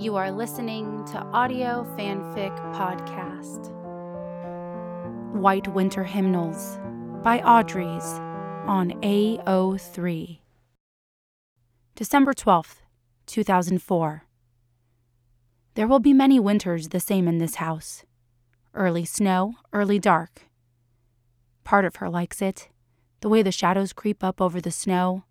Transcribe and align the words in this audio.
You 0.00 0.16
are 0.16 0.32
listening 0.32 1.04
to 1.12 1.18
Audio 1.18 1.84
Fanfic 1.94 2.56
Podcast. 2.74 3.70
White 5.34 5.68
Winter 5.68 6.04
Hymnals 6.04 6.78
by 7.22 7.40
Audrey's 7.40 8.06
on 8.66 8.92
AO3. 9.02 10.38
December 11.94 12.32
12th, 12.32 12.76
2004. 13.26 14.24
There 15.74 15.86
will 15.86 16.00
be 16.00 16.14
many 16.14 16.40
winters 16.40 16.88
the 16.88 16.98
same 16.98 17.28
in 17.28 17.36
this 17.36 17.56
house. 17.56 18.02
Early 18.72 19.04
snow, 19.04 19.56
early 19.74 19.98
dark. 19.98 20.48
Part 21.62 21.84
of 21.84 21.96
her 21.96 22.08
likes 22.08 22.40
it, 22.40 22.70
the 23.20 23.28
way 23.28 23.42
the 23.42 23.52
shadows 23.52 23.92
creep 23.92 24.24
up 24.24 24.40
over 24.40 24.62
the 24.62 24.70
snow, 24.70 25.24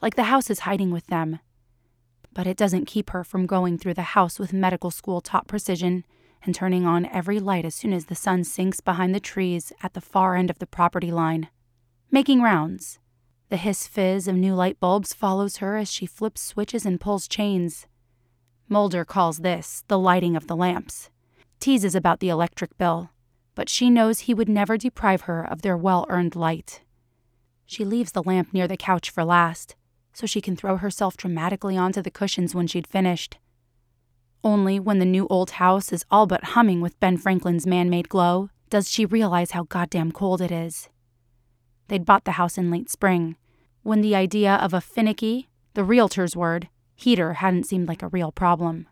like 0.00 0.14
the 0.14 0.32
house 0.32 0.48
is 0.48 0.60
hiding 0.60 0.90
with 0.90 1.08
them 1.08 1.40
but 2.34 2.46
it 2.46 2.56
doesn't 2.56 2.86
keep 2.86 3.10
her 3.10 3.24
from 3.24 3.46
going 3.46 3.78
through 3.78 3.94
the 3.94 4.02
house 4.02 4.38
with 4.38 4.52
medical 4.52 4.90
school 4.90 5.20
taught 5.20 5.46
precision 5.46 6.04
and 6.44 6.54
turning 6.54 6.84
on 6.84 7.06
every 7.06 7.40
light 7.40 7.64
as 7.64 7.74
soon 7.74 7.92
as 7.92 8.06
the 8.06 8.14
sun 8.14 8.44
sinks 8.44 8.80
behind 8.80 9.14
the 9.14 9.20
trees 9.20 9.72
at 9.82 9.94
the 9.94 10.00
far 10.00 10.36
end 10.36 10.50
of 10.50 10.58
the 10.58 10.66
property 10.66 11.10
line. 11.10 11.48
Making 12.10 12.42
rounds. 12.42 12.98
The 13.48 13.56
hiss 13.56 13.86
fizz 13.86 14.28
of 14.28 14.36
new 14.36 14.54
light 14.54 14.80
bulbs 14.80 15.14
follows 15.14 15.58
her 15.58 15.76
as 15.76 15.90
she 15.90 16.06
flips 16.06 16.40
switches 16.40 16.84
and 16.84 17.00
pulls 17.00 17.28
chains. 17.28 17.86
Mulder 18.68 19.04
calls 19.04 19.38
this 19.38 19.84
the 19.88 19.98
lighting 19.98 20.36
of 20.36 20.46
the 20.46 20.56
lamps, 20.56 21.10
teases 21.60 21.94
about 21.94 22.20
the 22.20 22.30
electric 22.30 22.76
bill, 22.78 23.10
but 23.54 23.68
she 23.68 23.90
knows 23.90 24.20
he 24.20 24.34
would 24.34 24.48
never 24.48 24.76
deprive 24.76 25.22
her 25.22 25.44
of 25.44 25.62
their 25.62 25.76
well 25.76 26.04
earned 26.08 26.34
light. 26.34 26.82
She 27.66 27.84
leaves 27.84 28.12
the 28.12 28.22
lamp 28.22 28.52
near 28.52 28.66
the 28.66 28.76
couch 28.76 29.08
for 29.10 29.24
last 29.24 29.76
so 30.14 30.26
she 30.26 30.40
can 30.40 30.56
throw 30.56 30.78
herself 30.78 31.16
dramatically 31.16 31.76
onto 31.76 32.00
the 32.00 32.10
cushions 32.10 32.54
when 32.54 32.66
she'd 32.66 32.86
finished. 32.86 33.36
Only 34.42 34.80
when 34.80 34.98
the 34.98 35.04
new 35.04 35.26
old 35.28 35.52
house 35.52 35.92
is 35.92 36.04
all 36.10 36.26
but 36.26 36.44
humming 36.44 36.80
with 36.80 36.98
Ben 37.00 37.18
Franklin's 37.18 37.66
man 37.66 37.90
made 37.90 38.08
glow 38.08 38.48
does 38.70 38.90
she 38.90 39.04
realize 39.04 39.50
how 39.50 39.64
goddamn 39.64 40.12
cold 40.12 40.40
it 40.40 40.50
is. 40.50 40.88
They'd 41.88 42.04
bought 42.06 42.24
the 42.24 42.32
house 42.32 42.56
in 42.56 42.70
late 42.70 42.90
spring, 42.90 43.36
when 43.82 44.00
the 44.00 44.14
idea 44.14 44.54
of 44.54 44.72
a 44.72 44.80
finicky, 44.80 45.48
the 45.74 45.84
realtor's 45.84 46.34
word, 46.34 46.68
heater 46.94 47.34
hadn't 47.34 47.64
seemed 47.64 47.88
like 47.88 48.02
a 48.02 48.08
real 48.08 48.32
problem. 48.32 48.86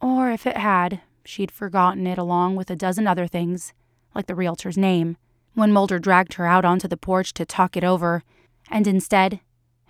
Or 0.00 0.30
if 0.30 0.46
it 0.46 0.56
had, 0.56 1.00
she'd 1.24 1.50
forgotten 1.50 2.06
it 2.06 2.18
along 2.18 2.56
with 2.56 2.70
a 2.70 2.76
dozen 2.76 3.06
other 3.06 3.26
things, 3.26 3.72
like 4.14 4.26
the 4.26 4.34
realtor's 4.34 4.76
name, 4.76 5.16
when 5.54 5.72
Mulder 5.72 5.98
dragged 5.98 6.34
her 6.34 6.46
out 6.46 6.64
onto 6.64 6.88
the 6.88 6.96
porch 6.96 7.32
to 7.34 7.44
talk 7.44 7.76
it 7.76 7.84
over, 7.84 8.22
and 8.70 8.86
instead 8.86 9.40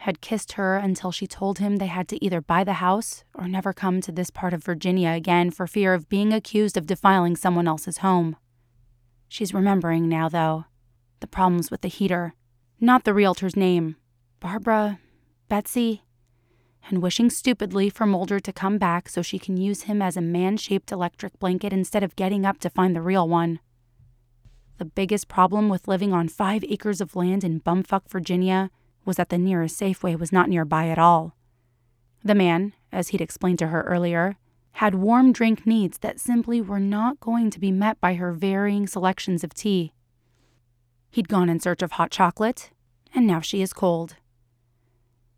had 0.01 0.23
kissed 0.23 0.53
her 0.53 0.79
until 0.79 1.13
she 1.13 1.27
told 1.27 1.59
him 1.59 1.77
they 1.77 1.87
had 1.87 2.09
to 2.09 2.25
either 2.25 2.41
buy 2.41 2.65
the 2.65 2.75
house 2.75 3.23
or 3.35 3.47
never 3.47 3.75
come 3.75 4.01
to 4.01 4.11
this 4.11 4.31
part 4.31 4.55
of 4.55 4.65
Virginia 4.65 5.11
again 5.11 5.51
for 5.51 5.67
fear 5.67 5.93
of 5.93 6.09
being 6.09 6.33
accused 6.33 6.79
of 6.79 6.87
defiling 6.87 7.37
someone 7.37 7.69
else's 7.69 7.99
home. 7.99 8.35
She's 9.29 9.53
remembering 9.53 10.09
now, 10.09 10.31
though, 10.31 10.65
the 11.21 11.27
problems 11.27 11.71
with 11.71 11.83
the 11.83 11.89
heater, 11.89 12.35
not 12.81 13.05
the 13.05 13.13
realtor's 13.13 13.57
name, 13.57 13.97
Barbara, 14.41 14.99
Betsy, 15.51 16.03
and 16.89 17.03
wishing 17.03 17.29
stupidly 17.29 17.91
for 17.91 18.07
Mulder 18.07 18.41
to 18.41 18.55
come 18.55 18.79
back 18.79 19.07
so 19.07 19.21
she 19.21 19.39
can 19.39 19.59
use 19.59 19.83
him 19.83 20.01
as 20.01 20.17
a 20.17 20.23
man 20.23 20.57
shaped 20.57 20.91
electric 20.91 21.39
blanket 21.39 21.75
instead 21.75 22.03
of 22.03 22.17
getting 22.17 22.47
up 22.47 22.59
to 22.61 22.71
find 22.71 22.97
the 22.97 23.03
real 23.03 23.29
one. 23.29 23.61
The 24.79 24.87
biggest 24.87 25.29
problem 25.29 25.69
with 25.69 25.89
living 25.89 26.15
on 26.15 26.29
five 26.29 26.65
acres 26.65 27.03
of 27.03 27.15
land 27.15 27.45
in 27.45 27.61
bumfuck 27.61 28.09
Virginia 28.09 28.71
was 29.11 29.17
that 29.17 29.29
the 29.29 29.39
nearest 29.39 29.77
Safeway 29.77 30.17
was 30.17 30.31
not 30.31 30.49
nearby 30.49 30.87
at 30.87 30.97
all. 30.97 31.35
The 32.23 32.33
man, 32.33 32.75
as 32.93 33.09
he'd 33.09 33.21
explained 33.21 33.59
to 33.59 33.67
her 33.67 33.83
earlier, 33.83 34.37
had 34.75 34.95
warm 34.95 35.33
drink 35.33 35.67
needs 35.67 35.99
that 35.99 36.21
simply 36.21 36.61
were 36.61 36.79
not 36.79 37.19
going 37.19 37.51
to 37.51 37.59
be 37.59 37.73
met 37.73 38.01
by 38.01 38.15
her 38.15 38.31
varying 38.33 38.87
selections 38.87 39.43
of 39.43 39.53
tea. 39.53 39.93
He'd 41.11 41.27
gone 41.27 41.49
in 41.49 41.59
search 41.59 41.83
of 41.83 41.91
hot 41.91 42.13
chocolate, 42.13 42.71
and 43.13 43.27
now 43.27 43.41
she 43.41 43.63
is 43.63 43.73
cold. 43.73 44.15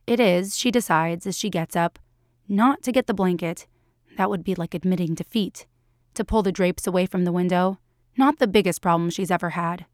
It 0.07 0.21
is, 0.21 0.55
she 0.59 0.71
decides 0.71 1.27
as 1.27 1.39
she 1.39 1.49
gets 1.49 1.75
up, 1.75 1.99
not 2.47 2.83
to 2.83 2.93
get 2.93 3.07
the 3.07 3.15
blanket, 3.15 3.67
that 4.19 4.29
would 4.29 4.45
be 4.45 4.55
like 4.55 4.75
admitting 4.75 5.15
defeat, 5.15 5.65
to 6.13 6.27
pull 6.27 6.43
the 6.43 6.53
drapes 6.53 6.87
away 6.87 7.07
from 7.07 7.25
the 7.25 7.33
window, 7.33 7.79
not 8.19 8.39
the 8.39 8.47
biggest 8.47 8.83
problem 8.83 9.09
she's 9.09 9.31
ever 9.31 9.51
had. 9.51 9.87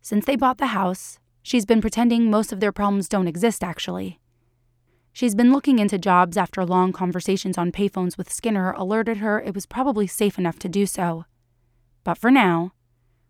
Since 0.00 0.24
they 0.24 0.36
bought 0.36 0.56
the 0.56 0.68
house, 0.68 1.18
She's 1.46 1.64
been 1.64 1.80
pretending 1.80 2.28
most 2.28 2.52
of 2.52 2.58
their 2.58 2.72
problems 2.72 3.08
don't 3.08 3.28
exist, 3.28 3.62
actually. 3.62 4.18
She's 5.12 5.36
been 5.36 5.52
looking 5.52 5.78
into 5.78 5.96
jobs 5.96 6.36
after 6.36 6.64
long 6.64 6.92
conversations 6.92 7.56
on 7.56 7.70
payphones 7.70 8.18
with 8.18 8.32
Skinner 8.32 8.72
alerted 8.72 9.18
her 9.18 9.40
it 9.40 9.54
was 9.54 9.64
probably 9.64 10.08
safe 10.08 10.40
enough 10.40 10.58
to 10.58 10.68
do 10.68 10.86
so. 10.86 11.24
But 12.02 12.18
for 12.18 12.32
now, 12.32 12.72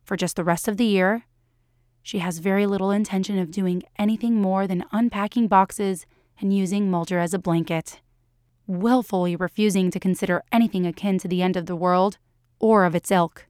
for 0.02 0.16
just 0.16 0.36
the 0.36 0.44
rest 0.44 0.66
of 0.66 0.78
the 0.78 0.86
year, 0.86 1.26
she 2.02 2.20
has 2.20 2.38
very 2.38 2.64
little 2.64 2.90
intention 2.90 3.38
of 3.38 3.50
doing 3.50 3.82
anything 3.98 4.40
more 4.40 4.66
than 4.66 4.86
unpacking 4.92 5.46
boxes 5.46 6.06
and 6.40 6.56
using 6.56 6.90
Mulder 6.90 7.18
as 7.18 7.34
a 7.34 7.38
blanket, 7.38 8.00
willfully 8.66 9.36
refusing 9.36 9.90
to 9.90 10.00
consider 10.00 10.42
anything 10.50 10.86
akin 10.86 11.18
to 11.18 11.28
the 11.28 11.42
end 11.42 11.54
of 11.54 11.66
the 11.66 11.76
world 11.76 12.16
or 12.60 12.86
of 12.86 12.94
its 12.94 13.10
ilk, 13.10 13.46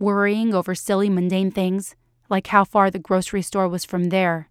worrying 0.00 0.52
over 0.52 0.74
silly, 0.74 1.08
mundane 1.08 1.52
things 1.52 1.94
like 2.28 2.48
how 2.48 2.64
far 2.64 2.90
the 2.90 2.98
grocery 2.98 3.42
store 3.42 3.68
was 3.68 3.84
from 3.84 4.04
their, 4.04 4.48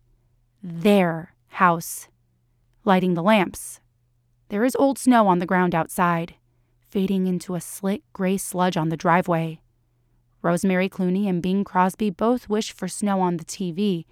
their 0.62 1.34
house. 1.50 2.08
Lighting 2.86 3.14
the 3.14 3.24
lamps. 3.24 3.80
There 4.50 4.64
is 4.64 4.76
old 4.76 5.00
snow 5.00 5.28
on 5.28 5.40
the 5.40 5.46
ground 5.46 5.74
outside, 5.74 6.36
fading 6.90 7.28
into 7.28 7.56
a 7.56 7.62
slick 7.62 8.02
gray 8.14 8.38
sludge 8.38 8.78
on 8.78 8.90
the 8.90 8.98
driveway. 8.98 9.62
Rosemary 10.42 10.90
Clooney 10.90 11.28
and 11.28 11.42
Bing 11.42 11.64
Crosby 11.64 12.10
both 12.10 12.50
wish 12.50 12.74
for 12.74 12.88
snow 12.88 13.22
on 13.22 13.38
the 13.38 13.46
TV, 13.46 14.06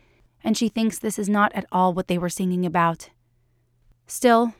and 0.44 0.58
she 0.58 0.70
thinks 0.70 0.98
this 0.98 1.20
is 1.20 1.30
not 1.30 1.52
at 1.54 1.66
all 1.72 1.94
what 1.94 2.08
they 2.08 2.18
were 2.18 2.30
singing 2.30 2.66
about. 2.66 3.10
Still, 4.08 4.54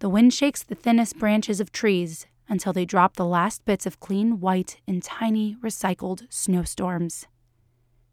the 0.00 0.08
wind 0.08 0.32
shakes 0.32 0.62
the 0.62 0.74
thinnest 0.74 1.18
branches 1.18 1.60
of 1.60 1.70
trees 1.70 2.26
until 2.48 2.72
they 2.72 2.84
drop 2.84 3.16
the 3.16 3.26
last 3.26 3.64
bits 3.64 3.84
of 3.84 4.00
clean 4.00 4.40
white 4.40 4.80
in 4.86 5.00
tiny, 5.00 5.56
recycled 5.62 6.26
snowstorms. 6.30 7.26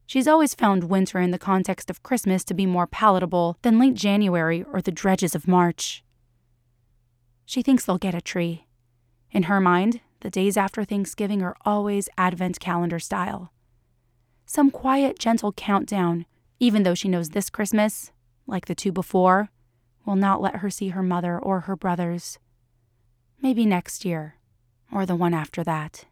She's 0.07 0.27
always 0.27 0.53
found 0.53 0.85
winter 0.85 1.19
in 1.19 1.31
the 1.31 1.39
context 1.39 1.89
of 1.89 2.03
Christmas 2.03 2.43
to 2.45 2.53
be 2.53 2.65
more 2.65 2.85
palatable 2.85 3.57
than 3.63 3.79
late 3.79 3.95
January 3.95 4.63
or 4.63 4.81
the 4.81 4.91
dredges 4.91 5.33
of 5.33 5.47
March. 5.47 6.03
She 7.45 7.61
thinks 7.61 7.85
they'll 7.85 7.97
get 7.97 8.15
a 8.15 8.21
tree. 8.21 8.67
In 9.31 9.43
her 9.43 9.59
mind, 9.59 10.01
the 10.21 10.29
days 10.29 10.57
after 10.57 10.83
Thanksgiving 10.83 11.41
are 11.41 11.55
always 11.65 12.09
Advent 12.17 12.59
calendar 12.59 12.99
style. 12.99 13.51
Some 14.45 14.71
quiet, 14.71 15.19
gentle 15.19 15.51
countdown, 15.53 16.25
even 16.59 16.83
though 16.83 16.95
she 16.95 17.09
knows 17.09 17.29
this 17.29 17.49
Christmas, 17.49 18.11
like 18.47 18.65
the 18.65 18.75
two 18.75 18.91
before, 18.91 19.49
will 20.05 20.15
not 20.15 20.41
let 20.41 20.57
her 20.57 20.69
see 20.69 20.89
her 20.89 21.03
mother 21.03 21.37
or 21.37 21.61
her 21.61 21.75
brothers. 21.75 22.37
Maybe 23.41 23.65
next 23.65 24.05
year, 24.05 24.35
or 24.91 25.05
the 25.05 25.15
one 25.15 25.33
after 25.33 25.63
that. 25.63 26.05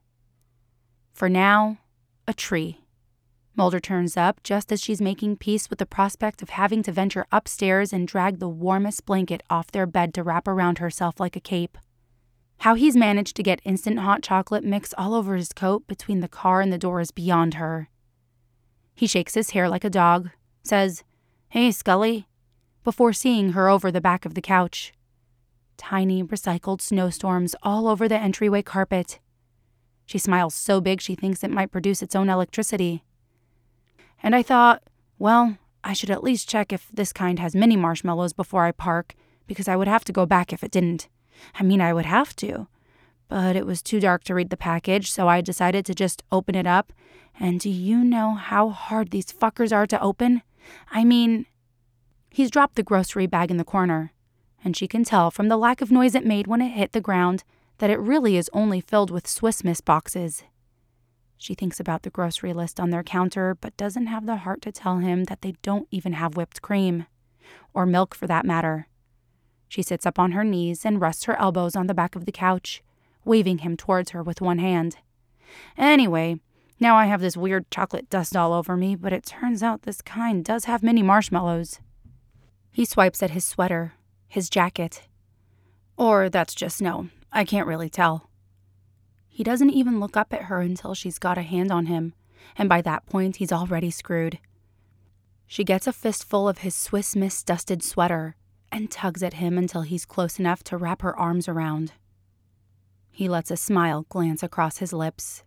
For 1.13 1.29
now, 1.29 1.77
a 2.27 2.33
tree. 2.33 2.82
Mulder 3.55 3.79
turns 3.79 4.17
up 4.17 4.41
just 4.41 4.71
as 4.71 4.81
she's 4.81 5.01
making 5.01 5.37
peace 5.37 5.69
with 5.69 5.77
the 5.77 5.85
prospect 5.85 6.41
of 6.41 6.49
having 6.49 6.81
to 6.83 6.91
venture 6.91 7.27
upstairs 7.31 7.93
and 7.93 8.07
drag 8.07 8.39
the 8.39 8.49
warmest 8.49 9.05
blanket 9.05 9.43
off 9.49 9.71
their 9.71 9.85
bed 9.85 10.13
to 10.15 10.23
wrap 10.23 10.47
around 10.47 10.79
herself 10.79 11.19
like 11.19 11.35
a 11.35 11.39
cape. 11.39 11.77
How 12.59 12.73
he's 12.73 12.95
managed 12.95 13.35
to 13.35 13.43
get 13.43 13.61
instant 13.63 13.99
hot 13.99 14.23
chocolate 14.23 14.63
mix 14.63 14.93
all 14.97 15.13
over 15.13 15.35
his 15.35 15.53
coat 15.53 15.85
between 15.85 16.21
the 16.21 16.27
car 16.27 16.61
and 16.61 16.73
the 16.73 16.77
door 16.79 16.99
is 16.99 17.11
beyond 17.11 17.55
her. 17.55 17.89
He 18.95 19.05
shakes 19.05 19.35
his 19.35 19.51
hair 19.51 19.69
like 19.69 19.83
a 19.83 19.89
dog, 19.89 20.31
says, 20.63 21.03
Hey, 21.49 21.71
Scully, 21.71 22.27
before 22.83 23.13
seeing 23.13 23.49
her 23.51 23.69
over 23.69 23.91
the 23.91 24.01
back 24.01 24.25
of 24.25 24.33
the 24.33 24.41
couch. 24.41 24.93
Tiny, 25.77 26.23
recycled 26.23 26.81
snowstorms 26.81 27.55
all 27.61 27.87
over 27.87 28.07
the 28.07 28.17
entryway 28.17 28.61
carpet. 28.61 29.19
She 30.05 30.17
smiles 30.17 30.55
so 30.55 30.81
big 30.81 31.01
she 31.01 31.15
thinks 31.15 31.43
it 31.43 31.51
might 31.51 31.71
produce 31.71 32.01
its 32.01 32.15
own 32.15 32.29
electricity. 32.29 33.03
And 34.23 34.35
I 34.35 34.41
thought, 34.41 34.81
well, 35.19 35.57
I 35.83 35.93
should 35.93 36.09
at 36.09 36.23
least 36.23 36.49
check 36.49 36.71
if 36.71 36.89
this 36.93 37.11
kind 37.11 37.39
has 37.39 37.53
mini 37.53 37.75
marshmallows 37.75 38.31
before 38.33 38.65
I 38.65 38.71
park, 38.71 39.15
because 39.45 39.67
I 39.67 39.75
would 39.75 39.89
have 39.89 40.05
to 40.05 40.13
go 40.13 40.25
back 40.25 40.53
if 40.53 40.63
it 40.63 40.71
didn't. 40.71 41.09
I 41.59 41.63
mean, 41.63 41.81
I 41.81 41.93
would 41.93 42.05
have 42.05 42.33
to. 42.37 42.67
But 43.27 43.55
it 43.55 43.65
was 43.65 43.81
too 43.81 43.99
dark 43.99 44.23
to 44.25 44.33
read 44.33 44.49
the 44.49 44.57
package, 44.57 45.11
so 45.11 45.27
I 45.27 45.41
decided 45.41 45.85
to 45.85 45.93
just 45.93 46.23
open 46.31 46.55
it 46.55 46.65
up. 46.65 46.93
And 47.39 47.59
do 47.59 47.69
you 47.69 48.03
know 48.03 48.35
how 48.35 48.69
hard 48.69 49.11
these 49.11 49.33
fuckers 49.33 49.75
are 49.75 49.87
to 49.87 50.01
open? 50.01 50.41
I 50.91 51.03
mean, 51.03 51.45
he's 52.29 52.51
dropped 52.51 52.75
the 52.75 52.83
grocery 52.83 53.27
bag 53.27 53.51
in 53.51 53.57
the 53.57 53.63
corner, 53.65 54.13
and 54.63 54.77
she 54.77 54.87
can 54.87 55.03
tell 55.03 55.31
from 55.31 55.49
the 55.49 55.57
lack 55.57 55.81
of 55.81 55.91
noise 55.91 56.15
it 56.15 56.25
made 56.25 56.47
when 56.47 56.61
it 56.61 56.69
hit 56.69 56.93
the 56.93 57.01
ground 57.01 57.43
that 57.79 57.89
it 57.89 57.99
really 57.99 58.37
is 58.37 58.49
only 58.53 58.79
filled 58.79 59.11
with 59.11 59.27
Swiss 59.27 59.63
Miss 59.63 59.81
boxes. 59.81 60.43
She 61.37 61.55
thinks 61.55 61.79
about 61.79 62.03
the 62.03 62.09
grocery 62.09 62.53
list 62.53 62.79
on 62.79 62.89
their 62.89 63.03
counter, 63.03 63.55
but 63.59 63.75
doesn't 63.77 64.07
have 64.07 64.25
the 64.25 64.37
heart 64.37 64.61
to 64.61 64.71
tell 64.71 64.97
him 64.97 65.25
that 65.25 65.41
they 65.41 65.55
don't 65.61 65.87
even 65.91 66.13
have 66.13 66.37
whipped 66.37 66.61
cream, 66.61 67.05
or 67.73 67.85
milk 67.85 68.15
for 68.15 68.27
that 68.27 68.45
matter. 68.45 68.87
She 69.67 69.81
sits 69.81 70.05
up 70.05 70.19
on 70.19 70.33
her 70.33 70.43
knees 70.43 70.85
and 70.85 71.01
rests 71.01 71.25
her 71.25 71.39
elbows 71.39 71.75
on 71.75 71.87
the 71.87 71.93
back 71.93 72.15
of 72.15 72.25
the 72.25 72.31
couch, 72.31 72.83
waving 73.25 73.59
him 73.59 73.75
towards 73.75 74.11
her 74.11 74.21
with 74.21 74.39
one 74.39 74.59
hand. 74.59 74.97
Anyway, 75.77 76.39
now 76.79 76.95
I 76.95 77.05
have 77.05 77.21
this 77.21 77.37
weird 77.37 77.69
chocolate 77.71 78.09
dust 78.09 78.35
all 78.35 78.53
over 78.53 78.77
me, 78.77 78.95
but 78.95 79.13
it 79.13 79.25
turns 79.25 79.63
out 79.63 79.83
this 79.83 80.01
kind 80.01 80.43
does 80.45 80.65
have 80.65 80.83
mini 80.83 81.01
marshmallows. 81.01 81.79
He 82.71 82.85
swipes 82.85 83.23
at 83.23 83.31
his 83.31 83.45
sweater, 83.45 83.93
his 84.27 84.49
jacket. 84.49 85.03
Or 85.97 86.29
that's 86.29 86.55
just 86.55 86.77
snow. 86.77 87.09
I 87.31 87.45
can't 87.45 87.67
really 87.67 87.89
tell. 87.89 88.29
He 89.33 89.43
doesn't 89.43 89.71
even 89.71 89.99
look 89.99 90.15
up 90.15 90.31
at 90.31 90.43
her 90.43 90.61
until 90.61 90.93
she's 90.93 91.17
got 91.17 91.39
a 91.39 91.41
hand 91.41 91.71
on 91.71 91.87
him, 91.87 92.13
and 92.55 92.69
by 92.69 92.83
that 92.83 93.07
point, 93.07 93.37
he's 93.37 93.51
already 93.51 93.89
screwed. 93.89 94.37
She 95.47 95.63
gets 95.63 95.87
a 95.87 95.91
fistful 95.91 96.47
of 96.47 96.59
his 96.59 96.75
Swiss 96.75 97.15
Miss 97.15 97.41
dusted 97.41 97.81
sweater 97.81 98.35
and 98.71 98.91
tugs 98.91 99.23
at 99.23 99.35
him 99.35 99.57
until 99.57 99.81
he's 99.81 100.05
close 100.05 100.37
enough 100.37 100.63
to 100.65 100.77
wrap 100.77 101.01
her 101.01 101.17
arms 101.17 101.47
around. 101.47 101.93
He 103.09 103.27
lets 103.27 103.49
a 103.49 103.57
smile 103.57 104.05
glance 104.07 104.43
across 104.43 104.77
his 104.77 104.93
lips. 104.93 105.43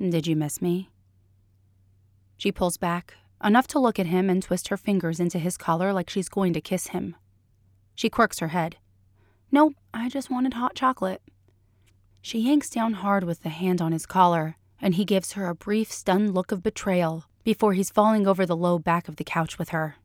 Did 0.00 0.26
you 0.26 0.34
miss 0.34 0.60
me? 0.60 0.90
She 2.38 2.50
pulls 2.50 2.76
back, 2.76 3.14
enough 3.44 3.68
to 3.68 3.78
look 3.78 4.00
at 4.00 4.06
him 4.06 4.28
and 4.28 4.42
twist 4.42 4.66
her 4.66 4.76
fingers 4.76 5.20
into 5.20 5.38
his 5.38 5.56
collar 5.56 5.92
like 5.92 6.10
she's 6.10 6.28
going 6.28 6.54
to 6.54 6.60
kiss 6.60 6.88
him. 6.88 7.14
She 7.94 8.10
quirks 8.10 8.40
her 8.40 8.48
head. 8.48 8.78
Nope, 9.52 9.74
I 9.94 10.08
just 10.08 10.28
wanted 10.28 10.54
hot 10.54 10.74
chocolate. 10.74 11.22
She 12.22 12.40
yanks 12.40 12.68
down 12.68 12.94
hard 12.94 13.24
with 13.24 13.42
the 13.42 13.48
hand 13.48 13.80
on 13.80 13.92
his 13.92 14.06
collar, 14.06 14.56
and 14.80 14.94
he 14.94 15.04
gives 15.04 15.32
her 15.32 15.46
a 15.46 15.54
brief, 15.54 15.90
stunned 15.90 16.34
look 16.34 16.52
of 16.52 16.62
betrayal 16.62 17.24
before 17.44 17.72
he's 17.72 17.90
falling 17.90 18.26
over 18.26 18.44
the 18.44 18.56
low 18.56 18.78
back 18.78 19.08
of 19.08 19.16
the 19.16 19.24
couch 19.24 19.58
with 19.58 19.70
her. 19.70 19.96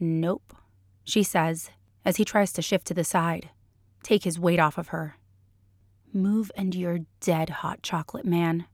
Nope, 0.00 0.54
she 1.04 1.22
says 1.22 1.70
as 2.04 2.16
he 2.16 2.24
tries 2.24 2.52
to 2.52 2.62
shift 2.62 2.86
to 2.86 2.94
the 2.94 3.02
side, 3.02 3.50
take 4.04 4.22
his 4.22 4.38
weight 4.38 4.60
off 4.60 4.78
of 4.78 4.88
her. 4.88 5.16
Move 6.12 6.52
and 6.56 6.72
you're 6.72 7.00
dead, 7.20 7.50
hot 7.50 7.82
chocolate 7.82 8.24
man. 8.24 8.64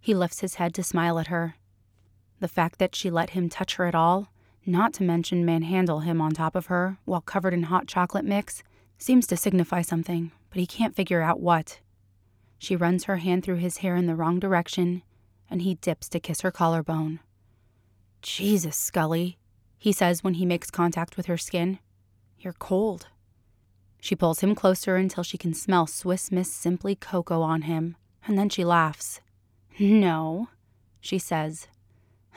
He 0.00 0.14
lifts 0.14 0.40
his 0.40 0.54
head 0.54 0.72
to 0.74 0.82
smile 0.82 1.18
at 1.18 1.26
her. 1.26 1.56
The 2.40 2.48
fact 2.48 2.78
that 2.78 2.94
she 2.94 3.10
let 3.10 3.30
him 3.30 3.50
touch 3.50 3.76
her 3.76 3.84
at 3.84 3.94
all, 3.94 4.32
not 4.64 4.94
to 4.94 5.02
mention 5.02 5.44
manhandle 5.44 6.00
him 6.00 6.22
on 6.22 6.32
top 6.32 6.56
of 6.56 6.66
her 6.66 6.96
while 7.04 7.20
covered 7.20 7.52
in 7.52 7.64
hot 7.64 7.86
chocolate 7.86 8.24
mix, 8.24 8.62
seems 8.96 9.26
to 9.26 9.36
signify 9.36 9.82
something 9.82 10.32
but 10.52 10.60
he 10.60 10.66
can't 10.66 10.94
figure 10.94 11.22
out 11.22 11.40
what. 11.40 11.80
She 12.58 12.76
runs 12.76 13.04
her 13.04 13.16
hand 13.16 13.42
through 13.42 13.56
his 13.56 13.78
hair 13.78 13.96
in 13.96 14.06
the 14.06 14.14
wrong 14.14 14.38
direction, 14.38 15.02
and 15.48 15.62
he 15.62 15.76
dips 15.76 16.10
to 16.10 16.20
kiss 16.20 16.42
her 16.42 16.50
collarbone. 16.50 17.20
Jesus, 18.20 18.76
Scully, 18.76 19.38
he 19.78 19.92
says 19.92 20.22
when 20.22 20.34
he 20.34 20.44
makes 20.44 20.70
contact 20.70 21.16
with 21.16 21.24
her 21.24 21.38
skin. 21.38 21.78
You're 22.38 22.52
cold. 22.52 23.06
She 23.98 24.14
pulls 24.14 24.40
him 24.40 24.54
closer 24.54 24.96
until 24.96 25.24
she 25.24 25.38
can 25.38 25.54
smell 25.54 25.86
Swiss 25.86 26.30
Miss 26.30 26.52
Simply 26.52 26.94
Cocoa 26.94 27.40
on 27.40 27.62
him, 27.62 27.96
and 28.26 28.36
then 28.36 28.50
she 28.50 28.62
laughs. 28.62 29.22
No, 29.78 30.48
she 31.00 31.18
says. 31.18 31.66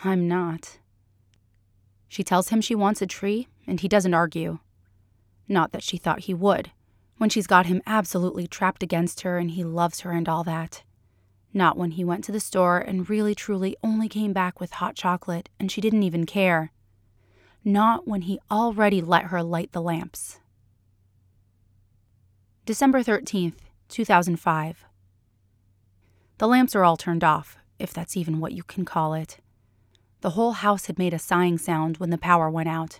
I'm 0.05 0.25
not. 0.25 0.79
She 2.07 2.23
tells 2.23 2.47
him 2.47 2.61
she 2.61 2.75
wants 2.75 3.01
a 3.01 3.07
tree, 3.07 3.49
and 3.67 3.81
he 3.81 3.89
doesn't 3.89 4.13
argue. 4.13 4.59
Not 5.49 5.73
that 5.73 5.83
she 5.83 5.97
thought 5.97 6.21
he 6.21 6.33
would 6.33 6.71
when 7.17 7.29
she's 7.29 7.47
got 7.47 7.65
him 7.65 7.81
absolutely 7.85 8.47
trapped 8.47 8.83
against 8.83 9.21
her 9.21 9.37
and 9.37 9.51
he 9.51 9.63
loves 9.63 10.01
her 10.01 10.11
and 10.11 10.27
all 10.27 10.43
that. 10.43 10.83
Not 11.53 11.77
when 11.77 11.91
he 11.91 12.03
went 12.03 12.23
to 12.25 12.31
the 12.31 12.39
store 12.39 12.79
and 12.79 13.09
really 13.09 13.33
truly 13.33 13.77
only 13.81 14.09
came 14.09 14.33
back 14.33 14.59
with 14.59 14.73
hot 14.73 14.95
chocolate 14.95 15.49
and 15.59 15.71
she 15.71 15.81
didn't 15.81 16.03
even 16.03 16.25
care. 16.25 16.71
Not 17.63 18.07
when 18.07 18.23
he 18.23 18.39
already 18.51 19.01
let 19.01 19.25
her 19.25 19.41
light 19.41 19.71
the 19.71 19.81
lamps. 19.81 20.39
December 22.65 23.01
13th, 23.01 23.57
2005. 23.89 24.85
The 26.37 26.47
lamps 26.47 26.75
are 26.75 26.83
all 26.83 26.97
turned 26.97 27.23
off, 27.23 27.57
if 27.79 27.93
that's 27.93 28.17
even 28.17 28.39
what 28.39 28.51
you 28.51 28.63
can 28.63 28.83
call 28.83 29.13
it. 29.13 29.37
The 30.21 30.31
whole 30.31 30.53
house 30.53 30.87
had 30.87 30.99
made 30.99 31.13
a 31.13 31.19
sighing 31.19 31.57
sound 31.57 31.97
when 31.97 32.09
the 32.09 32.17
power 32.17 32.49
went 32.49 32.67
out 32.67 32.99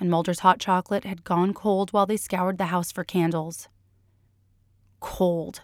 and 0.00 0.10
Mulder's 0.10 0.40
hot 0.40 0.58
chocolate 0.58 1.04
had 1.04 1.22
gone 1.22 1.52
cold 1.52 1.92
while 1.92 2.06
they 2.06 2.16
scoured 2.16 2.58
the 2.58 2.66
house 2.66 2.90
for 2.90 3.04
candles. 3.04 3.68
Cold. 4.98 5.60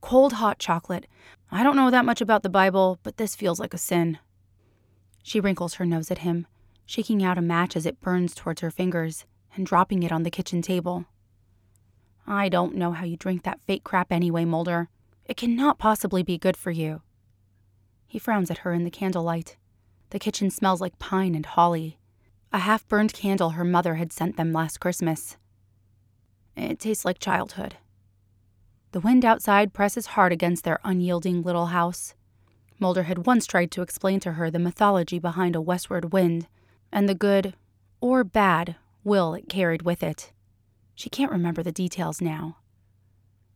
Cold 0.00 0.34
hot 0.34 0.58
chocolate. 0.58 1.06
I 1.50 1.64
don't 1.64 1.76
know 1.76 1.90
that 1.90 2.04
much 2.04 2.20
about 2.20 2.42
the 2.42 2.50
Bible, 2.50 2.98
but 3.02 3.16
this 3.16 3.34
feels 3.34 3.58
like 3.58 3.74
a 3.74 3.78
sin. 3.78 4.18
She 5.22 5.40
wrinkles 5.40 5.74
her 5.74 5.86
nose 5.86 6.10
at 6.10 6.18
him, 6.18 6.46
shaking 6.86 7.24
out 7.24 7.38
a 7.38 7.42
match 7.42 7.74
as 7.74 7.86
it 7.86 8.00
burns 8.00 8.34
towards 8.34 8.60
her 8.60 8.70
fingers 8.70 9.24
and 9.56 9.66
dropping 9.66 10.02
it 10.02 10.12
on 10.12 10.22
the 10.22 10.30
kitchen 10.30 10.62
table. 10.62 11.06
I 12.26 12.48
don't 12.48 12.74
know 12.74 12.92
how 12.92 13.04
you 13.04 13.16
drink 13.16 13.42
that 13.42 13.60
fake 13.66 13.84
crap 13.84 14.12
anyway, 14.12 14.44
Mulder. 14.44 14.88
It 15.24 15.36
cannot 15.36 15.78
possibly 15.78 16.22
be 16.22 16.38
good 16.38 16.56
for 16.56 16.70
you. 16.70 17.02
He 18.06 18.18
frowns 18.18 18.50
at 18.50 18.58
her 18.58 18.72
in 18.72 18.84
the 18.84 18.90
candlelight. 18.90 19.56
The 20.10 20.18
kitchen 20.18 20.50
smells 20.50 20.80
like 20.80 20.98
pine 20.98 21.34
and 21.34 21.44
holly, 21.44 21.97
a 22.52 22.60
half 22.60 22.86
burned 22.88 23.12
candle 23.12 23.50
her 23.50 23.64
mother 23.64 23.96
had 23.96 24.12
sent 24.12 24.36
them 24.36 24.52
last 24.52 24.78
Christmas. 24.78 25.36
It 26.56 26.78
tastes 26.80 27.04
like 27.04 27.18
childhood. 27.18 27.76
The 28.92 29.00
wind 29.00 29.24
outside 29.24 29.74
presses 29.74 30.06
hard 30.06 30.32
against 30.32 30.64
their 30.64 30.80
unyielding 30.82 31.42
little 31.42 31.66
house. 31.66 32.14
Mulder 32.78 33.04
had 33.04 33.26
once 33.26 33.46
tried 33.46 33.70
to 33.72 33.82
explain 33.82 34.18
to 34.20 34.32
her 34.32 34.50
the 34.50 34.58
mythology 34.58 35.18
behind 35.18 35.54
a 35.54 35.60
westward 35.60 36.12
wind 36.12 36.46
and 36.90 37.08
the 37.08 37.14
good, 37.14 37.54
or 38.00 38.24
bad, 38.24 38.76
will 39.04 39.34
it 39.34 39.48
carried 39.48 39.82
with 39.82 40.02
it. 40.02 40.32
She 40.94 41.10
can't 41.10 41.30
remember 41.30 41.62
the 41.62 41.72
details 41.72 42.20
now. 42.20 42.56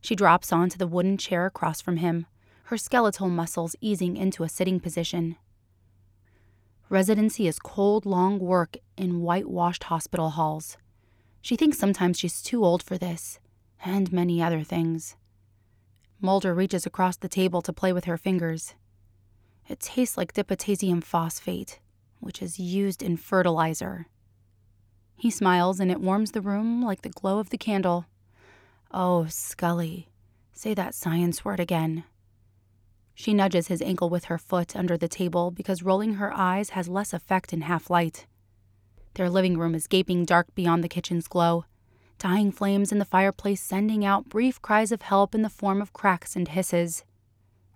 She 0.00 0.14
drops 0.14 0.52
onto 0.52 0.76
the 0.76 0.86
wooden 0.86 1.16
chair 1.16 1.46
across 1.46 1.80
from 1.80 1.98
him, 1.98 2.26
her 2.64 2.76
skeletal 2.76 3.28
muscles 3.28 3.76
easing 3.80 4.16
into 4.16 4.42
a 4.42 4.48
sitting 4.48 4.80
position. 4.80 5.36
Residency 6.92 7.46
is 7.46 7.58
cold, 7.58 8.04
long 8.04 8.38
work 8.38 8.76
in 8.98 9.22
whitewashed 9.22 9.84
hospital 9.84 10.28
halls. 10.28 10.76
She 11.40 11.56
thinks 11.56 11.78
sometimes 11.78 12.18
she's 12.18 12.42
too 12.42 12.62
old 12.62 12.82
for 12.82 12.98
this, 12.98 13.40
and 13.82 14.12
many 14.12 14.42
other 14.42 14.62
things. 14.62 15.16
Mulder 16.20 16.52
reaches 16.54 16.84
across 16.84 17.16
the 17.16 17.30
table 17.30 17.62
to 17.62 17.72
play 17.72 17.94
with 17.94 18.04
her 18.04 18.18
fingers. 18.18 18.74
It 19.70 19.80
tastes 19.80 20.18
like 20.18 20.34
dipotassium 20.34 21.02
phosphate, 21.02 21.80
which 22.20 22.42
is 22.42 22.60
used 22.60 23.02
in 23.02 23.16
fertilizer. 23.16 24.06
He 25.16 25.30
smiles 25.30 25.80
and 25.80 25.90
it 25.90 25.98
warms 25.98 26.32
the 26.32 26.42
room 26.42 26.84
like 26.84 27.00
the 27.00 27.08
glow 27.08 27.38
of 27.38 27.48
the 27.48 27.56
candle. 27.56 28.04
Oh, 28.90 29.24
Scully, 29.30 30.10
say 30.52 30.74
that 30.74 30.94
science 30.94 31.42
word 31.42 31.58
again. 31.58 32.04
She 33.14 33.34
nudges 33.34 33.68
his 33.68 33.82
ankle 33.82 34.08
with 34.08 34.26
her 34.26 34.38
foot 34.38 34.74
under 34.74 34.96
the 34.96 35.08
table 35.08 35.50
because 35.50 35.82
rolling 35.82 36.14
her 36.14 36.32
eyes 36.32 36.70
has 36.70 36.88
less 36.88 37.12
effect 37.12 37.52
in 37.52 37.62
half 37.62 37.90
light. 37.90 38.26
Their 39.14 39.28
living 39.28 39.58
room 39.58 39.74
is 39.74 39.86
gaping 39.86 40.24
dark 40.24 40.54
beyond 40.54 40.82
the 40.82 40.88
kitchen's 40.88 41.28
glow, 41.28 41.66
dying 42.18 42.50
flames 42.52 42.92
in 42.92 42.98
the 42.98 43.04
fireplace 43.04 43.60
sending 43.60 44.04
out 44.04 44.28
brief 44.28 44.62
cries 44.62 44.92
of 44.92 45.02
help 45.02 45.34
in 45.34 45.42
the 45.42 45.50
form 45.50 45.82
of 45.82 45.92
cracks 45.92 46.34
and 46.34 46.48
hisses. 46.48 47.04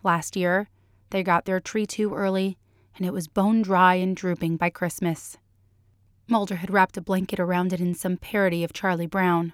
Last 0.03 0.37
year, 0.37 0.69
they 1.11 1.23
got 1.23 1.45
their 1.45 1.61
tree 1.61 1.87
too 1.87 2.15
early, 2.15 2.57
and 2.97 3.07
it 3.07 3.13
was 3.13 3.29
bone 3.29 3.63
dry 3.63 3.95
and 3.97 4.17
drooping 4.17 4.57
by 4.57 4.71
Christmas. 4.71 5.37
Mulder 6.29 6.57
had 6.57 6.71
wrapped 6.71 6.97
a 6.97 7.01
blanket 7.03 7.39
around 7.39 7.73
it 7.73 7.81
in 7.81 7.95
some 7.95 8.17
parody 8.17 8.65
of 8.65 8.73
Charlie 8.73 9.07
Brown, 9.07 9.53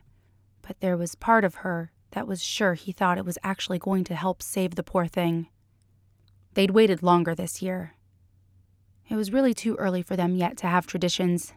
but 0.63 0.81
there 0.81 0.97
was 0.97 1.15
part 1.15 1.45
of 1.45 1.57
her 1.57 1.91
that 2.13 2.27
was 2.27 2.43
sure 2.43 2.75
he 2.75 2.93
thought 2.93 3.19
it 3.19 3.25
was 3.25 3.39
actually 3.43 3.79
going 3.79 4.05
to 4.05 4.15
help 4.15 4.43
save 4.43 4.75
the 4.75 4.83
poor 4.83 5.07
thing. 5.07 5.49
They'd 6.55 6.71
waited 6.71 7.03
longer 7.03 7.35
this 7.35 7.63
year. 7.63 7.95
It 9.09 9.17
was 9.17 9.33
really 9.33 9.55
too 9.55 9.75
early 9.77 10.03
for 10.03 10.17
them 10.17 10.37
yet 10.37 10.57
to 10.59 10.67
have 10.67 10.87
traditions. 10.87 11.53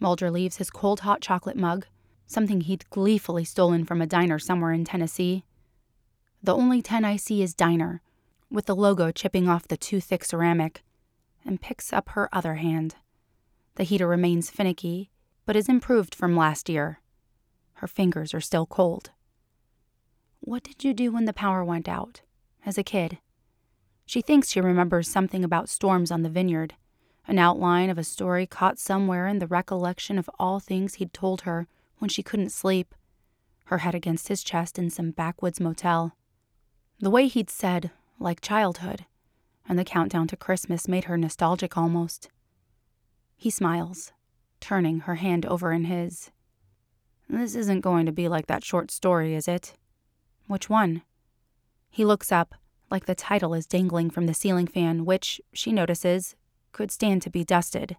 Mulder 0.00 0.30
leaves 0.30 0.56
his 0.56 0.70
cold 0.70 1.00
hot 1.00 1.20
chocolate 1.20 1.56
mug, 1.56 1.86
something 2.26 2.62
he'd 2.62 2.88
gleefully 2.90 3.44
stolen 3.44 3.84
from 3.84 4.02
a 4.02 4.06
diner 4.06 4.38
somewhere 4.38 4.72
in 4.72 4.84
Tennessee. 4.84 5.44
The 6.42 6.54
only 6.54 6.82
10 6.82 7.04
I 7.04 7.16
see 7.16 7.42
is 7.42 7.54
diner, 7.54 8.02
with 8.50 8.66
the 8.66 8.76
logo 8.76 9.10
chipping 9.10 9.48
off 9.48 9.68
the 9.68 9.76
too 9.76 10.00
thick 10.00 10.24
ceramic, 10.24 10.82
and 11.44 11.60
picks 11.60 11.92
up 11.92 12.10
her 12.10 12.28
other 12.32 12.54
hand. 12.56 12.96
The 13.76 13.84
heater 13.84 14.08
remains 14.08 14.50
finicky, 14.50 15.10
but 15.44 15.56
is 15.56 15.68
improved 15.68 16.14
from 16.14 16.36
last 16.36 16.68
year. 16.68 17.00
Her 17.74 17.86
fingers 17.86 18.32
are 18.34 18.40
still 18.40 18.66
cold. 18.66 19.10
What 20.40 20.62
did 20.62 20.82
you 20.82 20.94
do 20.94 21.12
when 21.12 21.24
the 21.24 21.32
power 21.32 21.64
went 21.64 21.88
out, 21.88 22.22
as 22.64 22.78
a 22.78 22.82
kid? 22.82 23.18
She 24.06 24.22
thinks 24.22 24.50
she 24.50 24.60
remembers 24.60 25.08
something 25.08 25.44
about 25.44 25.68
storms 25.68 26.12
on 26.12 26.22
the 26.22 26.30
vineyard, 26.30 26.74
an 27.26 27.40
outline 27.40 27.90
of 27.90 27.98
a 27.98 28.04
story 28.04 28.46
caught 28.46 28.78
somewhere 28.78 29.26
in 29.26 29.40
the 29.40 29.48
recollection 29.48 30.16
of 30.16 30.30
all 30.38 30.60
things 30.60 30.94
he'd 30.94 31.12
told 31.12 31.42
her 31.42 31.66
when 31.98 32.08
she 32.08 32.22
couldn't 32.22 32.50
sleep, 32.50 32.94
her 33.64 33.78
head 33.78 33.96
against 33.96 34.28
his 34.28 34.44
chest 34.44 34.78
in 34.78 34.90
some 34.90 35.10
backwoods 35.10 35.58
motel. 35.58 36.16
The 37.00 37.10
way 37.10 37.26
he'd 37.26 37.50
said, 37.50 37.90
like 38.20 38.40
childhood, 38.40 39.06
and 39.68 39.76
the 39.76 39.84
countdown 39.84 40.28
to 40.28 40.36
Christmas 40.36 40.86
made 40.86 41.04
her 41.04 41.18
nostalgic 41.18 41.76
almost. 41.76 42.30
He 43.36 43.50
smiles, 43.50 44.12
turning 44.60 45.00
her 45.00 45.16
hand 45.16 45.44
over 45.44 45.72
in 45.72 45.84
his. 45.84 46.30
This 47.28 47.56
isn't 47.56 47.80
going 47.80 48.06
to 48.06 48.12
be 48.12 48.28
like 48.28 48.46
that 48.46 48.64
short 48.64 48.92
story, 48.92 49.34
is 49.34 49.48
it? 49.48 49.74
Which 50.46 50.70
one? 50.70 51.02
He 51.90 52.04
looks 52.04 52.30
up, 52.30 52.54
like 52.90 53.06
the 53.06 53.14
title 53.14 53.54
is 53.54 53.66
dangling 53.66 54.10
from 54.10 54.26
the 54.26 54.34
ceiling 54.34 54.66
fan, 54.66 55.04
which, 55.04 55.40
she 55.52 55.72
notices, 55.72 56.36
could 56.72 56.90
stand 56.90 57.22
to 57.22 57.30
be 57.30 57.44
dusted. 57.44 57.96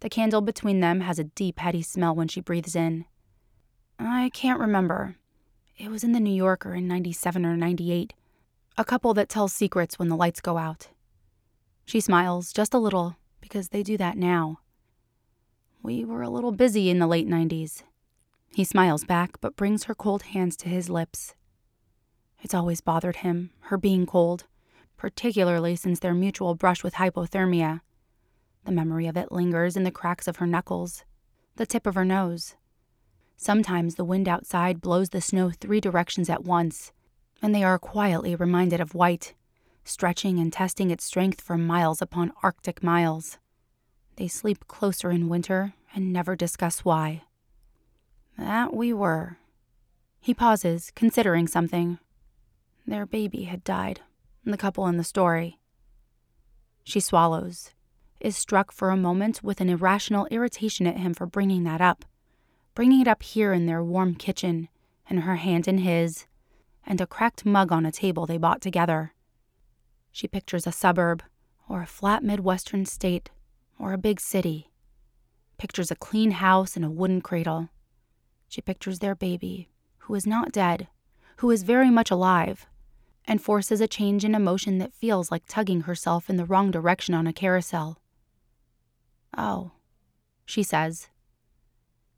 The 0.00 0.10
candle 0.10 0.40
between 0.40 0.80
them 0.80 1.00
has 1.00 1.18
a 1.18 1.24
deep, 1.24 1.58
heady 1.58 1.82
smell 1.82 2.14
when 2.14 2.28
she 2.28 2.40
breathes 2.40 2.74
in. 2.74 3.04
I 3.98 4.30
can't 4.30 4.60
remember. 4.60 5.16
It 5.78 5.90
was 5.90 6.04
in 6.04 6.12
the 6.12 6.20
New 6.20 6.34
Yorker 6.34 6.74
in 6.74 6.88
97 6.88 7.46
or 7.46 7.56
98. 7.56 8.12
A 8.76 8.84
couple 8.84 9.14
that 9.14 9.28
tells 9.28 9.52
secrets 9.52 9.98
when 9.98 10.08
the 10.08 10.16
lights 10.16 10.40
go 10.40 10.58
out. 10.58 10.88
She 11.84 12.00
smiles 12.00 12.52
just 12.52 12.74
a 12.74 12.78
little 12.78 13.16
because 13.40 13.68
they 13.68 13.82
do 13.82 13.96
that 13.98 14.16
now. 14.16 14.60
We 15.82 16.04
were 16.04 16.22
a 16.22 16.30
little 16.30 16.52
busy 16.52 16.90
in 16.90 16.98
the 16.98 17.06
late 17.06 17.28
90s. 17.28 17.82
He 18.54 18.64
smiles 18.64 19.04
back 19.04 19.40
but 19.40 19.56
brings 19.56 19.84
her 19.84 19.94
cold 19.94 20.22
hands 20.22 20.56
to 20.58 20.68
his 20.68 20.90
lips. 20.90 21.34
It's 22.42 22.54
always 22.54 22.80
bothered 22.80 23.16
him, 23.16 23.50
her 23.60 23.78
being 23.78 24.04
cold, 24.04 24.44
particularly 24.96 25.76
since 25.76 26.00
their 26.00 26.12
mutual 26.12 26.54
brush 26.54 26.84
with 26.84 26.94
hypothermia. 26.94 27.80
The 28.64 28.72
memory 28.72 29.06
of 29.06 29.16
it 29.16 29.32
lingers 29.32 29.76
in 29.76 29.84
the 29.84 29.90
cracks 29.90 30.28
of 30.28 30.36
her 30.36 30.46
knuckles, 30.46 31.04
the 31.56 31.66
tip 31.66 31.86
of 31.86 31.94
her 31.94 32.04
nose. 32.04 32.56
Sometimes 33.36 33.94
the 33.94 34.04
wind 34.04 34.28
outside 34.28 34.80
blows 34.80 35.10
the 35.10 35.20
snow 35.20 35.50
three 35.50 35.80
directions 35.80 36.28
at 36.28 36.44
once, 36.44 36.92
and 37.40 37.54
they 37.54 37.64
are 37.64 37.78
quietly 37.78 38.36
reminded 38.36 38.80
of 38.80 38.94
White, 38.94 39.34
stretching 39.84 40.38
and 40.38 40.52
testing 40.52 40.90
its 40.90 41.04
strength 41.04 41.40
for 41.40 41.56
miles 41.56 42.02
upon 42.02 42.32
Arctic 42.42 42.82
miles. 42.82 43.38
They 44.16 44.28
sleep 44.28 44.68
closer 44.68 45.10
in 45.10 45.28
winter 45.28 45.74
and 45.94 46.12
never 46.12 46.36
discuss 46.36 46.84
why. 46.84 47.22
That 48.38 48.74
we 48.74 48.92
were. 48.92 49.38
He 50.20 50.34
pauses, 50.34 50.92
considering 50.94 51.48
something. 51.48 51.98
Their 52.86 53.06
baby 53.06 53.44
had 53.44 53.64
died, 53.64 54.00
the 54.44 54.56
couple 54.56 54.86
in 54.86 54.96
the 54.96 55.04
story. 55.04 55.58
She 56.84 57.00
swallows, 57.00 57.70
is 58.20 58.36
struck 58.36 58.72
for 58.72 58.90
a 58.90 58.96
moment 58.96 59.42
with 59.42 59.60
an 59.60 59.68
irrational 59.68 60.26
irritation 60.30 60.86
at 60.86 60.98
him 60.98 61.14
for 61.14 61.26
bringing 61.26 61.64
that 61.64 61.80
up, 61.80 62.04
bringing 62.74 63.00
it 63.00 63.08
up 63.08 63.22
here 63.22 63.52
in 63.52 63.66
their 63.66 63.82
warm 63.82 64.14
kitchen, 64.14 64.68
and 65.08 65.20
her 65.20 65.36
hand 65.36 65.68
in 65.68 65.78
his, 65.78 66.26
and 66.84 67.00
a 67.00 67.06
cracked 67.06 67.44
mug 67.44 67.70
on 67.70 67.86
a 67.86 67.92
table 67.92 68.26
they 68.26 68.38
bought 68.38 68.60
together. 68.60 69.12
She 70.10 70.26
pictures 70.26 70.66
a 70.66 70.72
suburb, 70.72 71.22
or 71.68 71.82
a 71.82 71.86
flat 71.86 72.22
Midwestern 72.22 72.84
state, 72.84 73.30
or 73.78 73.92
a 73.92 73.98
big 73.98 74.20
city. 74.20 74.70
Pictures 75.56 75.90
a 75.90 75.96
clean 75.96 76.32
house 76.32 76.76
and 76.76 76.84
a 76.84 76.90
wooden 76.90 77.20
cradle. 77.20 77.68
She 78.48 78.60
pictures 78.60 78.98
their 78.98 79.14
baby, 79.14 79.68
who 79.98 80.14
is 80.14 80.26
not 80.26 80.52
dead, 80.52 80.88
who 81.36 81.50
is 81.50 81.62
very 81.62 81.90
much 81.90 82.10
alive, 82.10 82.66
and 83.26 83.40
forces 83.42 83.80
a 83.80 83.88
change 83.88 84.24
in 84.24 84.34
emotion 84.34 84.78
that 84.78 84.94
feels 84.94 85.30
like 85.30 85.44
tugging 85.46 85.82
herself 85.82 86.28
in 86.28 86.36
the 86.36 86.44
wrong 86.44 86.70
direction 86.70 87.14
on 87.14 87.26
a 87.26 87.32
carousel. 87.32 87.98
Oh, 89.36 89.72
she 90.44 90.62
says. 90.62 91.08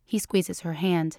He 0.04 0.18
squeezes 0.18 0.60
her 0.60 0.74
hand. 0.74 1.18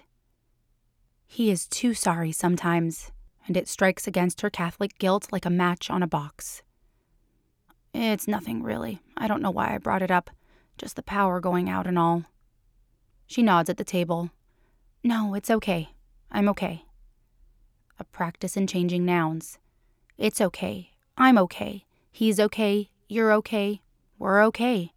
He 1.26 1.50
is 1.50 1.66
too 1.66 1.94
sorry 1.94 2.32
sometimes, 2.32 3.10
and 3.46 3.56
it 3.56 3.68
strikes 3.68 4.06
against 4.06 4.40
her 4.40 4.50
Catholic 4.50 4.98
guilt 4.98 5.28
like 5.32 5.44
a 5.44 5.50
match 5.50 5.90
on 5.90 6.02
a 6.02 6.06
box. 6.06 6.62
It's 7.92 8.28
nothing, 8.28 8.62
really. 8.62 9.00
I 9.16 9.26
don't 9.26 9.42
know 9.42 9.50
why 9.50 9.74
I 9.74 9.78
brought 9.78 10.02
it 10.02 10.10
up. 10.10 10.30
Just 10.76 10.96
the 10.96 11.02
power 11.02 11.40
going 11.40 11.70
out 11.70 11.86
and 11.86 11.98
all. 11.98 12.24
She 13.26 13.42
nods 13.42 13.70
at 13.70 13.78
the 13.78 13.84
table. 13.84 14.30
No, 15.02 15.34
it's 15.34 15.50
okay. 15.50 15.90
I'm 16.30 16.48
okay. 16.50 16.84
A 17.98 18.04
practice 18.04 18.56
in 18.56 18.66
changing 18.66 19.04
nouns. 19.04 19.58
It's 20.18 20.40
okay. 20.40 20.92
I'm 21.18 21.36
okay. 21.38 21.84
He's 22.10 22.40
okay. 22.40 22.88
You're 23.08 23.32
okay. 23.34 23.82
We're 24.18 24.42
okay. 24.44 24.92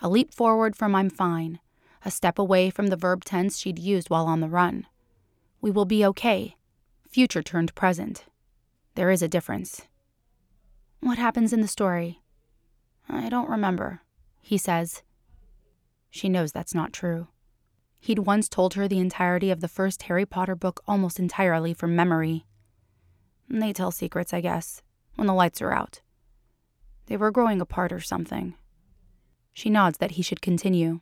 A 0.00 0.08
leap 0.08 0.32
forward 0.32 0.76
from 0.76 0.94
I'm 0.94 1.10
fine. 1.10 1.58
A 2.04 2.10
step 2.10 2.38
away 2.38 2.70
from 2.70 2.86
the 2.86 2.96
verb 2.96 3.24
tense 3.24 3.58
she'd 3.58 3.78
used 3.78 4.08
while 4.08 4.26
on 4.26 4.40
the 4.40 4.48
run. 4.48 4.86
We 5.60 5.70
will 5.70 5.84
be 5.84 6.04
okay. 6.06 6.56
Future 7.08 7.42
turned 7.42 7.74
present. 7.74 8.24
There 8.94 9.10
is 9.10 9.20
a 9.20 9.28
difference. 9.28 9.82
What 11.00 11.18
happens 11.18 11.52
in 11.52 11.60
the 11.60 11.68
story? 11.68 12.20
I 13.08 13.28
don't 13.28 13.50
remember, 13.50 14.02
he 14.40 14.56
says. 14.56 15.02
She 16.08 16.28
knows 16.28 16.52
that's 16.52 16.74
not 16.74 16.92
true. 16.92 17.26
He'd 17.98 18.20
once 18.20 18.48
told 18.48 18.74
her 18.74 18.86
the 18.86 18.98
entirety 18.98 19.50
of 19.50 19.60
the 19.60 19.68
first 19.68 20.04
Harry 20.04 20.24
Potter 20.24 20.54
book 20.54 20.82
almost 20.86 21.18
entirely 21.18 21.74
from 21.74 21.96
memory. 21.96 22.46
They 23.50 23.72
tell 23.72 23.90
secrets, 23.90 24.32
I 24.32 24.40
guess, 24.40 24.80
when 25.16 25.26
the 25.26 25.34
lights 25.34 25.60
are 25.60 25.72
out. 25.72 26.00
They 27.06 27.16
were 27.16 27.32
growing 27.32 27.60
apart 27.60 27.92
or 27.92 28.00
something. 28.00 28.54
She 29.52 29.68
nods 29.68 29.98
that 29.98 30.12
he 30.12 30.22
should 30.22 30.40
continue. 30.40 31.00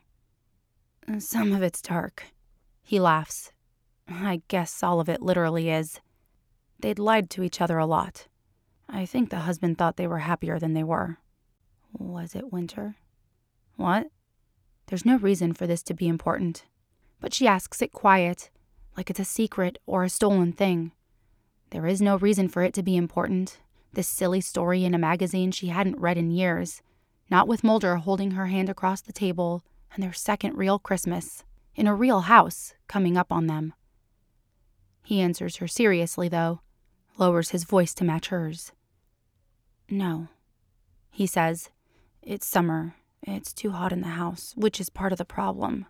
Uh, 1.07 1.19
some 1.19 1.53
of 1.53 1.61
it's 1.61 1.81
dark. 1.81 2.23
He 2.81 2.99
laughs. 2.99 3.51
I 4.07 4.41
guess 4.47 4.81
all 4.81 4.99
of 4.99 5.07
it 5.07 5.21
literally 5.21 5.69
is. 5.69 5.99
They'd 6.79 6.97
lied 6.97 7.29
to 7.31 7.43
each 7.43 7.61
other 7.61 7.77
a 7.77 7.85
lot. 7.85 8.27
I 8.89 9.05
think 9.05 9.29
the 9.29 9.39
husband 9.41 9.77
thought 9.77 9.97
they 9.97 10.07
were 10.07 10.19
happier 10.19 10.57
than 10.57 10.73
they 10.73 10.83
were. 10.83 11.19
Was 11.93 12.33
it 12.33 12.51
winter? 12.51 12.95
What? 13.75 14.07
There's 14.87 15.05
no 15.05 15.17
reason 15.17 15.53
for 15.53 15.67
this 15.67 15.83
to 15.83 15.93
be 15.93 16.07
important. 16.07 16.65
But 17.19 17.33
she 17.33 17.47
asks 17.47 17.81
it 17.83 17.91
quiet, 17.91 18.49
like 18.97 19.11
it's 19.11 19.19
a 19.19 19.25
secret 19.25 19.77
or 19.85 20.03
a 20.03 20.09
stolen 20.09 20.51
thing. 20.51 20.93
There 21.71 21.85
is 21.85 22.01
no 22.01 22.17
reason 22.17 22.47
for 22.47 22.63
it 22.63 22.73
to 22.75 22.83
be 22.83 22.97
important, 22.97 23.59
this 23.93 24.07
silly 24.07 24.41
story 24.41 24.85
in 24.85 24.93
a 24.93 24.99
magazine 24.99 25.51
she 25.51 25.67
hadn't 25.67 25.99
read 25.99 26.17
in 26.17 26.31
years, 26.31 26.81
not 27.29 27.47
with 27.47 27.63
Mulder 27.63 27.97
holding 27.97 28.31
her 28.31 28.47
hand 28.47 28.69
across 28.69 29.01
the 29.01 29.13
table 29.13 29.63
and 29.93 30.03
their 30.03 30.13
second 30.13 30.57
real 30.57 30.79
Christmas, 30.79 31.43
in 31.75 31.87
a 31.87 31.95
real 31.95 32.21
house, 32.21 32.73
coming 32.87 33.17
up 33.17 33.31
on 33.31 33.47
them. 33.47 33.73
He 35.03 35.21
answers 35.21 35.57
her 35.57 35.67
seriously, 35.67 36.27
though, 36.27 36.61
lowers 37.17 37.49
his 37.49 37.63
voice 37.63 37.93
to 37.95 38.03
match 38.03 38.27
hers. 38.27 38.71
No, 39.89 40.27
he 41.11 41.25
says. 41.25 41.69
It's 42.21 42.45
summer. 42.45 42.95
It's 43.23 43.53
too 43.53 43.71
hot 43.71 43.91
in 43.91 44.01
the 44.01 44.09
house, 44.09 44.53
which 44.55 44.79
is 44.79 44.89
part 44.89 45.11
of 45.11 45.17
the 45.17 45.25
problem. 45.25 45.85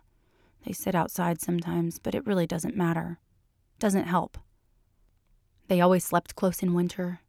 They 0.64 0.72
sit 0.72 0.94
outside 0.94 1.40
sometimes, 1.40 1.98
but 1.98 2.14
it 2.14 2.26
really 2.26 2.46
doesn't 2.46 2.76
matter. 2.76 3.18
Doesn't 3.78 4.04
help. 4.04 4.38
They 5.70 5.80
always 5.80 6.02
slept 6.02 6.34
close 6.34 6.64
in 6.64 6.74
winter. 6.74 7.20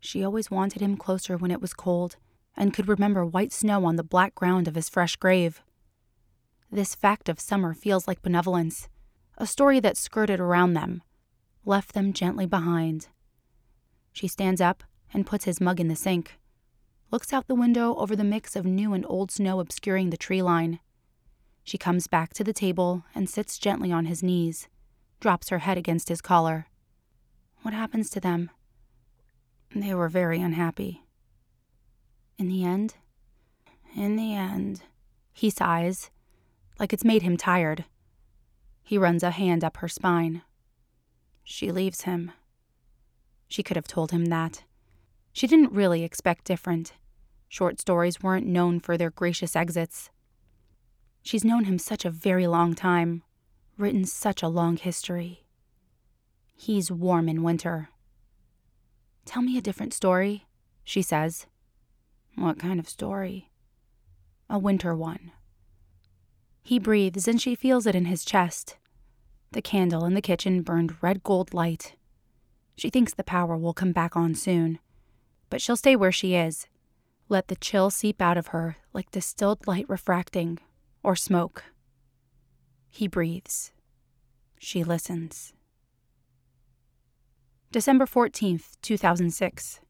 She 0.00 0.24
always 0.24 0.50
wanted 0.50 0.80
him 0.80 0.96
closer 0.96 1.36
when 1.36 1.50
it 1.50 1.60
was 1.60 1.74
cold, 1.74 2.16
and 2.56 2.72
could 2.72 2.88
remember 2.88 3.22
white 3.22 3.52
snow 3.52 3.84
on 3.84 3.96
the 3.96 4.02
black 4.02 4.34
ground 4.34 4.66
of 4.66 4.76
his 4.76 4.88
fresh 4.88 5.16
grave. 5.16 5.62
This 6.70 6.94
fact 6.94 7.28
of 7.28 7.38
summer 7.38 7.74
feels 7.74 8.08
like 8.08 8.22
benevolence, 8.22 8.88
a 9.36 9.46
story 9.46 9.78
that 9.80 9.98
skirted 9.98 10.40
around 10.40 10.72
them, 10.72 11.02
left 11.66 11.92
them 11.92 12.14
gently 12.14 12.46
behind. 12.46 13.08
She 14.10 14.26
stands 14.26 14.62
up 14.62 14.82
and 15.12 15.26
puts 15.26 15.44
his 15.44 15.60
mug 15.60 15.78
in 15.78 15.88
the 15.88 15.94
sink, 15.94 16.38
looks 17.10 17.30
out 17.30 17.46
the 17.46 17.54
window 17.54 17.94
over 17.96 18.16
the 18.16 18.24
mix 18.24 18.56
of 18.56 18.64
new 18.64 18.94
and 18.94 19.04
old 19.06 19.30
snow 19.30 19.60
obscuring 19.60 20.08
the 20.08 20.16
tree 20.16 20.40
line. 20.40 20.80
She 21.62 21.76
comes 21.76 22.06
back 22.06 22.32
to 22.32 22.42
the 22.42 22.54
table 22.54 23.04
and 23.14 23.28
sits 23.28 23.58
gently 23.58 23.92
on 23.92 24.06
his 24.06 24.22
knees, 24.22 24.66
drops 25.20 25.50
her 25.50 25.58
head 25.58 25.76
against 25.76 26.08
his 26.08 26.22
collar. 26.22 26.68
What 27.62 27.74
happens 27.74 28.10
to 28.10 28.20
them? 28.20 28.50
They 29.74 29.94
were 29.94 30.08
very 30.08 30.40
unhappy. 30.40 31.04
In 32.36 32.48
the 32.48 32.64
end? 32.64 32.96
In 33.94 34.16
the 34.16 34.34
end, 34.34 34.82
he 35.32 35.48
sighs, 35.48 36.10
like 36.80 36.92
it's 36.92 37.04
made 37.04 37.22
him 37.22 37.36
tired. 37.36 37.84
He 38.82 38.98
runs 38.98 39.22
a 39.22 39.30
hand 39.30 39.62
up 39.62 39.76
her 39.76 39.88
spine. 39.88 40.42
She 41.44 41.70
leaves 41.70 42.02
him. 42.02 42.32
She 43.48 43.62
could 43.62 43.76
have 43.76 43.86
told 43.86 44.10
him 44.10 44.26
that. 44.26 44.64
She 45.32 45.46
didn't 45.46 45.72
really 45.72 46.02
expect 46.02 46.44
different. 46.44 46.94
Short 47.48 47.80
stories 47.80 48.22
weren't 48.22 48.46
known 48.46 48.80
for 48.80 48.96
their 48.96 49.10
gracious 49.10 49.54
exits. 49.54 50.10
She's 51.22 51.44
known 51.44 51.64
him 51.64 51.78
such 51.78 52.04
a 52.04 52.10
very 52.10 52.46
long 52.46 52.74
time, 52.74 53.22
written 53.78 54.04
such 54.04 54.42
a 54.42 54.48
long 54.48 54.76
history. 54.76 55.41
He's 56.54 56.90
warm 56.90 57.28
in 57.28 57.42
winter. 57.42 57.88
Tell 59.24 59.42
me 59.42 59.56
a 59.56 59.62
different 59.62 59.94
story, 59.94 60.46
she 60.84 61.02
says. 61.02 61.46
What 62.34 62.58
kind 62.58 62.80
of 62.80 62.88
story? 62.88 63.50
A 64.48 64.58
winter 64.58 64.94
one. 64.94 65.32
He 66.62 66.78
breathes 66.78 67.26
and 67.26 67.40
she 67.40 67.54
feels 67.54 67.86
it 67.86 67.94
in 67.94 68.06
his 68.06 68.24
chest. 68.24 68.76
The 69.52 69.62
candle 69.62 70.04
in 70.04 70.14
the 70.14 70.22
kitchen 70.22 70.62
burned 70.62 71.02
red 71.02 71.22
gold 71.22 71.52
light. 71.52 71.94
She 72.76 72.88
thinks 72.88 73.12
the 73.12 73.24
power 73.24 73.56
will 73.56 73.74
come 73.74 73.92
back 73.92 74.16
on 74.16 74.34
soon, 74.34 74.78
but 75.50 75.60
she'll 75.60 75.76
stay 75.76 75.96
where 75.96 76.12
she 76.12 76.34
is. 76.34 76.66
Let 77.28 77.48
the 77.48 77.56
chill 77.56 77.90
seep 77.90 78.20
out 78.22 78.38
of 78.38 78.48
her 78.48 78.76
like 78.92 79.10
distilled 79.10 79.66
light 79.66 79.86
refracting 79.88 80.58
or 81.02 81.16
smoke. 81.16 81.64
He 82.88 83.08
breathes. 83.08 83.72
She 84.58 84.84
listens. 84.84 85.52
December 87.72 88.04
14th, 88.04 88.76
2006. 88.82 89.80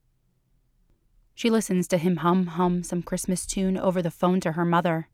She 1.34 1.50
listens 1.50 1.88
to 1.88 1.98
him 1.98 2.18
hum 2.18 2.46
hum 2.46 2.84
some 2.84 3.02
Christmas 3.02 3.44
tune 3.44 3.76
over 3.76 4.00
the 4.00 4.12
phone 4.12 4.38
to 4.42 4.52
her 4.52 4.64
mother. 4.64 5.08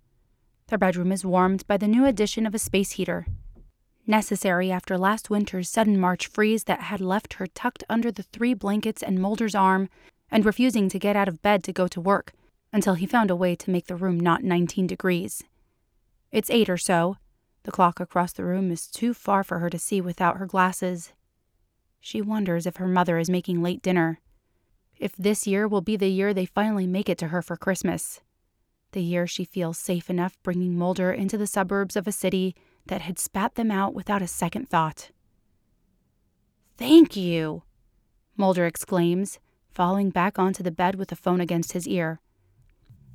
Their 0.67 0.77
bedroom 0.77 1.11
is 1.11 1.25
warmed 1.25 1.67
by 1.67 1.79
the 1.79 1.89
new 1.89 2.05
addition 2.05 2.45
of 2.47 2.55
a 2.55 2.59
space 2.59 2.91
heater, 2.93 3.27
necessary 4.07 4.71
after 4.71 4.99
last 4.99 5.31
winter's 5.31 5.71
sudden 5.71 5.99
March 5.99 6.27
freeze 6.27 6.65
that 6.65 6.83
had 6.83 7.01
left 7.01 7.35
her 7.35 7.47
tucked 7.47 7.85
under 7.89 8.13
the 8.13 8.23
three 8.23 8.53
blankets 8.53 9.03
and 9.03 9.19
Mulder's 9.19 9.55
arm 9.55 9.89
and 10.31 10.45
refusing 10.45 10.91
to 10.91 10.99
get 10.99 11.17
out 11.17 11.27
of 11.27 11.41
bed 11.41 11.65
to 11.65 11.73
go 11.73 11.89
to 11.89 12.03
work 12.03 12.35
until 12.71 12.97
he 12.97 13.07
found 13.07 13.31
a 13.31 13.37
way 13.37 13.55
to 13.55 13.71
make 13.71 13.87
the 13.87 13.97
room 13.97 14.21
not 14.21 14.45
19 14.45 14.87
degrees. 14.87 15.43
It's 16.31 16.51
eight 16.51 16.69
or 16.69 16.77
so. 16.77 17.17
The 17.63 17.73
clock 17.73 17.99
across 17.99 18.35
the 18.35 18.45
room 18.45 18.71
is 18.71 18.87
too 18.87 19.15
far 19.15 19.43
for 19.43 19.61
her 19.61 19.71
to 19.71 19.79
see 19.79 20.03
without 20.03 20.37
her 20.37 20.47
glasses. 20.47 21.15
She 22.01 22.21
wonders 22.23 22.67
if 22.67 22.77
her 22.77 22.89
mother 22.89 23.19
is 23.19 23.31
making 23.31 23.63
late 23.63 23.83
dinner. 23.83 24.21
If 24.99 25.15
this 25.17 25.47
year 25.47 25.69
will 25.69 25.81
be 25.81 25.97
the 25.97 26.09
year 26.09 26.35
they 26.35 26.47
finally 26.47 26.87
make 26.87 27.09
it 27.09 27.19
to 27.19 27.29
her 27.29 27.43
for 27.43 27.57
Christmas. 27.57 28.21
The 28.93 29.03
year 29.03 29.27
she 29.27 29.45
feels 29.45 29.79
safe 29.79 30.09
enough 30.09 30.39
bringing 30.43 30.79
Mulder 30.79 31.13
into 31.13 31.37
the 31.37 31.47
suburbs 31.47 31.95
of 31.97 32.07
a 32.07 32.13
city 32.13 32.55
that 32.87 33.03
had 33.03 33.19
spat 33.19 33.55
them 33.55 33.71
out 33.71 33.95
without 33.95 34.23
a 34.23 34.27
second 34.27 34.69
thought. 34.69 35.11
Thank 36.77 37.17
you, 37.17 37.63
Mulder 38.37 38.65
exclaims, 38.65 39.39
falling 39.69 40.11
back 40.11 40.39
onto 40.39 40.63
the 40.63 40.71
bed 40.71 40.95
with 40.95 41.09
the 41.09 41.17
phone 41.17 41.41
against 41.41 41.73
his 41.73 41.87
ear. 41.87 42.21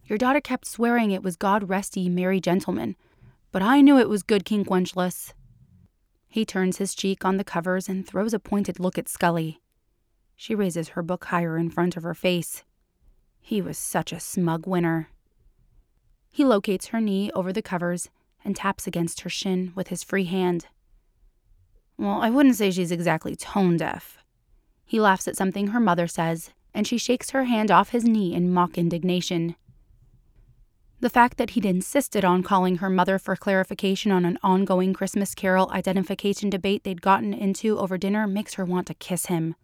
Your 0.05 0.17
daughter 0.17 0.41
kept 0.41 0.67
swearing 0.67 1.11
it 1.11 1.23
was 1.23 1.35
God 1.37 1.69
rest 1.69 1.97
ye 1.97 2.09
merry 2.09 2.39
gentlemen, 2.39 2.95
but 3.51 3.61
I 3.61 3.81
knew 3.81 3.97
it 3.97 4.09
was 4.09 4.21
good 4.21 4.45
King 4.45 4.65
Wenceslas. 4.67 5.33
He 6.33 6.45
turns 6.45 6.77
his 6.77 6.95
cheek 6.95 7.23
on 7.23 7.37
the 7.37 7.43
covers 7.43 7.87
and 7.87 8.07
throws 8.07 8.33
a 8.33 8.39
pointed 8.39 8.79
look 8.79 8.97
at 8.97 9.07
Scully. 9.07 9.61
She 10.35 10.55
raises 10.55 10.89
her 10.89 11.03
book 11.03 11.25
higher 11.25 11.59
in 11.59 11.69
front 11.69 11.95
of 11.95 12.01
her 12.01 12.15
face. 12.15 12.63
He 13.39 13.61
was 13.61 13.77
such 13.77 14.11
a 14.11 14.19
smug 14.19 14.65
winner. 14.65 15.09
He 16.31 16.43
locates 16.43 16.87
her 16.87 16.99
knee 16.99 17.29
over 17.35 17.53
the 17.53 17.61
covers 17.61 18.09
and 18.43 18.55
taps 18.55 18.87
against 18.87 19.21
her 19.21 19.29
shin 19.29 19.73
with 19.75 19.89
his 19.89 20.01
free 20.01 20.23
hand. 20.23 20.65
Well, 21.99 22.23
I 22.23 22.31
wouldn't 22.31 22.55
say 22.55 22.71
she's 22.71 22.91
exactly 22.91 23.35
tone 23.35 23.77
deaf. 23.77 24.17
He 24.83 24.99
laughs 24.99 25.27
at 25.27 25.37
something 25.37 25.67
her 25.67 25.79
mother 25.79 26.07
says, 26.07 26.49
and 26.73 26.87
she 26.87 26.97
shakes 26.97 27.29
her 27.29 27.43
hand 27.43 27.69
off 27.69 27.89
his 27.89 28.05
knee 28.05 28.33
in 28.33 28.51
mock 28.51 28.75
indignation. 28.75 29.55
The 31.03 31.09
fact 31.09 31.37
that 31.37 31.49
he'd 31.49 31.65
insisted 31.65 32.23
on 32.23 32.43
calling 32.43 32.77
her 32.77 32.89
mother 32.89 33.19
for 33.19 33.35
clarification 33.35 34.09
on 34.09 34.23
an 34.23 34.39
ongoing 34.41 34.93
Christmas 34.93 35.35
Carol 35.35 35.69
identification 35.71 36.49
debate 36.49 36.85
they'd 36.85 37.01
gotten 37.01 37.33
into 37.33 37.77
over 37.77 37.97
dinner 37.97 38.25
makes 38.25 38.53
her 38.53 38.63
want 38.63 38.87
to 38.87 38.93
kiss 38.93 39.25
him. 39.25 39.55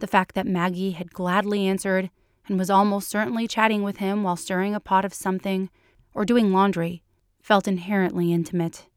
The 0.00 0.06
fact 0.06 0.34
that 0.34 0.46
Maggie 0.46 0.90
had 0.90 1.14
gladly 1.14 1.66
answered 1.66 2.10
and 2.46 2.58
was 2.58 2.68
almost 2.68 3.08
certainly 3.08 3.48
chatting 3.48 3.82
with 3.82 3.96
him 3.96 4.22
while 4.22 4.36
stirring 4.36 4.74
a 4.74 4.78
pot 4.78 5.06
of 5.06 5.14
something 5.14 5.70
or 6.12 6.26
doing 6.26 6.52
laundry 6.52 7.02
felt 7.40 7.66
inherently 7.66 8.30
intimate. 8.30 8.88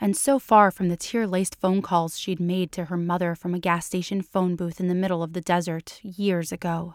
And 0.00 0.16
so 0.16 0.38
far 0.38 0.70
from 0.70 0.88
the 0.88 0.96
tear 0.96 1.26
laced 1.26 1.56
phone 1.56 1.82
calls 1.82 2.16
she'd 2.16 2.38
made 2.38 2.70
to 2.70 2.84
her 2.84 2.96
mother 2.96 3.34
from 3.34 3.54
a 3.54 3.58
gas 3.58 3.86
station 3.86 4.22
phone 4.22 4.54
booth 4.54 4.78
in 4.78 4.86
the 4.86 4.94
middle 4.94 5.24
of 5.24 5.32
the 5.32 5.40
desert 5.40 5.98
years 6.04 6.52
ago. 6.52 6.94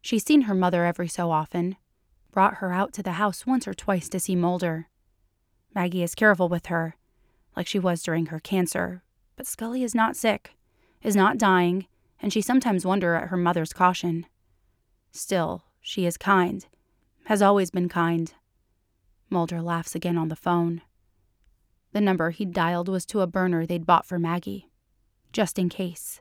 She's 0.00 0.24
seen 0.24 0.42
her 0.42 0.54
mother 0.54 0.86
every 0.86 1.08
so 1.08 1.30
often, 1.30 1.76
brought 2.32 2.56
her 2.56 2.72
out 2.72 2.92
to 2.94 3.02
the 3.02 3.12
house 3.12 3.46
once 3.46 3.68
or 3.68 3.74
twice 3.74 4.08
to 4.08 4.18
see 4.18 4.34
Mulder. 4.34 4.88
Maggie 5.74 6.02
is 6.02 6.14
careful 6.14 6.48
with 6.48 6.66
her, 6.66 6.96
like 7.56 7.66
she 7.66 7.78
was 7.78 8.02
during 8.02 8.26
her 8.26 8.40
cancer, 8.40 9.02
but 9.36 9.46
Scully 9.46 9.82
is 9.82 9.94
not 9.94 10.16
sick, 10.16 10.56
is 11.02 11.14
not 11.14 11.38
dying, 11.38 11.86
and 12.20 12.32
she 12.32 12.40
sometimes 12.40 12.86
wonders 12.86 13.22
at 13.22 13.28
her 13.28 13.36
mother's 13.36 13.72
caution. 13.72 14.26
Still, 15.12 15.64
she 15.80 16.06
is 16.06 16.16
kind, 16.16 16.66
has 17.24 17.42
always 17.42 17.70
been 17.70 17.88
kind. 17.88 18.32
Mulder 19.30 19.60
laughs 19.60 19.94
again 19.94 20.16
on 20.16 20.28
the 20.28 20.36
phone. 20.36 20.82
The 21.92 22.00
number 22.00 22.30
he'd 22.30 22.52
dialed 22.52 22.88
was 22.88 23.04
to 23.06 23.20
a 23.20 23.26
burner 23.26 23.66
they'd 23.66 23.86
bought 23.86 24.06
for 24.06 24.18
Maggie, 24.18 24.70
just 25.32 25.58
in 25.58 25.68
case. 25.68 26.20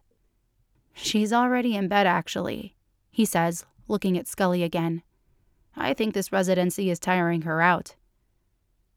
She's 0.94 1.32
already 1.32 1.76
in 1.76 1.88
bed, 1.88 2.06
actually, 2.06 2.76
he 3.12 3.24
says, 3.24 3.66
looking 3.88 4.18
at 4.18 4.28
Scully 4.28 4.64
again. 4.64 5.04
I 5.76 5.94
think 5.94 6.14
this 6.14 6.32
residency 6.32 6.90
is 6.90 7.00
tiring 7.00 7.44
her 7.44 7.62
out. 7.62 7.96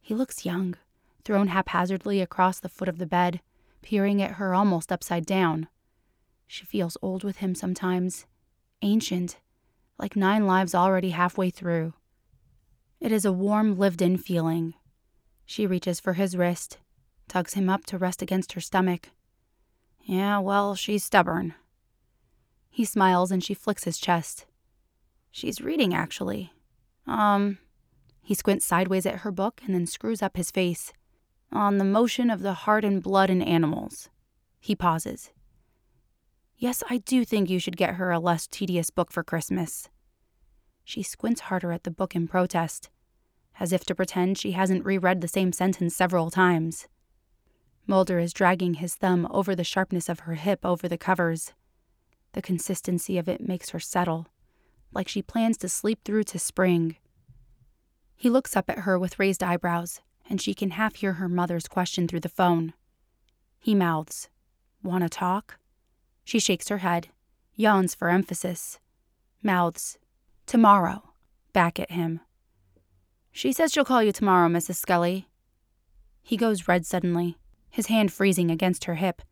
He 0.00 0.14
looks 0.14 0.44
young, 0.44 0.76
thrown 1.24 1.48
haphazardly 1.48 2.20
across 2.20 2.60
the 2.60 2.68
foot 2.68 2.88
of 2.88 2.98
the 2.98 3.06
bed, 3.06 3.40
peering 3.82 4.20
at 4.20 4.32
her 4.32 4.54
almost 4.54 4.92
upside 4.92 5.26
down. 5.26 5.68
She 6.46 6.64
feels 6.64 6.96
old 7.00 7.24
with 7.24 7.38
him 7.38 7.54
sometimes, 7.54 8.26
ancient, 8.82 9.38
like 9.98 10.16
nine 10.16 10.46
lives 10.46 10.74
already 10.74 11.10
halfway 11.10 11.50
through. 11.50 11.94
It 13.00 13.12
is 13.12 13.24
a 13.24 13.32
warm, 13.32 13.78
lived 13.78 14.02
in 14.02 14.16
feeling. 14.16 14.74
She 15.44 15.66
reaches 15.66 16.00
for 16.00 16.14
his 16.14 16.36
wrist, 16.36 16.78
tugs 17.28 17.54
him 17.54 17.68
up 17.68 17.84
to 17.86 17.98
rest 17.98 18.22
against 18.22 18.52
her 18.52 18.60
stomach. 18.60 19.10
Yeah, 20.00 20.38
well, 20.38 20.74
she's 20.74 21.04
stubborn. 21.04 21.54
He 22.70 22.84
smiles 22.84 23.30
and 23.30 23.44
she 23.44 23.54
flicks 23.54 23.84
his 23.84 23.98
chest. 23.98 24.46
She's 25.30 25.60
reading, 25.60 25.94
actually. 25.94 26.53
Um, 27.06 27.58
he 28.22 28.34
squints 28.34 28.64
sideways 28.64 29.06
at 29.06 29.20
her 29.20 29.30
book 29.30 29.60
and 29.64 29.74
then 29.74 29.86
screws 29.86 30.22
up 30.22 30.36
his 30.36 30.50
face. 30.50 30.92
On 31.52 31.78
the 31.78 31.84
motion 31.84 32.30
of 32.30 32.40
the 32.40 32.54
heart 32.54 32.84
and 32.84 33.02
blood 33.02 33.30
in 33.30 33.42
animals. 33.42 34.08
He 34.60 34.74
pauses. 34.74 35.30
Yes, 36.56 36.82
I 36.88 36.98
do 36.98 37.24
think 37.24 37.50
you 37.50 37.58
should 37.58 37.76
get 37.76 37.96
her 37.96 38.10
a 38.10 38.18
less 38.18 38.46
tedious 38.46 38.90
book 38.90 39.12
for 39.12 39.22
Christmas. 39.22 39.88
She 40.84 41.02
squints 41.02 41.42
harder 41.42 41.72
at 41.72 41.84
the 41.84 41.90
book 41.90 42.16
in 42.16 42.26
protest, 42.28 42.90
as 43.60 43.72
if 43.72 43.84
to 43.84 43.94
pretend 43.94 44.38
she 44.38 44.52
hasn't 44.52 44.84
reread 44.84 45.20
the 45.20 45.28
same 45.28 45.52
sentence 45.52 45.94
several 45.94 46.30
times. 46.30 46.88
Mulder 47.86 48.18
is 48.18 48.32
dragging 48.32 48.74
his 48.74 48.94
thumb 48.94 49.28
over 49.30 49.54
the 49.54 49.64
sharpness 49.64 50.08
of 50.08 50.20
her 50.20 50.34
hip 50.34 50.64
over 50.64 50.88
the 50.88 50.98
covers. 50.98 51.52
The 52.32 52.42
consistency 52.42 53.18
of 53.18 53.28
it 53.28 53.46
makes 53.46 53.70
her 53.70 53.80
settle 53.80 54.28
like 54.94 55.08
she 55.08 55.22
plans 55.22 55.56
to 55.58 55.68
sleep 55.68 56.00
through 56.04 56.24
to 56.24 56.38
spring. 56.38 56.96
He 58.16 58.30
looks 58.30 58.56
up 58.56 58.70
at 58.70 58.80
her 58.80 58.98
with 58.98 59.18
raised 59.18 59.42
eyebrows, 59.42 60.00
and 60.28 60.40
she 60.40 60.54
can 60.54 60.70
half 60.70 60.96
hear 60.96 61.14
her 61.14 61.28
mother's 61.28 61.68
question 61.68 62.08
through 62.08 62.20
the 62.20 62.28
phone. 62.28 62.72
He 63.58 63.74
mouths, 63.74 64.28
Wanna 64.82 65.08
talk? 65.08 65.58
She 66.24 66.38
shakes 66.38 66.68
her 66.68 66.78
head, 66.78 67.08
yawns 67.54 67.94
for 67.94 68.08
emphasis, 68.08 68.78
mouths, 69.42 69.98
Tomorrow, 70.46 71.02
back 71.52 71.80
at 71.80 71.90
him. 71.90 72.20
She 73.32 73.52
says 73.52 73.72
she'll 73.72 73.84
call 73.84 74.02
you 74.02 74.12
tomorrow, 74.12 74.48
Mrs. 74.48 74.76
Scully. 74.76 75.26
He 76.22 76.36
goes 76.36 76.68
red 76.68 76.86
suddenly, 76.86 77.36
his 77.70 77.86
hand 77.86 78.12
freezing 78.12 78.50
against 78.50 78.84
her 78.84 78.94
hip. 78.96 79.22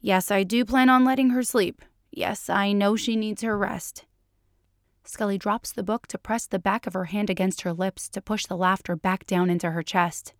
Yes, 0.00 0.30
I 0.30 0.42
do 0.42 0.64
plan 0.64 0.88
on 0.90 1.04
letting 1.04 1.30
her 1.30 1.42
sleep. 1.42 1.82
Yes, 2.10 2.50
I 2.50 2.72
know 2.72 2.96
she 2.96 3.16
needs 3.16 3.42
her 3.42 3.56
rest. 3.56 4.04
Scully 5.08 5.38
drops 5.38 5.70
the 5.70 5.84
book 5.84 6.08
to 6.08 6.18
press 6.18 6.46
the 6.46 6.58
back 6.58 6.86
of 6.86 6.94
her 6.94 7.04
hand 7.04 7.30
against 7.30 7.60
her 7.60 7.72
lips 7.72 8.08
to 8.08 8.20
push 8.20 8.44
the 8.44 8.56
laughter 8.56 8.96
back 8.96 9.24
down 9.24 9.48
into 9.48 9.70
her 9.70 9.82
chest. 9.82 10.34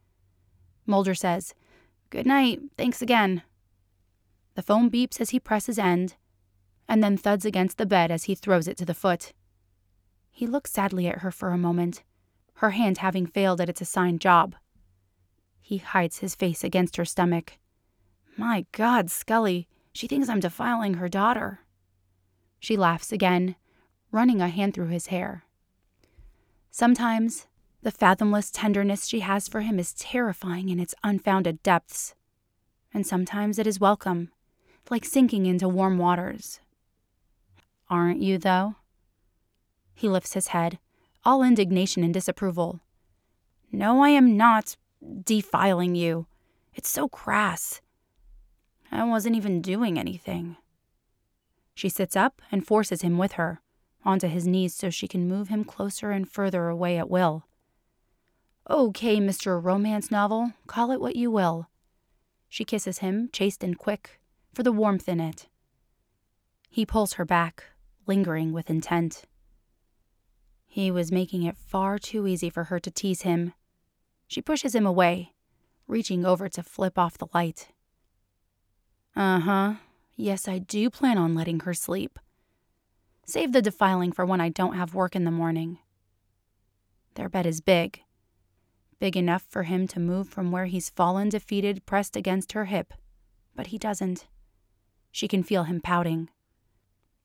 Mulder 0.87 1.15
says, 1.15 1.55
Good 2.11 2.27
night, 2.27 2.61
thanks 2.77 3.01
again. 3.01 3.43
The 4.55 4.63
phone 4.63 4.91
beeps 4.91 5.21
as 5.21 5.31
he 5.31 5.39
presses 5.39 5.79
end, 5.79 6.17
and 6.89 7.03
then 7.03 7.17
thuds 7.17 7.45
against 7.45 7.79
the 7.79 7.87
bed 7.87 8.11
as 8.11 8.25
he 8.25 8.35
throws 8.35 8.67
it 8.67 8.77
to 8.79 8.85
the 8.85 8.95
foot. 8.95 9.33
He 10.31 10.47
looks 10.47 10.73
sadly 10.73 11.07
at 11.07 11.19
her 11.19 11.31
for 11.31 11.51
a 11.51 11.59
moment, 11.59 12.03
her 12.55 12.71
hand 12.71 12.99
having 12.99 13.27
failed 13.27 13.61
at 13.61 13.69
its 13.69 13.81
assigned 13.81 14.21
job. 14.21 14.57
He 15.61 15.79
hides 15.79 16.19
his 16.19 16.35
face 16.35 16.65
against 16.65 16.97
her 16.97 17.05
stomach. 17.05 17.59
My 18.37 18.67
God, 18.73 19.11
Scully, 19.11 19.69
she 19.93 20.07
thinks 20.09 20.29
I'm 20.29 20.41
defiling 20.41 20.95
her 20.95 21.09
daughter. 21.09 21.61
She 22.59 22.77
laughs 22.77 23.13
again, 23.13 23.57
running 24.17 24.41
a 24.41 24.49
hand 24.49 24.73
through 24.73 24.87
his 24.87 25.09
hair. 25.09 25.45
Sometimes, 26.71 27.47
the 27.83 27.91
fathomless 27.91 28.51
tenderness 28.51 29.07
she 29.07 29.21
has 29.21 29.47
for 29.47 29.61
him 29.61 29.79
is 29.79 29.93
terrifying 29.93 30.71
in 30.71 30.81
its 30.81 30.95
unfounded 31.05 31.63
depths. 31.63 32.15
And 32.95 33.07
sometimes 33.07 33.59
it 33.59 33.67
is 33.67 33.79
welcome, 33.79 34.31
like 34.89 35.05
sinking 35.05 35.45
into 35.45 35.69
warm 35.69 35.99
waters. 35.99 36.61
Aren't 37.91 38.23
you, 38.23 38.39
though? 38.39 38.77
He 39.95 40.09
lifts 40.09 40.33
his 40.33 40.49
head, 40.49 40.79
all 41.23 41.43
indignation 41.43 42.03
and 42.03 42.15
disapproval. 42.15 42.81
No, 43.71 44.03
I 44.03 44.09
am 44.09 44.35
not 44.35 44.79
defiling 45.25 45.95
you. 45.95 46.27
It's 46.75 46.89
so 46.89 47.07
crass. 47.07 47.83
I 48.91 49.05
wasn't 49.05 49.37
even 49.37 49.61
doing 49.61 49.99
anything. 49.99 50.57
She 51.75 51.91
sits 51.91 52.17
up 52.17 52.41
and 52.51 52.67
forces 52.67 53.03
him 53.03 53.19
with 53.19 53.33
her, 53.33 53.61
onto 54.07 54.29
his 54.29 54.47
knees 54.47 54.75
so 54.75 54.89
she 54.89 55.09
can 55.09 55.29
move 55.29 55.49
him 55.49 55.65
closer 55.65 56.11
and 56.11 56.31
further 56.31 56.69
away 56.69 56.97
at 56.97 57.11
will. 57.11 57.45
Okay, 58.71 59.19
Mr. 59.19 59.63
Romance 59.63 60.11
Novel, 60.11 60.53
call 60.67 60.91
it 60.91 61.01
what 61.01 61.17
you 61.17 61.31
will. 61.31 61.69
She 62.49 62.65
kisses 62.65 62.99
him, 62.99 63.29
chaste 63.33 63.63
and 63.63 63.77
quick, 63.77 64.21
for 64.55 64.63
the 64.63 64.73
warmth 64.73 65.09
in 65.09 65.21
it. 65.21 65.49
He 66.71 66.87
pulls 66.87 67.15
her 67.15 67.25
back, 67.25 67.65
lingering 68.07 68.53
with 68.53 68.71
intent. 68.71 69.25
He 70.67 70.91
was 70.91 71.13
making 71.13 71.43
it 71.43 71.57
far 71.57 71.99
too 71.99 72.27
easy 72.27 72.51
for 72.51 72.65
her 72.65 72.79
to 72.81 72.91
tease 72.91 73.23
him. 73.23 73.55
She 74.27 74.43
pushes 74.43 74.75
him 74.75 74.87
away, 74.87 75.33
reaching 75.87 76.25
over 76.25 76.49
to 76.49 76.63
flip 76.63 76.99
off 76.99 77.19
the 77.19 77.29
light. 77.33 77.69
Uh 79.15 79.41
huh. 79.41 79.75
Yes, 80.17 80.49
I 80.49 80.59
do 80.59 80.91
plan 80.91 81.19
on 81.19 81.35
letting 81.35 81.61
her 81.61 81.75
sleep. 81.75 82.19
Save 83.29 83.51
the 83.51 83.61
defiling 83.61 84.13
for 84.13 84.25
when 84.25 84.41
I 84.41 84.49
don't 84.49 84.77
have 84.77 84.95
work 84.95 85.17
in 85.17 85.25
the 85.25 85.33
morning. 85.33 85.79
Their 87.17 87.29
bed 87.29 87.45
is 87.45 87.61
big. 87.61 88.03
Big 89.01 89.17
enough 89.17 89.45
for 89.49 89.65
him 89.65 89.89
to 89.89 90.01
move 90.01 90.29
from 90.29 90.53
where 90.53 90.67
he's 90.67 90.91
fallen 90.91 91.29
defeated, 91.29 91.85
pressed 91.87 92.15
against 92.15 92.53
her 92.53 92.67
hip. 92.67 92.95
But 93.57 93.69
he 93.69 93.79
doesn't. 93.79 94.29
She 95.11 95.27
can 95.27 95.43
feel 95.43 95.65
him 95.65 95.81
pouting. 95.81 96.31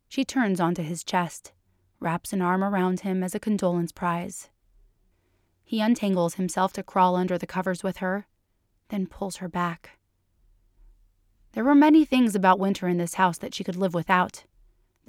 She 0.09 0.25
turns 0.25 0.59
onto 0.59 0.81
his 0.81 1.03
chest, 1.03 1.51
wraps 1.99 2.33
an 2.33 2.41
arm 2.41 2.63
around 2.63 3.01
him 3.01 3.23
as 3.23 3.35
a 3.35 3.39
condolence 3.39 3.91
prize. 3.91 4.49
He 5.63 5.81
untangles 5.81 6.33
himself 6.33 6.73
to 6.73 6.83
crawl 6.83 7.15
under 7.15 7.37
the 7.37 7.47
covers 7.47 7.83
with 7.83 7.97
her, 7.97 8.25
then 8.89 9.05
pulls 9.05 9.37
her 9.37 9.47
back. 9.47 9.99
There 11.51 11.63
were 11.63 11.75
many 11.75 12.05
things 12.05 12.33
about 12.33 12.59
winter 12.59 12.87
in 12.87 12.97
this 12.97 13.13
house 13.15 13.37
that 13.37 13.53
she 13.53 13.63
could 13.63 13.75
live 13.75 13.93
without 13.93 14.45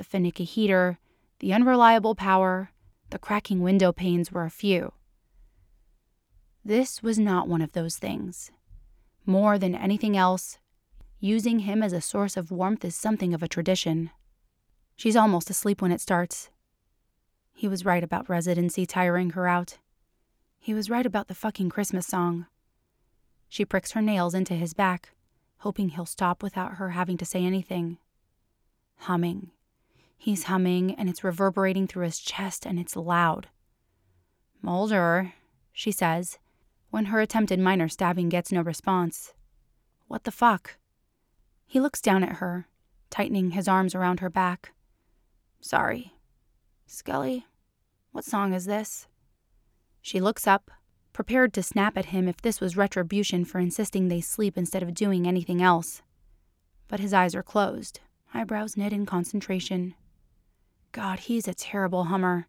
the 0.02 0.08
finicky 0.08 0.42
heater, 0.42 0.98
the 1.38 1.52
unreliable 1.52 2.16
power, 2.16 2.72
the 3.10 3.20
cracking 3.20 3.62
window 3.62 3.92
panes 3.92 4.32
were 4.32 4.44
a 4.44 4.50
few. 4.50 4.92
This 6.64 7.04
was 7.04 7.20
not 7.20 7.46
one 7.46 7.62
of 7.62 7.72
those 7.72 7.98
things. 7.98 8.50
More 9.24 9.58
than 9.58 9.76
anything 9.76 10.16
else, 10.16 10.58
using 11.20 11.60
him 11.60 11.84
as 11.84 11.92
a 11.92 12.00
source 12.00 12.36
of 12.36 12.50
warmth 12.50 12.84
is 12.84 12.96
something 12.96 13.32
of 13.32 13.44
a 13.44 13.48
tradition. 13.48 14.10
She's 14.96 15.14
almost 15.14 15.50
asleep 15.50 15.80
when 15.80 15.92
it 15.92 16.00
starts. 16.00 16.50
He 17.54 17.68
was 17.68 17.84
right 17.84 18.02
about 18.02 18.28
residency 18.28 18.86
tiring 18.86 19.30
her 19.30 19.46
out. 19.46 19.78
He 20.58 20.74
was 20.74 20.90
right 20.90 21.06
about 21.06 21.28
the 21.28 21.34
fucking 21.36 21.70
Christmas 21.70 22.08
song. 22.08 22.46
She 23.48 23.64
pricks 23.64 23.92
her 23.92 24.02
nails 24.02 24.34
into 24.34 24.54
his 24.54 24.74
back, 24.74 25.10
hoping 25.58 25.90
he'll 25.90 26.06
stop 26.06 26.42
without 26.42 26.78
her 26.78 26.90
having 26.90 27.18
to 27.18 27.24
say 27.24 27.44
anything. 27.44 27.98
Humming. 28.96 29.52
He's 30.22 30.44
humming, 30.44 30.94
and 30.94 31.08
it's 31.08 31.24
reverberating 31.24 31.88
through 31.88 32.04
his 32.04 32.20
chest, 32.20 32.64
and 32.64 32.78
it's 32.78 32.94
loud. 32.94 33.48
Mulder, 34.62 35.32
she 35.72 35.90
says, 35.90 36.38
when 36.90 37.06
her 37.06 37.18
attempted 37.18 37.58
minor 37.58 37.88
stabbing 37.88 38.28
gets 38.28 38.52
no 38.52 38.60
response. 38.60 39.32
What 40.06 40.22
the 40.22 40.30
fuck? 40.30 40.76
He 41.66 41.80
looks 41.80 42.00
down 42.00 42.22
at 42.22 42.36
her, 42.36 42.68
tightening 43.10 43.50
his 43.50 43.66
arms 43.66 43.96
around 43.96 44.20
her 44.20 44.30
back. 44.30 44.70
Sorry. 45.60 46.12
Scully, 46.86 47.44
what 48.12 48.24
song 48.24 48.52
is 48.52 48.66
this? 48.66 49.08
She 50.02 50.20
looks 50.20 50.46
up, 50.46 50.70
prepared 51.12 51.52
to 51.54 51.64
snap 51.64 51.98
at 51.98 52.14
him 52.14 52.28
if 52.28 52.40
this 52.40 52.60
was 52.60 52.76
retribution 52.76 53.44
for 53.44 53.58
insisting 53.58 54.06
they 54.06 54.20
sleep 54.20 54.56
instead 54.56 54.84
of 54.84 54.94
doing 54.94 55.26
anything 55.26 55.60
else. 55.60 56.00
But 56.86 57.00
his 57.00 57.12
eyes 57.12 57.34
are 57.34 57.42
closed, 57.42 57.98
eyebrows 58.32 58.76
knit 58.76 58.92
in 58.92 59.04
concentration. 59.04 59.96
God, 60.92 61.20
he's 61.20 61.48
a 61.48 61.54
terrible 61.54 62.04
hummer. 62.04 62.46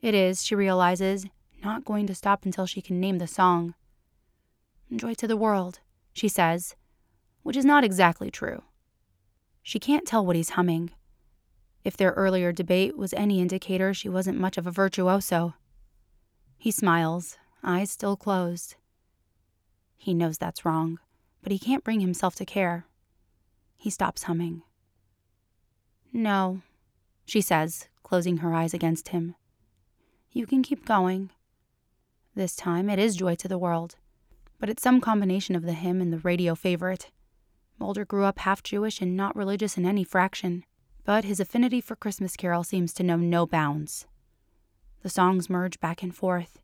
It 0.00 0.14
is, 0.14 0.42
she 0.42 0.54
realizes, 0.54 1.26
not 1.62 1.84
going 1.84 2.06
to 2.06 2.14
stop 2.14 2.46
until 2.46 2.64
she 2.64 2.80
can 2.80 2.98
name 2.98 3.18
the 3.18 3.26
song. 3.26 3.74
Joy 4.94 5.12
to 5.14 5.28
the 5.28 5.36
world, 5.36 5.80
she 6.14 6.26
says, 6.26 6.74
which 7.42 7.56
is 7.56 7.64
not 7.66 7.84
exactly 7.84 8.30
true. 8.30 8.62
She 9.62 9.78
can't 9.78 10.06
tell 10.06 10.24
what 10.24 10.36
he's 10.36 10.50
humming. 10.50 10.90
If 11.84 11.98
their 11.98 12.12
earlier 12.12 12.50
debate 12.50 12.96
was 12.96 13.12
any 13.12 13.40
indicator, 13.40 13.92
she 13.92 14.08
wasn't 14.08 14.40
much 14.40 14.56
of 14.56 14.66
a 14.66 14.72
virtuoso. 14.72 15.54
He 16.56 16.70
smiles, 16.70 17.36
eyes 17.62 17.90
still 17.90 18.16
closed. 18.16 18.76
He 19.98 20.14
knows 20.14 20.38
that's 20.38 20.64
wrong, 20.64 20.98
but 21.42 21.52
he 21.52 21.58
can't 21.58 21.84
bring 21.84 22.00
himself 22.00 22.34
to 22.36 22.46
care. 22.46 22.86
He 23.76 23.90
stops 23.90 24.22
humming. 24.24 24.62
No, 26.12 26.62
she 27.30 27.40
says, 27.40 27.86
closing 28.02 28.38
her 28.38 28.52
eyes 28.52 28.74
against 28.74 29.10
him. 29.10 29.36
You 30.32 30.48
can 30.48 30.64
keep 30.64 30.84
going. 30.84 31.30
This 32.34 32.56
time 32.56 32.90
it 32.90 32.98
is 32.98 33.14
joy 33.14 33.36
to 33.36 33.46
the 33.46 33.56
world, 33.56 33.94
but 34.58 34.68
it's 34.68 34.82
some 34.82 35.00
combination 35.00 35.54
of 35.54 35.62
the 35.62 35.74
hymn 35.74 36.00
and 36.00 36.12
the 36.12 36.18
radio 36.18 36.56
favorite. 36.56 37.12
Mulder 37.78 38.04
grew 38.04 38.24
up 38.24 38.40
half 38.40 38.64
Jewish 38.64 39.00
and 39.00 39.16
not 39.16 39.36
religious 39.36 39.78
in 39.78 39.86
any 39.86 40.02
fraction, 40.02 40.64
but 41.04 41.22
his 41.24 41.38
affinity 41.38 41.80
for 41.80 41.94
Christmas 41.94 42.34
Carol 42.34 42.64
seems 42.64 42.92
to 42.94 43.04
know 43.04 43.16
no 43.16 43.46
bounds. 43.46 44.08
The 45.04 45.08
songs 45.08 45.48
merge 45.48 45.78
back 45.78 46.02
and 46.02 46.12
forth. 46.12 46.58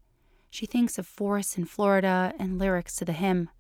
She 0.51 0.67
thinks 0.67 0.99
of 0.99 1.07
forests 1.07 1.57
in 1.57 1.67
Florida 1.67 2.35
and 2.41 2.59
lyrics 2.59 2.97
to 2.97 3.05
the 3.05 3.13
hymn. 3.13 3.51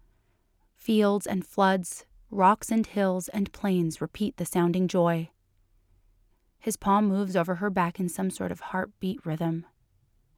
Fields 0.74 1.24
and 1.24 1.46
floods, 1.46 2.04
rocks 2.32 2.72
and 2.72 2.84
hills 2.84 3.28
and 3.28 3.52
plains 3.52 4.00
repeat 4.00 4.38
the 4.38 4.44
sounding 4.44 4.88
joy. 4.88 5.30
His 6.58 6.76
palm 6.76 7.06
moves 7.06 7.36
over 7.36 7.56
her 7.56 7.70
back 7.70 8.00
in 8.00 8.08
some 8.08 8.30
sort 8.30 8.50
of 8.50 8.60
heartbeat 8.60 9.24
rhythm. 9.24 9.66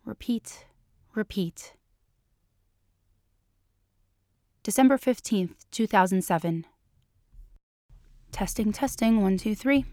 Repeat, 0.04 0.66
repeat. 1.14 1.74
December 4.62 4.98
15th, 4.98 5.54
2007. 5.70 6.66
Testing, 8.32 8.72
testing, 8.72 9.22
one, 9.22 9.38
two, 9.38 9.54
three. 9.54 9.84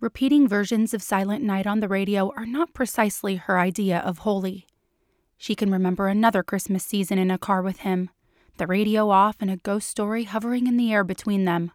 Repeating 0.00 0.48
versions 0.48 0.92
of 0.92 1.02
Silent 1.02 1.42
Night 1.42 1.66
on 1.66 1.80
the 1.80 1.88
radio 1.88 2.32
are 2.36 2.44
not 2.44 2.74
precisely 2.74 3.36
her 3.36 3.58
idea 3.58 4.00
of 4.00 4.18
holy. 4.18 4.66
She 5.38 5.54
can 5.54 5.70
remember 5.70 6.08
another 6.08 6.42
Christmas 6.42 6.84
season 6.84 7.18
in 7.18 7.30
a 7.30 7.38
car 7.38 7.62
with 7.62 7.80
him, 7.80 8.10
the 8.58 8.66
radio 8.66 9.10
off 9.10 9.36
and 9.40 9.50
a 9.50 9.56
ghost 9.56 9.88
story 9.88 10.24
hovering 10.24 10.66
in 10.66 10.76
the 10.76 10.92
air 10.92 11.04
between 11.04 11.44
them. 11.44 11.70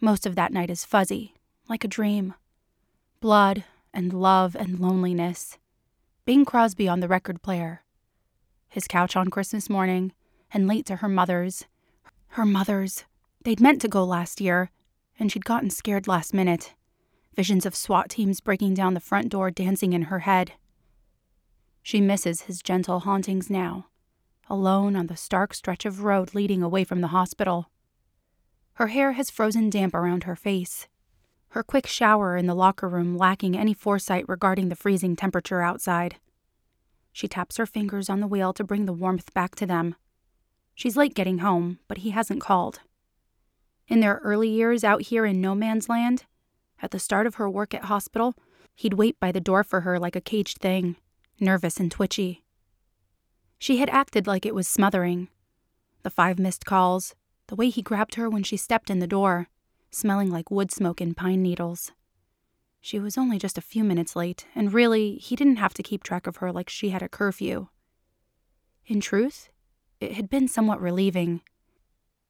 Most 0.00 0.26
of 0.26 0.34
that 0.34 0.52
night 0.52 0.70
is 0.70 0.84
fuzzy, 0.84 1.34
like 1.68 1.84
a 1.84 1.88
dream. 1.88 2.34
Blood 3.20 3.64
and 3.92 4.12
love 4.12 4.56
and 4.56 4.78
loneliness. 4.80 5.58
Bing 6.24 6.44
Crosby 6.44 6.88
on 6.88 7.00
the 7.00 7.08
record 7.08 7.42
player. 7.42 7.82
His 8.68 8.88
couch 8.88 9.16
on 9.16 9.28
Christmas 9.28 9.68
morning, 9.68 10.12
and 10.52 10.66
late 10.66 10.86
to 10.86 10.96
her 10.96 11.08
mother's. 11.08 11.66
Her 12.28 12.44
mother's. 12.44 13.04
They'd 13.44 13.60
meant 13.60 13.80
to 13.82 13.88
go 13.88 14.04
last 14.04 14.40
year, 14.40 14.70
and 15.18 15.30
she'd 15.30 15.44
gotten 15.44 15.70
scared 15.70 16.08
last 16.08 16.32
minute. 16.32 16.74
Visions 17.34 17.66
of 17.66 17.76
SWAT 17.76 18.10
teams 18.10 18.40
breaking 18.40 18.74
down 18.74 18.94
the 18.94 19.00
front 19.00 19.28
door 19.28 19.50
dancing 19.50 19.92
in 19.92 20.02
her 20.02 20.20
head. 20.20 20.52
She 21.82 22.00
misses 22.00 22.42
his 22.42 22.62
gentle 22.62 23.00
hauntings 23.00 23.48
now, 23.48 23.86
alone 24.50 24.96
on 24.96 25.06
the 25.06 25.16
stark 25.16 25.54
stretch 25.54 25.84
of 25.86 26.02
road 26.02 26.34
leading 26.34 26.62
away 26.62 26.84
from 26.84 27.00
the 27.00 27.08
hospital. 27.08 27.70
Her 28.74 28.88
hair 28.88 29.12
has 29.12 29.30
frozen 29.30 29.70
damp 29.70 29.94
around 29.94 30.24
her 30.24 30.36
face 30.36 30.88
her 31.50 31.62
quick 31.62 31.86
shower 31.86 32.36
in 32.36 32.46
the 32.46 32.54
locker 32.54 32.88
room 32.88 33.16
lacking 33.16 33.56
any 33.56 33.74
foresight 33.74 34.24
regarding 34.28 34.68
the 34.68 34.76
freezing 34.76 35.16
temperature 35.16 35.62
outside. 35.62 36.16
She 37.12 37.28
taps 37.28 37.56
her 37.56 37.66
fingers 37.66 38.10
on 38.10 38.20
the 38.20 38.26
wheel 38.26 38.52
to 38.52 38.64
bring 38.64 38.84
the 38.84 38.92
warmth 38.92 39.32
back 39.34 39.54
to 39.56 39.66
them. 39.66 39.94
She's 40.74 40.96
late 40.96 41.14
getting 41.14 41.38
home, 41.38 41.78
but 41.88 41.98
he 41.98 42.10
hasn't 42.10 42.40
called. 42.40 42.80
In 43.88 44.00
their 44.00 44.20
early 44.22 44.48
years 44.48 44.84
out 44.84 45.02
here 45.02 45.24
in 45.24 45.40
no 45.40 45.54
man's 45.54 45.88
land, 45.88 46.26
at 46.80 46.90
the 46.90 46.98
start 46.98 47.26
of 47.26 47.36
her 47.36 47.48
work 47.48 47.74
at 47.74 47.86
hospital, 47.86 48.34
he'd 48.76 48.94
wait 48.94 49.18
by 49.18 49.32
the 49.32 49.40
door 49.40 49.64
for 49.64 49.80
her 49.80 49.98
like 49.98 50.14
a 50.14 50.20
caged 50.20 50.58
thing, 50.58 50.96
nervous 51.40 51.80
and 51.80 51.90
twitchy. 51.90 52.44
She 53.58 53.78
had 53.78 53.90
acted 53.90 54.26
like 54.26 54.46
it 54.46 54.54
was 54.54 54.68
smothering. 54.68 55.28
The 56.04 56.10
five 56.10 56.38
missed 56.38 56.64
calls, 56.64 57.16
the 57.48 57.56
way 57.56 57.70
he 57.70 57.82
grabbed 57.82 58.14
her 58.14 58.30
when 58.30 58.44
she 58.44 58.56
stepped 58.56 58.90
in 58.90 59.00
the 59.00 59.06
door, 59.06 59.48
smelling 59.90 60.30
like 60.30 60.50
wood 60.50 60.70
smoke 60.70 61.00
and 61.00 61.16
pine 61.16 61.42
needles. 61.42 61.92
She 62.80 62.98
was 62.98 63.18
only 63.18 63.38
just 63.38 63.58
a 63.58 63.62
few 63.62 63.84
minutes 63.84 64.14
late, 64.14 64.46
and 64.54 64.72
really, 64.72 65.16
he 65.16 65.36
didn't 65.36 65.56
have 65.56 65.74
to 65.74 65.82
keep 65.82 66.02
track 66.02 66.26
of 66.26 66.36
her 66.36 66.52
like 66.52 66.68
she 66.68 66.90
had 66.90 67.02
a 67.02 67.08
curfew. 67.08 67.68
In 68.86 69.00
truth, 69.00 69.50
it 70.00 70.12
had 70.12 70.30
been 70.30 70.48
somewhat 70.48 70.80
relieving. 70.80 71.40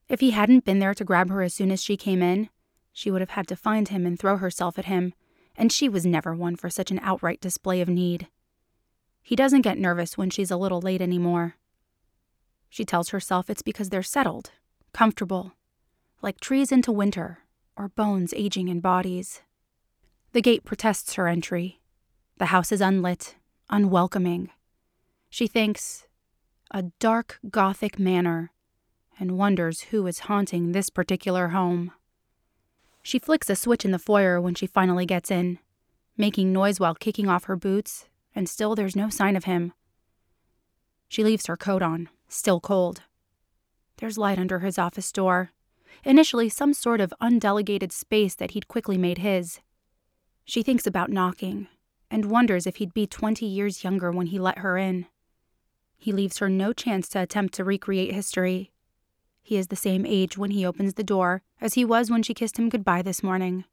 If 0.09 0.21
he 0.21 0.31
hadn't 0.31 0.64
been 0.64 0.79
there 0.79 0.94
to 0.94 1.05
grab 1.05 1.29
her 1.29 1.42
as 1.42 1.55
soon 1.55 1.71
as 1.71 1.83
she 1.83 1.97
came 1.97 2.23
in, 2.23 2.49
she 2.92 3.11
would 3.11 3.21
have 3.21 3.31
had 3.31 3.47
to 3.49 3.57
find 3.57 3.88
him 3.88 4.07
and 4.07 4.18
throw 4.18 4.38
herself 4.38 4.79
at 4.79 4.87
him, 4.87 5.12
and 5.55 5.71
she 5.71 5.88
was 5.88 6.07
never 6.07 6.35
one 6.35 6.57
for 6.57 6.71
such 6.71 6.90
an 6.90 7.01
outright 7.03 7.40
display 7.40 7.81
of 7.81 7.88
need. 7.88 8.29
He 9.23 9.37
doesn't 9.37 9.62
get 9.62 9.79
nervous 9.79 10.16
when 10.16 10.31
she's 10.31 10.51
a 10.51 10.57
little 10.57 10.81
late 10.81 11.03
anymore. 11.03 11.57
She 12.71 12.85
tells 12.85 13.11
herself 13.11 13.51
it's 13.51 13.62
because 13.62 13.90
they're 13.90 14.03
settled, 14.03 14.51
comfortable, 14.92 15.53
like 16.23 16.40
trees 16.40 16.73
into 16.73 16.90
winter, 16.90 17.40
or 17.78 17.88
bones 17.88 18.34
aging 18.36 18.68
in 18.68 18.80
bodies. 18.80 19.40
The 20.32 20.42
gate 20.42 20.64
protests 20.64 21.14
her 21.14 21.28
entry. 21.28 21.80
The 22.38 22.46
house 22.46 22.72
is 22.72 22.80
unlit, 22.80 23.36
unwelcoming. 23.70 24.50
She 25.30 25.46
thinks, 25.46 26.06
a 26.70 26.82
dark 26.98 27.38
Gothic 27.48 27.98
manor, 27.98 28.52
and 29.18 29.38
wonders 29.38 29.82
who 29.82 30.06
is 30.06 30.20
haunting 30.20 30.72
this 30.72 30.90
particular 30.90 31.48
home. 31.48 31.92
She 33.02 33.18
flicks 33.18 33.48
a 33.48 33.56
switch 33.56 33.84
in 33.84 33.92
the 33.92 33.98
foyer 33.98 34.40
when 34.40 34.54
she 34.54 34.66
finally 34.66 35.06
gets 35.06 35.30
in, 35.30 35.58
making 36.16 36.52
noise 36.52 36.80
while 36.80 36.94
kicking 36.94 37.28
off 37.28 37.44
her 37.44 37.56
boots, 37.56 38.06
and 38.34 38.48
still 38.48 38.74
there's 38.74 38.96
no 38.96 39.08
sign 39.08 39.36
of 39.36 39.44
him. 39.44 39.72
She 41.08 41.24
leaves 41.24 41.46
her 41.46 41.56
coat 41.56 41.80
on, 41.80 42.08
still 42.28 42.60
cold. 42.60 43.02
There's 43.96 44.18
light 44.18 44.38
under 44.38 44.58
his 44.58 44.78
office 44.78 45.10
door, 45.10 45.52
initially 46.04 46.48
some 46.48 46.72
sort 46.72 47.00
of 47.00 47.14
undelegated 47.20 47.92
space 47.92 48.34
that 48.34 48.52
he'd 48.52 48.68
quickly 48.68 48.98
made 48.98 49.18
his. 49.18 49.61
She 50.44 50.62
thinks 50.62 50.87
about 50.87 51.11
knocking 51.11 51.68
and 52.11 52.30
wonders 52.30 52.66
if 52.66 52.76
he'd 52.76 52.94
be 52.94 53.06
20 53.06 53.44
years 53.44 53.84
younger 53.84 54.11
when 54.11 54.28
he 54.28 54.38
let 54.38 54.58
her 54.58 54.78
in. 54.78 55.06
He 55.98 56.12
leaves 56.12 56.38
her 56.38 56.48
no 56.48 56.72
chance 56.72 57.08
to 57.11 57.20
attempt 57.20 57.54
to 57.54 57.64
recreate 57.64 58.14
history. 58.14 58.72
He 59.42 59.56
is 59.56 59.68
the 59.68 59.76
same 59.76 60.06
age 60.06 60.38
when 60.38 60.52
he 60.52 60.64
opens 60.64 60.94
the 60.94 61.04
door 61.04 61.42
as 61.61 61.74
he 61.74 61.84
was 61.84 62.11
when 62.11 62.22
she 62.22 62.34
kissed 62.34 62.58
him 62.58 62.68
goodbye 62.68 63.02
this 63.02 63.22
morning. 63.22 63.64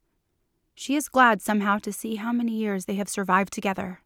She 0.74 0.96
is 0.96 1.08
glad 1.08 1.40
somehow 1.40 1.78
to 1.78 1.92
see 1.92 2.16
how 2.16 2.32
many 2.32 2.52
years 2.52 2.84
they 2.84 2.96
have 2.96 3.08
survived 3.08 3.52
together. 3.52 4.00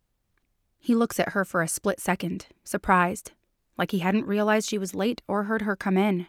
He 0.78 0.94
looks 0.94 1.18
at 1.18 1.30
her 1.30 1.44
for 1.44 1.62
a 1.62 1.68
split 1.68 2.00
second, 2.00 2.46
surprised, 2.62 3.32
like 3.76 3.90
he 3.90 3.98
hadn't 3.98 4.26
realized 4.26 4.68
she 4.68 4.78
was 4.78 4.94
late 4.94 5.22
or 5.26 5.44
heard 5.44 5.62
her 5.62 5.76
come 5.76 5.96
in. 5.96 6.26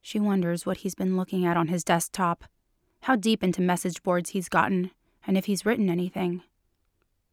She 0.00 0.18
wonders 0.18 0.64
what 0.64 0.78
he's 0.78 0.94
been 0.94 1.16
looking 1.16 1.44
at 1.44 1.56
on 1.56 1.68
his 1.68 1.84
desktop, 1.84 2.44
how 3.02 3.16
deep 3.16 3.42
into 3.42 3.62
message 3.62 4.02
boards 4.02 4.30
he's 4.30 4.48
gotten, 4.48 4.90
and 5.26 5.36
if 5.36 5.46
he's 5.46 5.66
written 5.66 5.88
anything. 5.88 6.42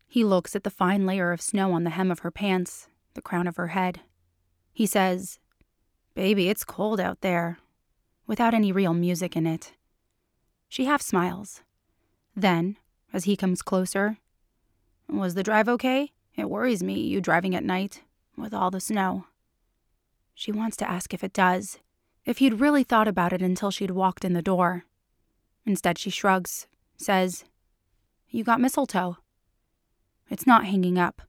He 0.07 0.23
looks 0.23 0.55
at 0.55 0.63
the 0.63 0.69
fine 0.69 1.05
layer 1.05 1.31
of 1.31 1.41
snow 1.41 1.73
on 1.73 1.83
the 1.83 1.91
hem 1.91 2.11
of 2.11 2.19
her 2.19 2.31
pants, 2.31 2.87
the 3.13 3.21
crown 3.21 3.47
of 3.47 3.57
her 3.57 3.67
head. 3.67 4.01
He 4.73 4.85
says, 4.85 5.39
Baby, 6.13 6.49
it's 6.49 6.63
cold 6.63 6.99
out 6.99 7.21
there, 7.21 7.59
without 8.25 8.53
any 8.53 8.71
real 8.71 8.93
music 8.93 9.35
in 9.35 9.45
it. 9.45 9.73
She 10.69 10.85
half 10.85 11.01
smiles. 11.01 11.61
Then, 12.35 12.77
as 13.13 13.25
he 13.25 13.35
comes 13.35 13.61
closer, 13.61 14.17
Was 15.09 15.33
the 15.33 15.43
drive 15.43 15.69
okay? 15.69 16.11
It 16.35 16.49
worries 16.49 16.83
me, 16.83 16.99
you 16.99 17.21
driving 17.21 17.55
at 17.55 17.63
night, 17.63 18.03
with 18.37 18.53
all 18.53 18.69
the 18.69 18.79
snow. 18.79 19.25
She 20.35 20.51
wants 20.51 20.77
to 20.77 20.89
ask 20.89 21.13
if 21.13 21.23
it 21.23 21.33
does, 21.33 21.79
if 22.27 22.39
he'd 22.39 22.59
really 22.59 22.83
thought 22.83 23.07
about 23.07 23.31
it 23.31 23.41
until 23.41 23.71
she'd 23.71 23.91
walked 23.91 24.25
in 24.25 24.33
the 24.33 24.41
door. 24.41 24.83
Instead, 25.65 25.97
she 25.97 26.09
shrugs, 26.09 26.67
says, 26.97 27.45
You 28.29 28.43
got 28.43 28.59
mistletoe. 28.59 29.17
It's 30.29 30.45
not 30.45 30.65
hanging 30.65 30.99
up, 30.99 31.21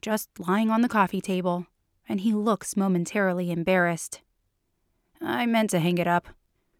just 0.00 0.30
lying 0.40 0.70
on 0.70 0.80
the 0.80 0.88
coffee 0.88 1.20
table, 1.20 1.66
and 2.08 2.22
he 2.22 2.32
looks 2.32 2.74
momentarily 2.74 3.50
embarrassed. 3.52 4.22
I 5.20 5.44
meant 5.44 5.70
to 5.70 5.78
hang 5.78 5.98
it 5.98 6.06
up. 6.06 6.28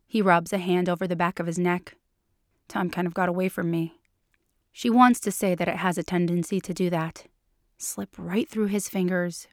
He 0.06 0.22
rubs 0.22 0.54
a 0.54 0.58
hand 0.58 0.88
over 0.88 1.06
the 1.06 1.14
back 1.14 1.38
of 1.38 1.46
his 1.46 1.58
neck. 1.58 1.96
Time 2.68 2.88
kind 2.88 3.06
of 3.06 3.12
got 3.12 3.28
away 3.28 3.50
from 3.50 3.70
me. 3.70 4.00
She 4.72 4.88
wants 4.88 5.20
to 5.20 5.30
say 5.30 5.54
that 5.54 5.68
it 5.68 5.76
has 5.76 5.98
a 5.98 6.02
tendency 6.02 6.62
to 6.62 6.72
do 6.72 6.88
that, 6.88 7.26
slip 7.76 8.14
right 8.16 8.48
through 8.48 8.66
his 8.68 8.88
fingers. 8.88 9.48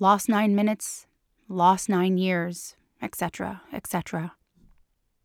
Lost 0.00 0.28
nine 0.28 0.56
minutes, 0.56 1.06
lost 1.48 1.88
nine 1.88 2.18
years, 2.18 2.74
etc., 3.02 3.62
etc. 3.72 4.32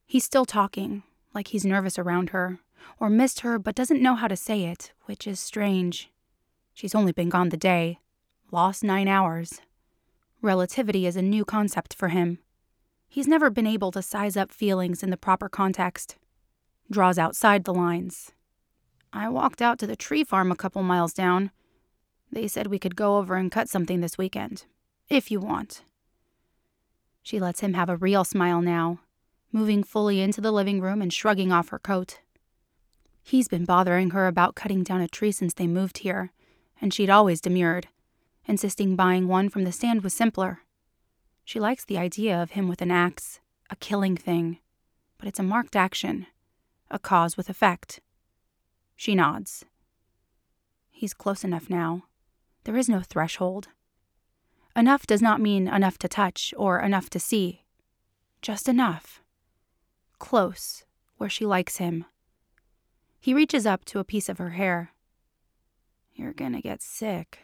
He's 0.06 0.26
still 0.26 0.46
talking, 0.46 1.04
like 1.34 1.50
he's 1.50 1.66
nervous 1.66 2.00
around 2.00 2.32
her, 2.32 2.60
or 3.00 3.10
missed 3.10 3.42
her 3.42 3.60
but 3.60 3.76
doesn't 3.76 4.02
know 4.02 4.16
how 4.16 4.28
to 4.28 4.36
say 4.36 4.63
it, 4.63 4.92
which 5.06 5.28
is 5.28 5.40
strange. 5.40 6.10
She's 6.74 6.96
only 6.96 7.12
been 7.12 7.30
gone 7.30 7.50
the 7.50 7.58
day, 7.58 8.00
lost 8.52 8.84
nine 8.84 9.08
hours. 9.08 9.62
Relativity 10.42 11.06
is 11.06 11.16
a 11.16 11.22
new 11.22 11.46
concept 11.46 11.94
for 11.94 12.10
him. 12.10 12.40
He's 13.08 13.28
never 13.28 13.50
been 13.50 13.68
able 13.68 13.92
to 13.92 14.02
size 14.02 14.38
up 14.38 14.52
feelings 14.52 15.02
in 15.02 15.10
the 15.10 15.18
proper 15.18 15.50
context. 15.50 16.18
Draws 16.92 17.18
outside 17.18 17.63
the 17.63 17.74
lines. 17.74 18.32
I 19.13 19.30
walked 19.30 19.62
out 19.62 19.80
to 19.80 19.88
the 19.88 19.96
tree 19.96 20.24
farm 20.24 20.52
a 20.52 20.56
couple 20.56 20.84
miles 20.84 21.13
down. 21.13 21.52
They 22.32 22.48
said 22.48 22.68
we 22.68 22.80
could 22.80 22.96
go 22.96 23.18
over 23.18 23.36
and 23.36 23.52
cut 23.52 23.70
something 23.70 24.02
this 24.02 24.18
weekend, 24.18 24.66
if 25.10 25.32
you 25.32 25.40
want. 25.40 25.82
She 27.28 27.42
lets 27.42 27.60
him 27.60 27.74
have 27.74 27.90
a 27.90 27.98
real 27.98 28.24
smile 28.24 28.62
now, 28.62 29.02
moving 29.52 29.84
fully 29.84 30.22
into 30.22 30.40
the 30.40 30.54
living 30.54 30.80
room 30.80 31.02
and 31.02 31.12
shrugging 31.12 31.52
off 31.52 31.68
her 31.68 31.78
coat. 31.78 32.22
He's 33.22 33.50
been 33.50 33.66
bothering 33.66 34.12
her 34.12 34.28
about 34.28 34.56
cutting 34.56 34.82
down 34.82 35.02
a 35.02 35.10
tree 35.10 35.34
since 35.34 35.54
they 35.54 35.68
moved 35.68 35.98
here, 35.98 36.32
and 36.80 36.94
she'd 36.94 37.10
always 37.10 37.42
demurred, 37.42 37.90
insisting 38.46 38.96
buying 38.96 39.28
one 39.28 39.50
from 39.50 39.66
the 39.66 39.74
stand 39.74 40.04
was 40.04 40.13
simpler. 40.13 40.62
She 41.44 41.60
likes 41.60 41.84
the 41.84 41.98
idea 41.98 42.42
of 42.42 42.52
him 42.52 42.70
with 42.70 42.82
an 42.82 42.92
axe, 42.92 43.42
a 43.70 43.76
killing 43.76 44.16
thing, 44.16 44.60
but 45.18 45.28
it's 45.28 45.38
a 45.38 45.44
marked 45.44 45.76
action, 45.76 46.28
a 46.90 46.98
cause 46.98 47.36
with 47.36 47.50
effect. 47.50 48.00
She 48.96 49.16
nods. 49.16 49.66
He's 50.90 51.13
close 51.13 51.44
enough 51.44 51.70
now. 51.70 52.06
There 52.63 52.78
is 52.78 52.88
no 52.88 53.02
threshold. 53.02 53.68
Enough 54.78 55.08
does 55.08 55.24
not 55.24 55.42
mean 55.42 55.68
enough 55.68 55.98
to 55.98 56.08
touch 56.08 56.54
or 56.56 56.80
enough 56.80 57.10
to 57.10 57.20
see. 57.20 57.63
Just 58.44 58.70
enough. 58.70 59.24
Close, 60.20 60.86
where 61.18 61.32
she 61.32 61.48
likes 61.48 61.78
him. 61.78 62.06
He 63.20 63.34
reaches 63.34 63.66
up 63.66 63.86
to 63.86 63.98
a 63.98 64.04
piece 64.04 64.30
of 64.30 64.38
her 64.38 64.52
hair. 64.52 64.92
You're 66.13 66.32
gonna 66.32 66.62
get 66.62 66.84
sick. 66.84 67.40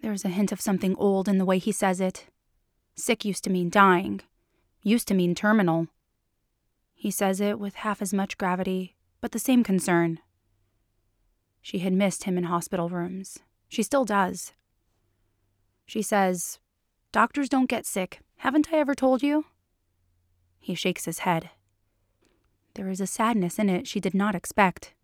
There's 0.00 0.24
a 0.24 0.28
hint 0.28 0.50
of 0.50 0.62
something 0.62 0.96
old 0.96 1.28
in 1.28 1.36
the 1.36 1.44
way 1.44 1.58
he 1.58 1.72
says 1.72 2.00
it. 2.00 2.28
Sick 2.94 3.22
used 3.22 3.44
to 3.44 3.50
mean 3.50 3.68
dying, 3.68 4.22
used 4.82 5.08
to 5.08 5.14
mean 5.14 5.34
terminal. 5.34 5.88
He 6.94 7.10
says 7.10 7.42
it 7.42 7.58
with 7.58 7.74
half 7.74 8.00
as 8.00 8.14
much 8.14 8.38
gravity, 8.38 8.96
but 9.20 9.32
the 9.32 9.38
same 9.38 9.62
concern. 9.62 10.20
She 11.60 11.80
had 11.80 11.92
missed 11.92 12.24
him 12.24 12.38
in 12.38 12.44
hospital 12.44 12.88
rooms. 12.88 13.40
She 13.68 13.82
still 13.82 14.06
does. 14.06 14.54
She 15.90 16.02
says, 16.02 16.60
Doctors 17.10 17.48
don't 17.48 17.68
get 17.68 17.84
sick. 17.84 18.20
Haven't 18.36 18.72
I 18.72 18.76
ever 18.76 18.94
told 18.94 19.24
you? 19.24 19.46
He 20.60 20.76
shakes 20.76 21.04
his 21.04 21.26
head. 21.26 21.50
There 22.74 22.88
is 22.88 23.00
a 23.00 23.08
sadness 23.08 23.58
in 23.58 23.68
it 23.68 23.88
she 23.88 23.98
did 23.98 24.14
not 24.14 24.36
expect. 24.36 24.94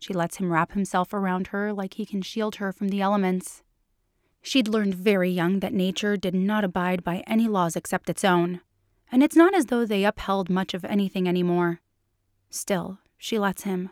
She 0.00 0.12
lets 0.12 0.38
him 0.38 0.52
wrap 0.52 0.72
himself 0.72 1.14
around 1.14 1.46
her 1.54 1.72
like 1.72 1.94
he 1.94 2.04
can 2.04 2.20
shield 2.20 2.56
her 2.56 2.72
from 2.72 2.88
the 2.88 3.00
elements. 3.00 3.62
She'd 4.42 4.66
learned 4.66 4.96
very 4.96 5.30
young 5.30 5.60
that 5.60 5.72
nature 5.72 6.16
did 6.16 6.34
not 6.34 6.64
abide 6.64 7.04
by 7.04 7.22
any 7.28 7.46
laws 7.46 7.76
except 7.76 8.10
its 8.10 8.24
own, 8.24 8.60
and 9.12 9.22
it's 9.22 9.36
not 9.36 9.54
as 9.54 9.66
though 9.66 9.86
they 9.86 10.04
upheld 10.04 10.50
much 10.50 10.74
of 10.74 10.84
anything 10.84 11.28
anymore. 11.28 11.80
Still, 12.50 12.98
she 13.16 13.38
lets 13.38 13.62
him. 13.62 13.90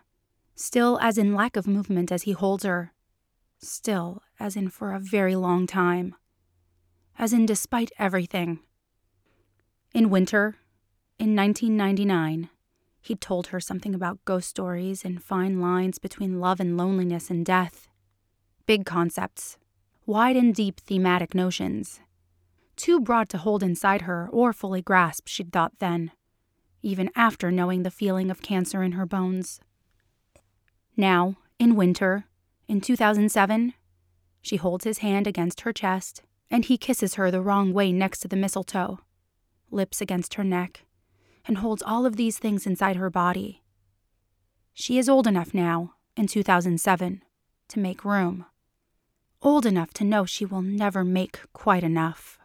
Still, 0.56 0.98
as 1.00 1.18
in 1.18 1.36
lack 1.36 1.56
of 1.56 1.68
movement 1.68 2.10
as 2.10 2.24
he 2.24 2.32
holds 2.32 2.64
her. 2.64 2.92
Still, 3.60 4.22
as 4.40 4.56
in 4.56 4.70
for 4.70 4.92
a 4.92 4.98
very 4.98 5.36
long 5.36 5.68
time 5.68 6.16
as 7.18 7.32
in 7.32 7.46
despite 7.46 7.92
everything. 7.98 8.60
In 9.94 10.10
winter, 10.10 10.56
in 11.18 11.36
1999, 11.36 12.48
he'd 13.02 13.20
told 13.20 13.48
her 13.48 13.60
something 13.60 13.94
about 13.94 14.24
ghost 14.24 14.48
stories 14.48 15.04
and 15.04 15.22
fine 15.22 15.60
lines 15.60 15.98
between 15.98 16.40
love 16.40 16.60
and 16.60 16.76
loneliness 16.76 17.30
and 17.30 17.44
death. 17.44 17.88
Big 18.66 18.86
concepts, 18.86 19.58
wide 20.06 20.36
and 20.36 20.54
deep 20.54 20.80
thematic 20.80 21.34
notions. 21.34 22.00
Too 22.76 23.00
broad 23.00 23.28
to 23.30 23.38
hold 23.38 23.62
inside 23.62 24.02
her 24.02 24.28
or 24.32 24.52
fully 24.52 24.82
grasp, 24.82 25.28
she'd 25.28 25.52
thought 25.52 25.78
then, 25.78 26.10
even 26.80 27.10
after 27.14 27.50
knowing 27.50 27.82
the 27.82 27.90
feeling 27.90 28.30
of 28.30 28.42
cancer 28.42 28.82
in 28.82 28.92
her 28.92 29.06
bones. 29.06 29.60
Now, 30.96 31.36
in 31.58 31.76
winter, 31.76 32.24
in 32.66 32.80
2007, 32.80 33.74
she 34.40 34.56
holds 34.56 34.84
his 34.84 34.98
hand 34.98 35.26
against 35.26 35.60
her 35.60 35.72
chest 35.72 36.22
and 36.52 36.66
he 36.66 36.76
kisses 36.76 37.14
her 37.14 37.30
the 37.30 37.40
wrong 37.40 37.72
way 37.72 37.90
next 37.90 38.18
to 38.18 38.28
the 38.28 38.36
mistletoe, 38.36 39.00
lips 39.70 40.02
against 40.02 40.34
her 40.34 40.44
neck, 40.44 40.84
and 41.46 41.58
holds 41.58 41.82
all 41.82 42.04
of 42.04 42.16
these 42.16 42.38
things 42.38 42.66
inside 42.66 42.96
her 42.96 43.08
body. 43.08 43.62
She 44.74 44.98
is 44.98 45.08
old 45.08 45.26
enough 45.26 45.54
now, 45.54 45.94
in 46.14 46.26
2007, 46.26 47.22
to 47.68 47.78
make 47.78 48.04
room. 48.04 48.44
Old 49.40 49.64
enough 49.64 49.94
to 49.94 50.04
know 50.04 50.26
she 50.26 50.44
will 50.44 50.60
never 50.60 51.04
make 51.04 51.40
quite 51.54 51.82
enough. 51.82 52.38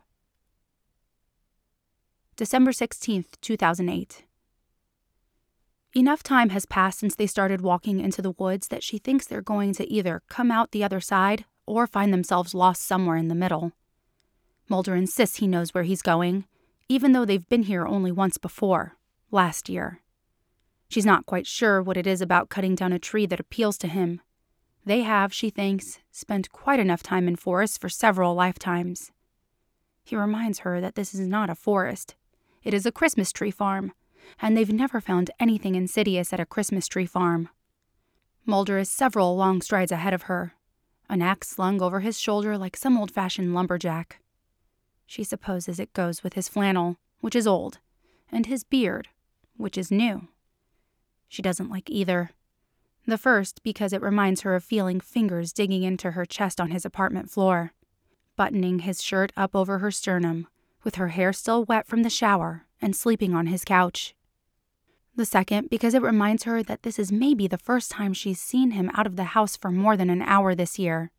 December 2.37 2.71
16th, 2.71 3.33
2008. 3.41 4.23
Enough 5.95 6.23
time 6.23 6.49
has 6.49 6.65
passed 6.65 6.99
since 6.99 7.15
they 7.15 7.27
started 7.27 7.59
walking 7.59 7.99
into 7.99 8.21
the 8.21 8.31
woods 8.31 8.69
that 8.69 8.83
she 8.83 8.99
thinks 8.99 9.27
they're 9.27 9.41
going 9.41 9.73
to 9.73 9.91
either 9.91 10.23
come 10.29 10.49
out 10.49 10.71
the 10.71 10.83
other 10.83 11.01
side 11.01 11.43
or 11.65 11.85
find 11.85 12.13
themselves 12.13 12.53
lost 12.53 12.83
somewhere 12.83 13.17
in 13.17 13.27
the 13.27 13.35
middle. 13.35 13.73
Mulder 14.69 14.95
insists 14.95 15.37
he 15.37 15.47
knows 15.47 15.73
where 15.73 15.83
he's 15.83 16.01
going, 16.01 16.45
even 16.89 17.11
though 17.11 17.25
they've 17.25 17.47
been 17.47 17.63
here 17.63 17.85
only 17.85 18.11
once 18.11 18.37
before, 18.37 18.97
last 19.31 19.69
year. 19.69 20.01
She's 20.89 21.05
not 21.05 21.25
quite 21.25 21.47
sure 21.47 21.81
what 21.81 21.97
it 21.97 22.07
is 22.07 22.21
about 22.21 22.49
cutting 22.49 22.75
down 22.75 22.93
a 22.93 22.99
tree 22.99 23.25
that 23.25 23.39
appeals 23.39 23.77
to 23.79 23.87
him. 23.87 24.21
They 24.85 25.01
have, 25.01 25.33
she 25.33 25.49
thinks, 25.49 25.99
spent 26.11 26.51
quite 26.51 26.79
enough 26.79 27.03
time 27.03 27.27
in 27.27 27.35
forests 27.35 27.77
for 27.77 27.89
several 27.89 28.35
lifetimes. 28.35 29.11
He 30.03 30.15
reminds 30.15 30.59
her 30.59 30.79
that 30.79 30.95
this 30.95 31.13
is 31.13 31.19
not 31.27 31.49
a 31.49 31.55
forest. 31.55 32.15
It 32.63 32.73
is 32.73 32.85
a 32.85 32.91
Christmas 32.91 33.33
tree 33.33 33.51
farm, 33.51 33.91
and 34.41 34.55
they've 34.55 34.71
never 34.71 35.01
found 35.01 35.31
anything 35.39 35.75
insidious 35.75 36.31
at 36.31 36.39
a 36.39 36.45
Christmas 36.45 36.87
tree 36.87 37.05
farm. 37.05 37.49
Mulder 38.45 38.77
is 38.77 38.89
several 38.89 39.35
long 39.35 39.61
strides 39.61 39.91
ahead 39.91 40.13
of 40.13 40.23
her, 40.23 40.53
an 41.09 41.21
axe 41.21 41.49
slung 41.49 41.81
over 41.81 41.99
his 41.99 42.17
shoulder 42.17 42.57
like 42.57 42.77
some 42.77 42.97
old 42.97 43.11
fashioned 43.11 43.53
lumberjack. 43.53 44.21
She 45.07 45.23
supposes 45.23 45.79
it 45.79 45.93
goes 45.93 46.21
with 46.21 46.33
his 46.33 46.49
flannel, 46.49 46.97
which 47.21 47.35
is 47.35 47.47
old, 47.47 47.79
and 48.29 48.45
his 48.45 48.63
beard, 48.63 49.07
which 49.55 49.77
is 49.77 49.89
new. 49.89 50.27
She 51.29 51.41
doesn't 51.41 51.71
like 51.71 51.89
either. 51.89 52.31
The 53.07 53.17
first 53.17 53.63
because 53.63 53.93
it 53.93 54.01
reminds 54.01 54.41
her 54.41 54.53
of 54.53 54.65
feeling 54.65 54.99
fingers 54.99 55.53
digging 55.53 55.83
into 55.83 56.11
her 56.11 56.25
chest 56.25 56.59
on 56.59 56.71
his 56.71 56.85
apartment 56.85 57.31
floor, 57.31 57.71
buttoning 58.35 58.79
his 58.79 59.01
shirt 59.01 59.31
up 59.37 59.55
over 59.55 59.79
her 59.79 59.91
sternum, 59.91 60.47
with 60.83 60.95
her 60.95 61.07
hair 61.07 61.31
still 61.31 61.63
wet 61.63 61.87
from 61.87 62.03
the 62.03 62.09
shower, 62.09 62.65
and 62.81 62.95
sleeping 62.95 63.33
on 63.33 63.47
his 63.47 63.63
couch. 63.63 64.13
The 65.15 65.25
second 65.25 65.69
because 65.69 65.93
it 65.93 66.01
reminds 66.01 66.43
her 66.43 66.61
that 66.63 66.83
this 66.83 66.99
is 66.99 67.11
maybe 67.11 67.47
the 67.47 67.57
first 67.57 67.91
time 67.91 68.13
she's 68.13 68.41
seen 68.41 68.71
him 68.71 68.91
out 68.93 69.07
of 69.07 69.15
the 69.15 69.23
house 69.23 69.55
for 69.55 69.71
more 69.71 69.95
than 69.95 70.09
an 70.09 70.21
hour 70.21 70.53
this 70.53 70.77
year. 70.77 71.11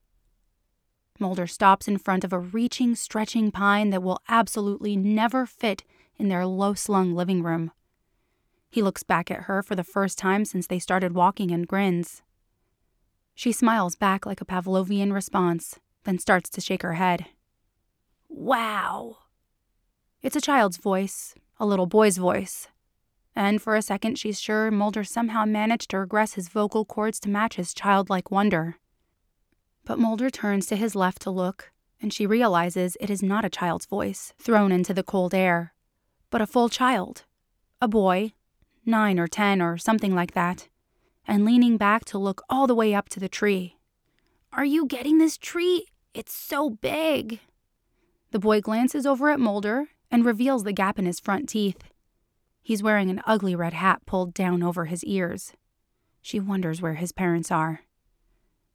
Mulder 1.18 1.46
stops 1.46 1.88
in 1.88 1.98
front 1.98 2.24
of 2.24 2.32
a 2.32 2.38
reaching, 2.38 2.94
stretching 2.94 3.50
pine 3.50 3.90
that 3.90 4.02
will 4.02 4.20
absolutely 4.28 4.96
never 4.96 5.46
fit 5.46 5.84
in 6.16 6.28
their 6.28 6.46
low 6.46 6.74
slung 6.74 7.14
living 7.14 7.42
room. 7.42 7.72
He 8.70 8.82
looks 8.82 9.02
back 9.02 9.30
at 9.30 9.42
her 9.42 9.62
for 9.62 9.74
the 9.74 9.84
first 9.84 10.18
time 10.18 10.44
since 10.44 10.66
they 10.66 10.78
started 10.78 11.14
walking 11.14 11.50
and 11.50 11.66
grins. 11.66 12.22
She 13.34 13.52
smiles 13.52 13.96
back 13.96 14.26
like 14.26 14.40
a 14.40 14.44
Pavlovian 14.44 15.12
response, 15.12 15.80
then 16.04 16.18
starts 16.18 16.50
to 16.50 16.60
shake 16.60 16.82
her 16.82 16.94
head. 16.94 17.26
Wow. 18.28 19.18
It's 20.22 20.36
a 20.36 20.40
child's 20.40 20.76
voice, 20.76 21.34
a 21.58 21.66
little 21.66 21.86
boy's 21.86 22.18
voice. 22.18 22.68
And 23.34 23.62
for 23.62 23.76
a 23.76 23.82
second, 23.82 24.18
she's 24.18 24.40
sure 24.40 24.70
Mulder 24.70 25.04
somehow 25.04 25.44
managed 25.44 25.90
to 25.90 25.98
regress 25.98 26.34
his 26.34 26.48
vocal 26.48 26.84
cords 26.84 27.20
to 27.20 27.28
match 27.28 27.54
his 27.54 27.72
childlike 27.72 28.30
wonder. 28.30 28.76
But 29.88 29.98
Mulder 29.98 30.28
turns 30.28 30.66
to 30.66 30.76
his 30.76 30.94
left 30.94 31.22
to 31.22 31.30
look, 31.30 31.72
and 31.98 32.12
she 32.12 32.26
realizes 32.26 32.98
it 33.00 33.08
is 33.08 33.22
not 33.22 33.46
a 33.46 33.48
child's 33.48 33.86
voice 33.86 34.34
thrown 34.38 34.70
into 34.70 34.92
the 34.92 35.02
cold 35.02 35.32
air, 35.32 35.72
but 36.28 36.42
a 36.42 36.46
full 36.46 36.68
child, 36.68 37.24
a 37.80 37.88
boy 37.88 38.34
nine 38.84 39.18
or 39.18 39.26
ten 39.26 39.62
or 39.62 39.78
something 39.78 40.14
like 40.14 40.32
that, 40.32 40.68
and 41.26 41.46
leaning 41.46 41.78
back 41.78 42.04
to 42.04 42.18
look 42.18 42.42
all 42.50 42.66
the 42.66 42.74
way 42.74 42.94
up 42.94 43.08
to 43.08 43.18
the 43.18 43.30
tree. 43.30 43.78
Are 44.52 44.64
you 44.64 44.84
getting 44.84 45.16
this 45.16 45.38
tree? 45.38 45.86
It's 46.12 46.34
so 46.34 46.68
big. 46.68 47.40
The 48.30 48.38
boy 48.38 48.60
glances 48.60 49.06
over 49.06 49.30
at 49.30 49.40
Mulder 49.40 49.86
and 50.10 50.22
reveals 50.22 50.64
the 50.64 50.72
gap 50.74 50.98
in 50.98 51.06
his 51.06 51.18
front 51.18 51.48
teeth. 51.48 51.82
He's 52.60 52.82
wearing 52.82 53.08
an 53.08 53.22
ugly 53.26 53.54
red 53.54 53.72
hat 53.72 54.02
pulled 54.04 54.34
down 54.34 54.62
over 54.62 54.84
his 54.84 55.02
ears. 55.04 55.54
She 56.20 56.38
wonders 56.38 56.82
where 56.82 56.96
his 56.96 57.10
parents 57.10 57.50
are. 57.50 57.80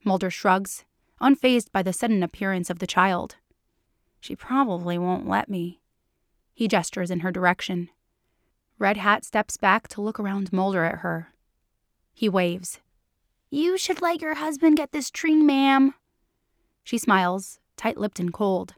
Mulder 0.04 0.32
shrugs, 0.32 0.86
unfazed 1.24 1.72
by 1.72 1.82
the 1.82 1.94
sudden 1.94 2.22
appearance 2.22 2.70
of 2.70 2.80
the 2.80 2.88
child. 2.88 3.38
She 4.20 4.36
probably 4.36 4.98
won't 4.98 5.28
let 5.28 5.50
me. 5.50 5.80
He 6.54 6.68
gestures 6.68 7.10
in 7.10 7.22
her 7.22 7.32
direction. 7.32 7.90
Red 8.78 8.98
Hat 8.98 9.24
steps 9.24 9.58
back 9.58 9.88
to 9.90 10.02
look 10.02 10.20
around 10.20 10.54
Mulder 10.54 10.84
at 10.84 11.00
her. 11.00 11.30
He 12.14 12.30
waves. 12.30 12.80
You 13.50 13.78
should 13.78 14.02
let 14.02 14.22
your 14.22 14.36
husband 14.36 14.78
get 14.78 14.92
this 14.92 15.10
tree, 15.10 15.36
ma'am. 15.36 15.94
She 16.84 16.98
smiles, 16.98 17.60
tight 17.78 17.98
lipped 17.98 18.20
and 18.20 18.34
cold. 18.34 18.76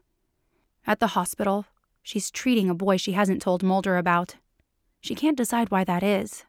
At 0.86 1.00
the 1.00 1.08
hospital, 1.08 1.66
she's 2.02 2.30
treating 2.30 2.70
a 2.70 2.74
boy 2.74 2.96
she 2.96 3.12
hasn't 3.12 3.42
told 3.42 3.62
Mulder 3.62 3.96
about. 3.96 4.36
She 5.00 5.14
can't 5.14 5.36
decide 5.36 5.70
why 5.70 5.84
that 5.84 6.02
is. 6.02 6.44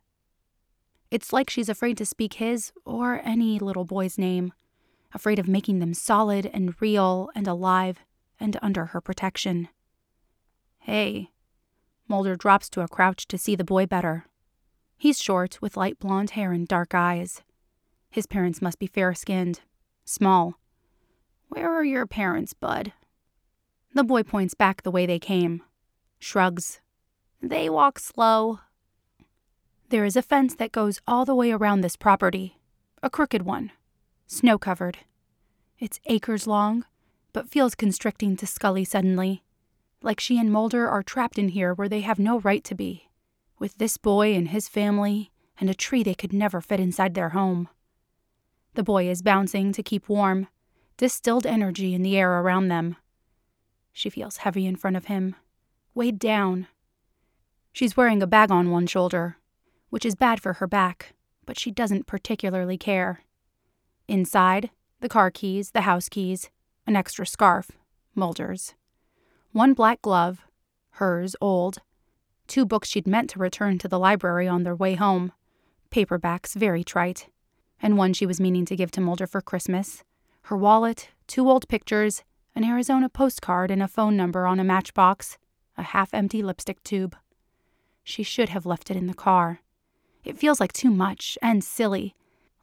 It's 1.09 1.33
like 1.33 1.49
she's 1.49 1.69
afraid 1.69 1.97
to 1.97 2.05
speak 2.05 2.33
his 2.33 2.71
or 2.85 3.21
any 3.23 3.59
little 3.59 3.85
boy's 3.85 4.17
name, 4.17 4.53
afraid 5.13 5.39
of 5.39 5.47
making 5.47 5.79
them 5.79 5.93
solid 5.93 6.49
and 6.53 6.79
real 6.81 7.29
and 7.35 7.47
alive 7.47 7.99
and 8.39 8.57
under 8.61 8.87
her 8.87 9.01
protection. 9.01 9.69
Hey, 10.79 11.31
Mulder 12.07 12.35
drops 12.35 12.69
to 12.69 12.81
a 12.81 12.87
crouch 12.87 13.27
to 13.27 13.37
see 13.37 13.55
the 13.55 13.63
boy 13.63 13.85
better. 13.85 14.25
He's 14.97 15.21
short, 15.21 15.61
with 15.61 15.77
light 15.77 15.99
blonde 15.99 16.31
hair 16.31 16.51
and 16.51 16.67
dark 16.67 16.95
eyes. 16.95 17.43
His 18.09 18.25
parents 18.25 18.61
must 18.61 18.79
be 18.79 18.87
fair 18.87 19.13
skinned, 19.13 19.61
small. 20.05 20.55
Where 21.49 21.71
are 21.71 21.83
your 21.83 22.07
parents, 22.07 22.53
bud? 22.53 22.93
The 23.93 24.03
boy 24.03 24.23
points 24.23 24.53
back 24.53 24.83
the 24.83 24.91
way 24.91 25.05
they 25.05 25.19
came, 25.19 25.61
shrugs. 26.19 26.81
They 27.41 27.69
walk 27.69 27.99
slow. 27.99 28.59
There 29.89 30.05
is 30.05 30.15
a 30.15 30.21
fence 30.21 30.55
that 30.55 30.71
goes 30.71 31.01
all 31.07 31.25
the 31.25 31.35
way 31.35 31.51
around 31.51 31.81
this 31.81 31.95
property, 31.95 32.57
a 33.03 33.09
crooked 33.09 33.43
one, 33.43 33.71
snow 34.27 34.57
covered. 34.57 34.99
It's 35.79 35.99
acres 36.05 36.45
long, 36.45 36.85
but 37.33 37.49
feels 37.49 37.75
constricting 37.75 38.37
to 38.37 38.45
Scully 38.47 38.85
suddenly 38.85 39.43
like 40.01 40.19
she 40.19 40.37
and 40.37 40.51
Mulder 40.51 40.87
are 40.87 41.03
trapped 41.03 41.37
in 41.37 41.49
here 41.49 41.73
where 41.73 41.89
they 41.89 42.01
have 42.01 42.19
no 42.19 42.39
right 42.39 42.63
to 42.63 42.75
be, 42.75 43.09
with 43.59 43.77
this 43.77 43.97
boy 43.97 44.33
and 44.33 44.49
his 44.49 44.67
family 44.67 45.31
and 45.59 45.69
a 45.69 45.73
tree 45.73 46.03
they 46.03 46.13
could 46.13 46.33
never 46.33 46.61
fit 46.61 46.79
inside 46.79 47.13
their 47.13 47.29
home. 47.29 47.67
The 48.75 48.83
boy 48.83 49.09
is 49.09 49.23
bouncing 49.23 49.73
to 49.73 49.83
keep 49.83 50.07
warm, 50.07 50.47
distilled 50.97 51.45
energy 51.45 51.95
in 51.95 52.03
the 52.03 52.15
air 52.15 52.39
around 52.39 52.67
them. 52.67 52.95
She 53.91 54.09
feels 54.09 54.37
heavy 54.37 54.67
in 54.67 54.75
front 54.75 54.95
of 54.95 55.05
him, 55.05 55.35
weighed 55.95 56.19
down. 56.19 56.67
She's 57.73 57.97
wearing 57.97 58.21
a 58.21 58.27
bag 58.27 58.51
on 58.51 58.69
one 58.69 58.85
shoulder, 58.85 59.37
which 59.89 60.05
is 60.05 60.15
bad 60.15 60.39
for 60.39 60.53
her 60.53 60.67
back, 60.67 61.13
but 61.45 61.59
she 61.59 61.71
doesn't 61.71 62.05
particularly 62.05 62.77
care. 62.77 63.23
Inside, 64.07 64.69
the 65.01 65.09
car 65.09 65.29
keys, 65.29 65.71
the 65.71 65.81
house 65.81 66.07
keys, 66.07 66.49
an 66.85 66.95
extra 66.95 67.25
scarf, 67.25 67.71
Mulder's. 68.15 68.73
One 69.51 69.73
black 69.73 70.01
glove, 70.01 70.45
hers 70.91 71.35
old, 71.41 71.79
two 72.47 72.65
books 72.65 72.87
she'd 72.87 73.05
meant 73.05 73.29
to 73.31 73.39
return 73.39 73.77
to 73.79 73.87
the 73.87 73.99
library 73.99 74.47
on 74.47 74.63
their 74.63 74.75
way 74.75 74.95
home, 74.95 75.33
paperbacks 75.91 76.55
very 76.55 76.83
trite, 76.83 77.27
and 77.81 77.97
one 77.97 78.13
she 78.13 78.25
was 78.25 78.39
meaning 78.39 78.65
to 78.65 78.75
give 78.75 78.91
to 78.91 79.01
Mulder 79.01 79.27
for 79.27 79.41
Christmas, 79.41 80.03
her 80.43 80.55
wallet, 80.55 81.09
two 81.27 81.49
old 81.49 81.67
pictures, 81.67 82.23
an 82.55 82.63
Arizona 82.63 83.09
postcard, 83.09 83.69
and 83.69 83.83
a 83.83 83.87
phone 83.87 84.15
number 84.15 84.47
on 84.47 84.59
a 84.59 84.63
matchbox, 84.63 85.37
a 85.77 85.83
half 85.83 86.13
empty 86.13 86.41
lipstick 86.41 86.81
tube. 86.83 87.15
She 88.03 88.23
should 88.23 88.49
have 88.49 88.65
left 88.65 88.89
it 88.89 88.95
in 88.95 89.07
the 89.07 89.13
car. 89.13 89.59
It 90.23 90.37
feels 90.37 90.61
like 90.61 90.71
too 90.71 90.89
much 90.89 91.37
and 91.41 91.63
silly, 91.63 92.15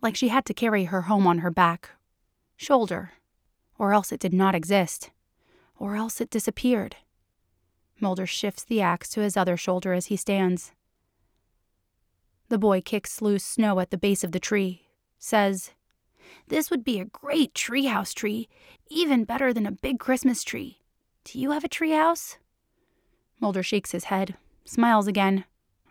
like 0.04 0.14
she 0.14 0.28
had 0.28 0.44
to 0.44 0.54
carry 0.54 0.84
her 0.84 1.02
home 1.02 1.26
on 1.26 1.38
her 1.38 1.50
back, 1.50 1.90
shoulder, 2.56 3.14
or 3.78 3.92
else 3.92 4.12
it 4.12 4.20
did 4.20 4.32
not 4.32 4.54
exist 4.54 5.10
or 5.76 5.96
else 5.96 6.20
it 6.20 6.30
disappeared. 6.30 6.96
Mulder 8.00 8.26
shifts 8.26 8.64
the 8.64 8.80
axe 8.80 9.08
to 9.10 9.20
his 9.20 9.36
other 9.36 9.56
shoulder 9.56 9.92
as 9.92 10.06
he 10.06 10.16
stands. 10.16 10.72
The 12.48 12.58
boy 12.58 12.80
kicks 12.80 13.22
loose 13.22 13.44
snow 13.44 13.80
at 13.80 13.90
the 13.90 13.98
base 13.98 14.22
of 14.22 14.32
the 14.32 14.40
tree, 14.40 14.86
says, 15.18 15.72
This 16.48 16.70
would 16.70 16.84
be 16.84 17.00
a 17.00 17.06
great 17.06 17.54
treehouse 17.54 18.14
tree, 18.14 18.48
even 18.88 19.24
better 19.24 19.52
than 19.52 19.66
a 19.66 19.72
big 19.72 19.98
Christmas 19.98 20.44
tree. 20.44 20.78
Do 21.24 21.38
you 21.38 21.52
have 21.52 21.64
a 21.64 21.68
treehouse? 21.68 22.36
Mulder 23.40 23.62
shakes 23.62 23.92
his 23.92 24.04
head, 24.04 24.36
smiles 24.64 25.06
again. 25.06 25.44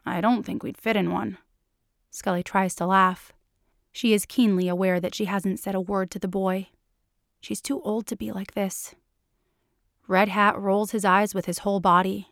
I 0.05 0.21
don't 0.21 0.43
think 0.43 0.63
we'd 0.63 0.77
fit 0.77 0.95
in 0.95 1.11
one. 1.11 1.37
Scully 2.11 2.43
tries 2.43 2.75
to 2.75 2.85
laugh. 2.85 3.33
She 3.93 4.13
is 4.13 4.25
keenly 4.25 4.67
aware 4.67 4.99
that 4.99 5.13
she 5.13 5.25
hasn't 5.25 5.59
said 5.59 5.75
a 5.75 5.79
word 5.79 6.09
to 6.11 6.19
the 6.19 6.27
boy. 6.27 6.69
She's 7.39 7.61
too 7.61 7.79
old 7.83 8.07
to 8.07 8.15
be 8.15 8.31
like 8.31 8.55
this. 8.55 8.95
Red 10.07 10.29
Hat 10.29 10.59
rolls 10.59 10.91
his 10.91 11.05
eyes 11.05 11.33
with 11.35 11.45
his 11.45 11.59
whole 11.59 11.79
body. 11.79 12.29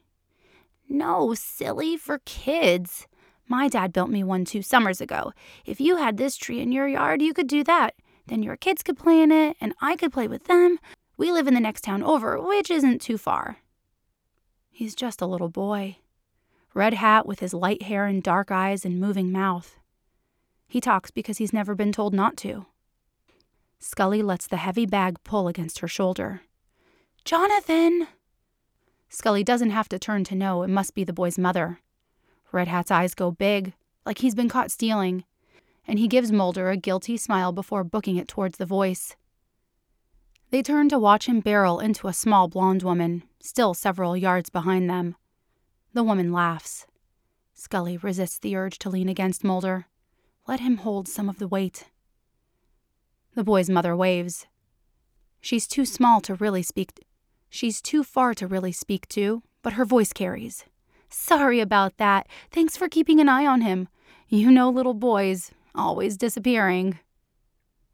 No, 0.90 1.34
silly, 1.36 1.96
for 1.96 2.20
kids. 2.26 3.08
My 3.48 3.68
dad 3.68 3.94
built 3.94 4.10
me 4.10 4.24
one 4.24 4.44
two 4.44 4.62
summers 4.62 5.00
ago. 5.00 5.34
If 5.66 5.80
you 5.80 5.98
had 5.98 6.18
this 6.18 6.36
tree 6.36 6.60
in 6.60 6.72
your 6.72 6.88
yard, 6.88 7.22
you 7.22 7.34
could 7.34 7.48
do 7.48 7.64
that. 7.64 7.94
Then 8.26 8.44
your 8.44 8.58
kids 8.58 8.82
could 8.82 8.98
play 8.98 9.22
in 9.22 9.32
it, 9.32 9.56
and 9.62 9.74
I 9.82 9.96
could 9.96 10.12
play 10.12 10.28
with 10.28 10.46
them. 10.46 10.80
We 11.16 11.32
live 11.32 11.48
in 11.48 11.54
the 11.54 11.60
next 11.60 11.84
town 11.84 12.02
over, 12.02 12.42
which 12.42 12.72
isn't 12.72 13.02
too 13.02 13.18
far. 13.18 13.58
He's 14.72 14.96
just 14.96 15.22
a 15.22 15.28
little 15.28 15.50
boy. 15.50 15.98
Red 16.74 16.96
hat 16.96 17.28
with 17.28 17.40
his 17.40 17.54
light 17.54 17.84
hair 17.84 18.06
and 18.06 18.24
dark 18.24 18.50
eyes 18.50 18.84
and 18.84 19.00
moving 19.00 19.32
mouth. 19.32 19.78
He 20.72 20.80
talks 20.80 21.12
because 21.12 21.38
he's 21.38 21.52
never 21.52 21.76
been 21.76 21.92
told 21.92 22.14
not 22.14 22.38
to. 22.38 22.66
Scully 23.80 24.22
lets 24.22 24.48
the 24.48 24.56
heavy 24.56 24.86
bag 24.86 25.18
pull 25.26 25.50
against 25.50 25.80
her 25.80 25.88
shoulder. 25.90 26.44
Jonathan! 27.26 28.08
Scully 29.10 29.44
doesn't 29.44 29.72
have 29.72 29.90
to 29.90 30.00
turn 30.00 30.24
to 30.24 30.34
know 30.34 30.64
it 30.64 30.70
must 30.70 30.96
be 30.96 31.04
the 31.04 31.12
boy's 31.12 31.38
mother. 31.38 31.82
Red 32.54 32.70
Hat's 32.70 32.90
eyes 32.90 33.14
go 33.14 33.32
big, 33.32 33.74
like 34.06 34.20
he's 34.20 34.34
been 34.34 34.48
caught 34.48 34.72
stealing, 34.72 35.26
and 35.86 36.00
he 36.00 36.08
gives 36.08 36.32
Mulder 36.32 36.70
a 36.70 36.78
guilty 36.78 37.18
smile 37.18 37.52
before 37.52 37.84
booking 37.84 38.16
it 38.16 38.30
towards 38.30 38.58
the 38.58 38.66
voice. 38.66 39.18
They 40.52 40.62
turn 40.62 40.88
to 40.88 40.98
watch 40.98 41.26
him 41.26 41.42
barrel 41.42 41.82
into 41.82 42.08
a 42.08 42.14
small 42.14 42.48
blonde 42.48 42.82
woman, 42.82 43.24
still 43.42 43.74
several 43.74 44.16
yards 44.16 44.50
behind 44.50 44.90
them. 44.90 45.18
The 45.92 46.04
woman 46.04 46.32
laughs. 46.32 46.88
Scully 47.56 47.98
resists 47.98 48.40
the 48.40 48.56
urge 48.56 48.80
to 48.80 48.90
lean 48.90 49.10
against 49.10 49.44
Mulder. 49.44 49.88
Let 50.48 50.60
him 50.60 50.78
hold 50.78 51.08
some 51.08 51.30
of 51.30 51.40
the 51.40 51.48
weight. 51.48 51.86
The 53.36 53.44
boy's 53.44 53.70
mother 53.70 53.96
waves. 53.96 54.48
She's 55.40 55.68
too 55.68 55.86
small 55.86 56.20
to 56.22 56.36
really 56.36 56.64
speak. 56.64 57.06
She's 57.50 57.82
too 57.82 58.04
far 58.04 58.34
to 58.36 58.48
really 58.48 58.72
speak 58.72 59.08
to, 59.10 59.44
but 59.62 59.74
her 59.74 59.86
voice 59.86 60.14
carries. 60.14 60.66
Sorry 61.10 61.60
about 61.60 61.98
that. 61.98 62.28
Thanks 62.52 62.78
for 62.78 62.88
keeping 62.88 63.20
an 63.20 63.30
eye 63.30 63.46
on 63.46 63.62
him. 63.62 63.88
You 64.28 64.50
know 64.50 64.70
little 64.70 64.94
boys, 64.94 65.52
always 65.76 66.18
disappearing. 66.18 67.00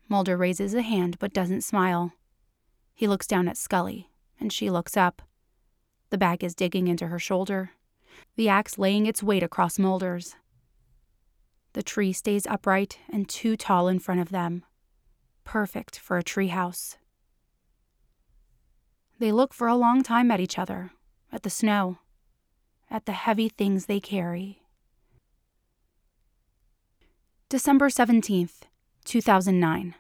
Mulder 0.08 0.38
raises 0.38 0.74
a 0.74 0.82
hand 0.82 1.18
but 1.20 1.34
doesn't 1.34 1.62
smile. 1.62 2.14
He 2.94 3.08
looks 3.08 3.28
down 3.28 3.48
at 3.48 3.58
Scully, 3.58 4.10
and 4.40 4.54
she 4.54 4.70
looks 4.70 4.96
up. 4.96 5.22
The 6.10 6.18
bag 6.18 6.44
is 6.44 6.56
digging 6.56 6.88
into 6.88 7.08
her 7.08 7.20
shoulder, 7.20 7.72
the 8.36 8.50
axe 8.50 8.78
laying 8.78 9.06
its 9.06 9.22
weight 9.22 9.44
across 9.44 9.78
Mulder's. 9.78 10.36
The 11.74 11.84
tree 11.84 12.14
stays 12.14 12.48
upright 12.48 13.00
and 13.12 13.28
too 13.28 13.56
tall 13.56 13.88
in 13.88 14.00
front 14.00 14.22
of 14.22 14.30
them. 14.30 14.64
Perfect 15.44 16.00
for 16.00 16.18
a 16.18 16.24
treehouse. 16.24 16.98
They 19.20 19.32
look 19.32 19.54
for 19.54 19.68
a 19.68 19.76
long 19.76 20.04
time 20.04 20.30
at 20.32 20.40
each 20.40 20.60
other, 20.60 20.92
at 21.32 21.44
the 21.44 21.50
snow, 21.50 22.00
at 22.90 23.06
the 23.06 23.14
heavy 23.14 23.50
things 23.50 23.86
they 23.86 24.00
carry. 24.00 24.62
December 27.50 27.90
17th, 27.90 28.64
2009. 29.06 29.96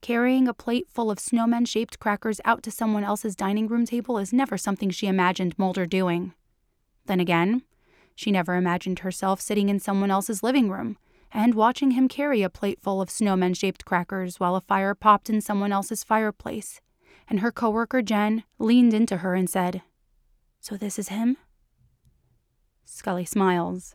Carrying 0.00 0.48
a 0.48 0.54
plate 0.54 0.86
full 0.88 1.10
of 1.10 1.18
snowman 1.18 1.64
shaped 1.64 1.98
crackers 1.98 2.40
out 2.44 2.62
to 2.62 2.70
someone 2.70 3.04
else's 3.04 3.36
dining 3.36 3.68
room 3.68 3.84
table 3.84 4.16
is 4.16 4.32
never 4.32 4.56
something 4.56 4.90
she 4.90 5.06
imagined 5.06 5.58
Mulder 5.58 5.86
doing. 5.86 6.32
Then 7.06 7.20
again, 7.20 7.62
she 8.18 8.32
never 8.32 8.56
imagined 8.56 8.98
herself 8.98 9.40
sitting 9.40 9.68
in 9.68 9.78
someone 9.78 10.10
else's 10.10 10.42
living 10.42 10.68
room 10.68 10.96
and 11.30 11.54
watching 11.54 11.92
him 11.92 12.08
carry 12.08 12.42
a 12.42 12.50
plate 12.50 12.80
full 12.82 13.00
of 13.00 13.08
snowman 13.08 13.54
shaped 13.54 13.84
crackers 13.84 14.40
while 14.40 14.56
a 14.56 14.60
fire 14.60 14.92
popped 14.92 15.30
in 15.30 15.40
someone 15.40 15.70
else's 15.70 16.02
fireplace, 16.02 16.80
and 17.28 17.38
her 17.38 17.52
coworker 17.52 18.02
Jen 18.02 18.42
leaned 18.58 18.92
into 18.92 19.18
her 19.18 19.34
and 19.34 19.48
said, 19.48 19.82
So 20.58 20.76
this 20.76 20.98
is 20.98 21.10
him? 21.10 21.36
Scully 22.84 23.24
smiles. 23.24 23.94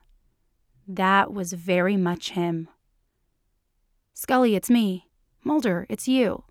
That 0.88 1.34
was 1.34 1.52
very 1.52 1.98
much 1.98 2.30
him. 2.30 2.70
Scully, 4.14 4.56
it's 4.56 4.70
me. 4.70 5.10
Mulder, 5.44 5.86
it's 5.90 6.08
you. 6.08 6.46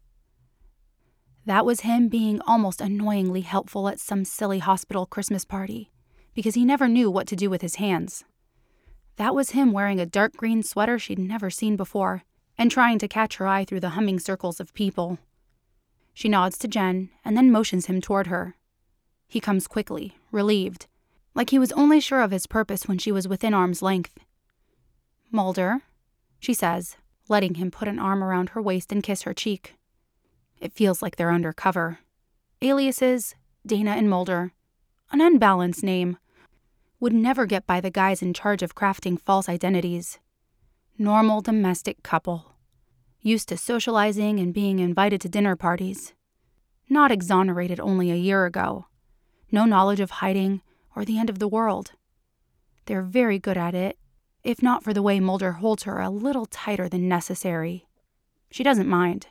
That 1.46 1.64
was 1.64 1.80
him 1.80 2.08
being 2.08 2.38
almost 2.42 2.82
annoyingly 2.82 3.40
helpful 3.40 3.88
at 3.88 3.98
some 3.98 4.26
silly 4.26 4.58
hospital 4.58 5.06
Christmas 5.06 5.46
party, 5.46 5.91
because 6.34 6.54
he 6.54 6.64
never 6.64 6.88
knew 6.88 7.10
what 7.10 7.26
to 7.26 7.36
do 7.36 7.50
with 7.50 7.62
his 7.62 7.76
hands. 7.76 8.24
That 9.16 9.34
was 9.34 9.50
him 9.50 9.72
wearing 9.72 10.00
a 10.00 10.06
dark 10.06 10.36
green 10.36 10.62
sweater 10.62 10.98
she'd 10.98 11.18
never 11.18 11.50
seen 11.50 11.76
before, 11.76 12.24
and 12.56 12.70
trying 12.70 12.98
to 12.98 13.08
catch 13.08 13.36
her 13.36 13.46
eye 13.46 13.64
through 13.64 13.80
the 13.80 13.90
humming 13.90 14.18
circles 14.18 14.60
of 14.60 14.74
people. 14.74 15.18
She 16.14 16.28
nods 16.28 16.58
to 16.58 16.68
Jen 16.68 17.10
and 17.24 17.36
then 17.36 17.50
motions 17.50 17.86
him 17.86 18.00
toward 18.00 18.26
her. 18.26 18.54
He 19.28 19.40
comes 19.40 19.66
quickly, 19.66 20.16
relieved, 20.30 20.86
like 21.34 21.50
he 21.50 21.58
was 21.58 21.72
only 21.72 22.00
sure 22.00 22.20
of 22.20 22.30
his 22.30 22.46
purpose 22.46 22.86
when 22.86 22.98
she 22.98 23.12
was 23.12 23.28
within 23.28 23.54
arm's 23.54 23.82
length. 23.82 24.18
Mulder, 25.30 25.80
she 26.38 26.52
says, 26.52 26.96
letting 27.28 27.54
him 27.54 27.70
put 27.70 27.88
an 27.88 27.98
arm 27.98 28.22
around 28.22 28.50
her 28.50 28.60
waist 28.60 28.92
and 28.92 29.02
kiss 29.02 29.22
her 29.22 29.32
cheek. 29.32 29.74
It 30.60 30.72
feels 30.72 31.02
like 31.02 31.16
they're 31.16 31.30
under 31.30 31.52
cover. 31.52 32.00
Aliases, 32.60 33.34
Dana 33.66 33.92
and 33.92 34.08
Mulder. 34.10 34.52
An 35.10 35.20
unbalanced 35.20 35.82
name. 35.82 36.18
Would 37.02 37.12
never 37.12 37.46
get 37.46 37.66
by 37.66 37.80
the 37.80 37.90
guys 37.90 38.22
in 38.22 38.32
charge 38.32 38.62
of 38.62 38.76
crafting 38.76 39.20
false 39.20 39.48
identities. 39.48 40.20
Normal 40.96 41.40
domestic 41.40 42.04
couple. 42.04 42.54
Used 43.20 43.48
to 43.48 43.56
socializing 43.56 44.38
and 44.38 44.54
being 44.54 44.78
invited 44.78 45.20
to 45.22 45.28
dinner 45.28 45.56
parties. 45.56 46.14
Not 46.88 47.10
exonerated 47.10 47.80
only 47.80 48.12
a 48.12 48.14
year 48.14 48.46
ago. 48.46 48.86
No 49.50 49.64
knowledge 49.64 49.98
of 49.98 50.22
hiding 50.22 50.62
or 50.94 51.04
the 51.04 51.18
end 51.18 51.28
of 51.28 51.40
the 51.40 51.48
world. 51.48 51.90
They're 52.86 53.02
very 53.02 53.40
good 53.40 53.58
at 53.58 53.74
it, 53.74 53.98
if 54.44 54.62
not 54.62 54.84
for 54.84 54.94
the 54.94 55.02
way 55.02 55.18
Mulder 55.18 55.54
holds 55.54 55.82
her 55.82 56.00
a 56.00 56.08
little 56.08 56.46
tighter 56.46 56.88
than 56.88 57.08
necessary. 57.08 57.88
She 58.52 58.62
doesn't 58.62 58.86
mind. 58.86 59.26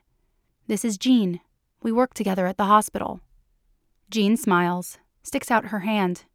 This 0.67 0.83
is 0.83 0.97
Jean. 0.97 1.39
We 1.81 1.93
work 1.93 2.15
together 2.15 2.47
at 2.47 2.57
the 2.57 2.65
hospital. 2.65 3.21
Jean 4.09 4.35
smiles, 4.35 4.97
sticks 5.23 5.49
out 5.49 5.67
her 5.67 5.79
hand. 5.79 6.25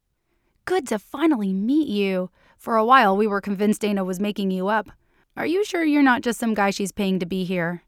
Good 0.66 0.88
to 0.88 0.98
finally 0.98 1.52
meet 1.52 1.86
you. 1.86 2.28
For 2.58 2.74
a 2.74 2.84
while, 2.84 3.16
we 3.16 3.28
were 3.28 3.40
convinced 3.40 3.82
Dana 3.82 4.02
was 4.04 4.18
making 4.18 4.50
you 4.50 4.66
up. 4.66 4.90
Are 5.36 5.46
you 5.46 5.64
sure 5.64 5.84
you're 5.84 6.02
not 6.02 6.22
just 6.22 6.40
some 6.40 6.54
guy 6.54 6.70
she's 6.70 6.90
paying 6.90 7.20
to 7.20 7.24
be 7.24 7.44
here? 7.44 7.84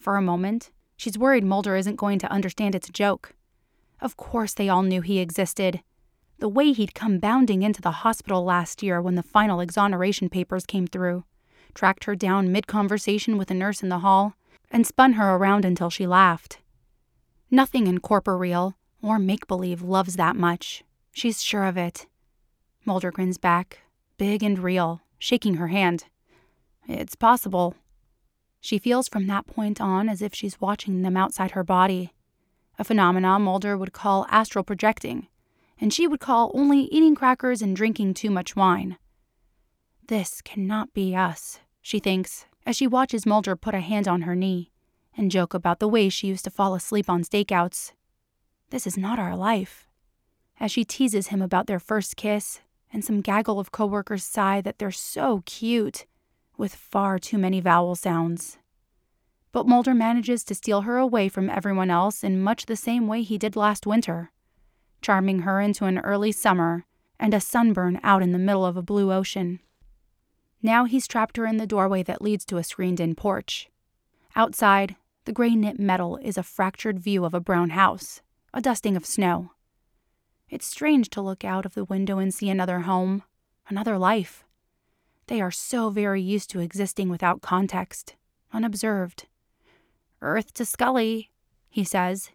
For 0.00 0.16
a 0.16 0.22
moment, 0.22 0.72
she's 0.96 1.16
worried 1.16 1.44
Mulder 1.44 1.76
isn't 1.76 1.94
going 1.94 2.18
to 2.18 2.32
understand 2.32 2.74
it's 2.74 2.88
a 2.88 2.92
joke. 2.92 3.36
Of 4.00 4.16
course, 4.16 4.54
they 4.54 4.68
all 4.68 4.82
knew 4.82 5.02
he 5.02 5.20
existed. 5.20 5.82
The 6.40 6.48
way 6.48 6.72
he'd 6.72 6.96
come 6.96 7.20
bounding 7.20 7.62
into 7.62 7.80
the 7.80 8.02
hospital 8.02 8.44
last 8.44 8.82
year 8.82 9.00
when 9.00 9.14
the 9.14 9.22
final 9.22 9.60
exoneration 9.60 10.28
papers 10.28 10.66
came 10.66 10.88
through, 10.88 11.22
tracked 11.74 12.04
her 12.04 12.16
down 12.16 12.50
mid 12.50 12.66
conversation 12.66 13.38
with 13.38 13.52
a 13.52 13.54
nurse 13.54 13.84
in 13.84 13.88
the 13.88 14.00
hall, 14.00 14.34
and 14.68 14.84
spun 14.84 15.12
her 15.12 15.36
around 15.36 15.64
until 15.64 15.90
she 15.90 16.08
laughed. 16.08 16.58
Nothing 17.52 17.86
in 17.86 18.00
corporeal 18.00 18.74
or 19.00 19.20
make 19.20 19.46
believe 19.46 19.80
loves 19.80 20.16
that 20.16 20.34
much. 20.34 20.82
She's 21.14 21.42
sure 21.42 21.64
of 21.64 21.78
it. 21.78 22.06
Mulder 22.84 23.10
grins 23.10 23.38
back, 23.38 23.78
big 24.18 24.42
and 24.42 24.58
real, 24.58 25.00
shaking 25.18 25.54
her 25.54 25.68
hand. 25.68 26.04
It's 26.86 27.14
possible. 27.14 27.74
She 28.60 28.78
feels 28.78 29.08
from 29.08 29.26
that 29.28 29.46
point 29.46 29.80
on 29.80 30.10
as 30.10 30.20
if 30.20 30.34
she's 30.34 30.60
watching 30.60 31.00
them 31.00 31.16
outside 31.16 31.52
her 31.52 31.64
body, 31.64 32.12
a 32.78 32.84
phenomenon 32.84 33.42
Mulder 33.42 33.78
would 33.78 33.92
call 33.92 34.26
astral 34.28 34.64
projecting 34.64 35.28
and 35.80 35.92
she 35.92 36.06
would 36.06 36.20
call 36.20 36.50
only 36.54 36.80
eating 36.84 37.14
crackers 37.14 37.62
and 37.62 37.76
drinking 37.76 38.14
too 38.14 38.30
much 38.30 38.56
wine. 38.56 38.96
This 40.06 40.40
cannot 40.42 40.92
be 40.94 41.14
us, 41.14 41.60
she 41.80 41.98
thinks, 41.98 42.46
as 42.66 42.76
she 42.76 42.86
watches 42.86 43.26
Mulder 43.26 43.56
put 43.56 43.74
a 43.74 43.80
hand 43.80 44.06
on 44.06 44.22
her 44.22 44.34
knee 44.34 44.70
and 45.16 45.30
joke 45.30 45.54
about 45.54 45.80
the 45.80 45.88
way 45.88 46.08
she 46.08 46.26
used 46.26 46.44
to 46.44 46.50
fall 46.50 46.74
asleep 46.74 47.08
on 47.08 47.22
stakeouts. 47.22 47.92
This 48.70 48.86
is 48.86 48.96
not 48.96 49.18
our 49.18 49.36
life. 49.36 49.86
As 50.60 50.70
she 50.70 50.84
teases 50.84 51.28
him 51.28 51.42
about 51.42 51.66
their 51.66 51.80
first 51.80 52.16
kiss, 52.16 52.60
and 52.92 53.04
some 53.04 53.20
gaggle 53.20 53.58
of 53.58 53.72
coworkers 53.72 54.24
sigh 54.24 54.60
that 54.60 54.78
they're 54.78 54.90
so 54.90 55.42
cute, 55.46 56.06
with 56.56 56.74
far 56.74 57.18
too 57.18 57.38
many 57.38 57.60
vowel 57.60 57.94
sounds. 57.96 58.58
But 59.52 59.66
Mulder 59.66 59.94
manages 59.94 60.44
to 60.44 60.54
steal 60.54 60.82
her 60.82 60.98
away 60.98 61.28
from 61.28 61.50
everyone 61.50 61.90
else 61.90 62.22
in 62.22 62.42
much 62.42 62.66
the 62.66 62.76
same 62.76 63.06
way 63.06 63.22
he 63.22 63.38
did 63.38 63.56
last 63.56 63.86
winter 63.86 64.30
charming 65.04 65.40
her 65.40 65.60
into 65.60 65.84
an 65.84 65.98
early 65.98 66.32
summer 66.32 66.86
and 67.20 67.34
a 67.34 67.40
sunburn 67.40 68.00
out 68.02 68.22
in 68.22 68.32
the 68.32 68.38
middle 68.38 68.64
of 68.64 68.76
a 68.76 68.82
blue 68.82 69.12
ocean. 69.12 69.60
Now 70.62 70.86
he's 70.86 71.06
trapped 71.06 71.36
her 71.36 71.44
in 71.44 71.58
the 71.58 71.66
doorway 71.66 72.02
that 72.04 72.22
leads 72.22 72.44
to 72.46 72.56
a 72.56 72.64
screened 72.64 73.00
in 73.00 73.14
porch. 73.14 73.68
Outside, 74.34 74.96
the 75.26 75.32
gray 75.32 75.54
knit 75.54 75.78
metal 75.78 76.18
is 76.22 76.38
a 76.38 76.42
fractured 76.42 76.98
view 76.98 77.26
of 77.26 77.34
a 77.34 77.40
brown 77.40 77.70
house, 77.70 78.22
a 78.54 78.62
dusting 78.62 78.96
of 78.96 79.04
snow. 79.04 79.50
It's 80.54 80.66
strange 80.66 81.10
to 81.10 81.20
look 81.20 81.44
out 81.44 81.66
of 81.66 81.74
the 81.74 81.82
window 81.84 82.18
and 82.18 82.32
see 82.32 82.48
another 82.48 82.82
home, 82.82 83.24
another 83.68 83.98
life. 83.98 84.44
They 85.26 85.40
are 85.40 85.50
so 85.50 85.90
very 85.90 86.22
used 86.22 86.48
to 86.50 86.60
existing 86.60 87.08
without 87.08 87.42
context, 87.42 88.14
unobserved. 88.52 89.26
Earth 90.22 90.54
to 90.54 90.64
Scully, 90.64 91.32
he 91.68 91.82
says, 91.82 92.30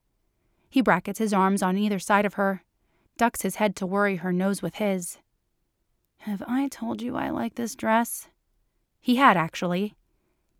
he 0.69 0.81
brackets 0.81 1.19
his 1.19 1.31
arms 1.31 1.63
on 1.63 1.77
either 1.77 1.97
side 1.97 2.25
of 2.25 2.33
her, 2.33 2.61
ducks 3.15 3.43
his 3.43 3.55
head 3.55 3.73
to 3.77 3.85
worry 3.85 4.17
her 4.17 4.33
nose 4.33 4.61
with 4.61 4.75
his. 4.75 5.19
Have 6.17 6.43
I 6.45 6.67
told 6.67 7.01
you 7.01 7.15
I 7.15 7.29
like 7.29 7.55
this 7.55 7.73
dress? 7.73 8.27
He 8.99 9.15
had, 9.15 9.37
actually. 9.37 9.95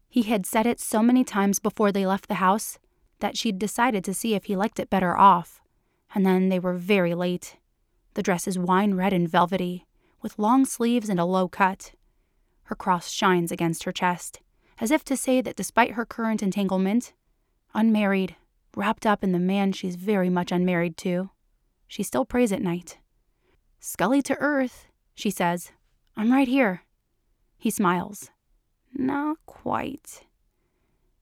He 0.07 0.21
had 0.21 0.45
said 0.45 0.65
it 0.65 0.79
so 0.79 1.03
many 1.03 1.25
times 1.25 1.59
before 1.59 1.91
they 1.91 2.05
left 2.05 2.29
the 2.29 2.35
house 2.35 2.79
that 3.19 3.37
she'd 3.37 3.59
decided 3.59 4.05
to 4.05 4.13
see 4.13 4.33
if 4.33 4.45
he 4.45 4.55
liked 4.55 4.79
it 4.79 4.89
better 4.89 5.17
off. 5.17 5.58
And 6.13 6.25
then 6.25 6.49
they 6.49 6.59
were 6.59 6.73
very 6.73 7.13
late. 7.13 7.57
The 8.15 8.23
dress 8.23 8.47
is 8.47 8.57
wine 8.57 8.95
red 8.95 9.13
and 9.13 9.29
velvety, 9.29 9.85
with 10.21 10.39
long 10.39 10.65
sleeves 10.65 11.09
and 11.09 11.19
a 11.19 11.25
low 11.25 11.47
cut. 11.47 11.93
Her 12.63 12.75
cross 12.75 13.09
shines 13.09 13.51
against 13.51 13.83
her 13.83 13.91
chest, 13.91 14.41
as 14.79 14.91
if 14.91 15.03
to 15.05 15.17
say 15.17 15.41
that 15.41 15.55
despite 15.55 15.91
her 15.91 16.05
current 16.05 16.43
entanglement, 16.43 17.13
unmarried, 17.73 18.35
wrapped 18.75 19.05
up 19.05 19.23
in 19.23 19.31
the 19.31 19.39
man 19.39 19.71
she's 19.71 19.95
very 19.95 20.29
much 20.29 20.51
unmarried 20.51 20.97
to. 20.97 21.29
She 21.87 22.03
still 22.03 22.25
prays 22.25 22.51
at 22.51 22.61
night. 22.61 22.97
Scully 23.79 24.21
to 24.23 24.37
earth, 24.39 24.87
she 25.15 25.29
says. 25.29 25.71
I'm 26.15 26.31
right 26.31 26.47
here. 26.47 26.83
He 27.57 27.71
smiles. 27.71 28.29
Not 28.93 29.37
quite. 29.45 30.25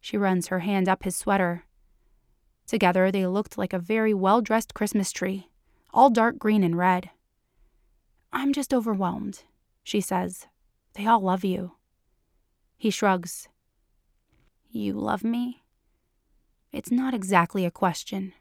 She 0.02 0.18
runs 0.18 0.48
her 0.48 0.60
hand 0.60 0.90
up 0.90 1.04
his 1.04 1.16
sweater. 1.16 1.64
Together 2.68 3.12
they 3.12 3.26
looked 3.26 3.58
like 3.58 3.74
a 3.74 3.80
very 3.80 4.14
well 4.14 4.42
dressed 4.42 4.74
Christmas 4.74 5.12
tree, 5.12 5.48
all 5.94 6.10
dark 6.10 6.38
green 6.38 6.64
and 6.64 6.78
red. 6.78 7.10
I'm 8.34 8.52
just 8.52 8.74
overwhelmed, 8.74 9.44
she 9.84 10.02
says. 10.02 10.48
They 10.94 11.08
all 11.08 11.22
love 11.22 11.46
you. 11.46 11.72
He 12.78 12.90
shrugs. 12.90 13.48
You 14.70 14.94
love 14.94 15.24
me? 15.24 15.64
It's 16.74 16.92
not 16.92 17.14
exactly 17.14 17.66
a 17.66 17.72
question. 17.72 18.34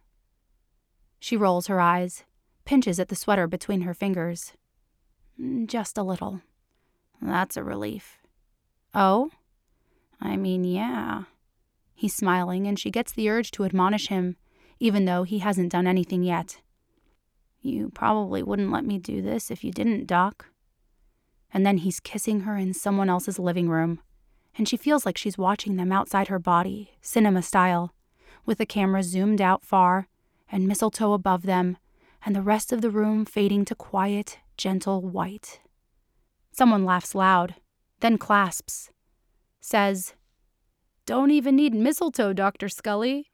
She 1.21 1.37
rolls 1.37 1.69
her 1.69 1.81
eyes, 1.81 2.25
pinches 2.65 2.99
at 2.99 3.09
the 3.09 3.17
sweater 3.17 3.47
between 3.47 3.83
her 3.83 3.95
fingers. 3.95 4.53
Mm, 5.41 5.69
just 5.69 5.97
a 5.97 6.03
little. 6.03 6.43
That's 7.23 7.57
a 7.57 7.63
relief. 7.63 8.19
Oh? 8.93 9.31
I 10.21 10.37
mean, 10.37 10.65
yeah. 10.65 11.25
He's 11.97 12.15
smiling, 12.15 12.67
and 12.67 12.79
she 12.79 12.91
gets 12.91 13.11
the 13.11 13.31
urge 13.31 13.51
to 13.53 13.65
admonish 13.65 14.09
him, 14.09 14.37
even 14.79 15.07
though 15.07 15.23
he 15.23 15.39
hasn't 15.39 15.73
done 15.73 15.87
anything 15.87 16.23
yet. 16.23 16.61
You 17.63 17.91
probably 17.95 18.43
wouldn't 18.43 18.71
let 18.71 18.85
me 18.85 18.99
do 18.99 19.23
this 19.23 19.51
if 19.51 19.65
you 19.65 19.73
didn't, 19.73 20.07
Doc. 20.07 20.47
And 21.53 21.65
then 21.65 21.79
he's 21.79 21.99
kissing 21.99 22.41
her 22.41 22.57
in 22.57 22.75
someone 22.75 23.09
else's 23.09 23.39
living 23.39 23.71
room, 23.71 24.01
and 24.59 24.69
she 24.69 24.77
feels 24.77 25.07
like 25.07 25.17
she's 25.17 25.39
watching 25.39 25.77
them 25.77 25.91
outside 25.91 26.29
her 26.29 26.39
body, 26.39 26.93
cinema 27.01 27.41
style, 27.41 27.95
with 28.45 28.59
the 28.59 28.67
camera 28.67 29.03
zoomed 29.03 29.41
out 29.41 29.65
far 29.65 30.09
and 30.53 30.69
mistletoe 30.69 31.15
above 31.15 31.43
them, 31.43 31.79
and 32.25 32.37
the 32.37 32.43
rest 32.43 32.73
of 32.73 32.83
the 32.83 32.91
room 32.91 33.25
fading 33.25 33.65
to 33.65 33.75
quiet, 33.75 34.39
gentle 34.57 35.01
white. 35.01 35.61
Someone 36.53 36.85
laughs 36.85 37.15
loud, 37.15 37.55
then 38.01 38.19
clasps, 38.19 38.91
says, 39.61 40.15
Don't 41.07 41.31
even 41.31 41.55
need 41.55 41.73
mistletoe, 41.73 42.33
Dr. 42.33 42.69
Scully. 42.69 43.31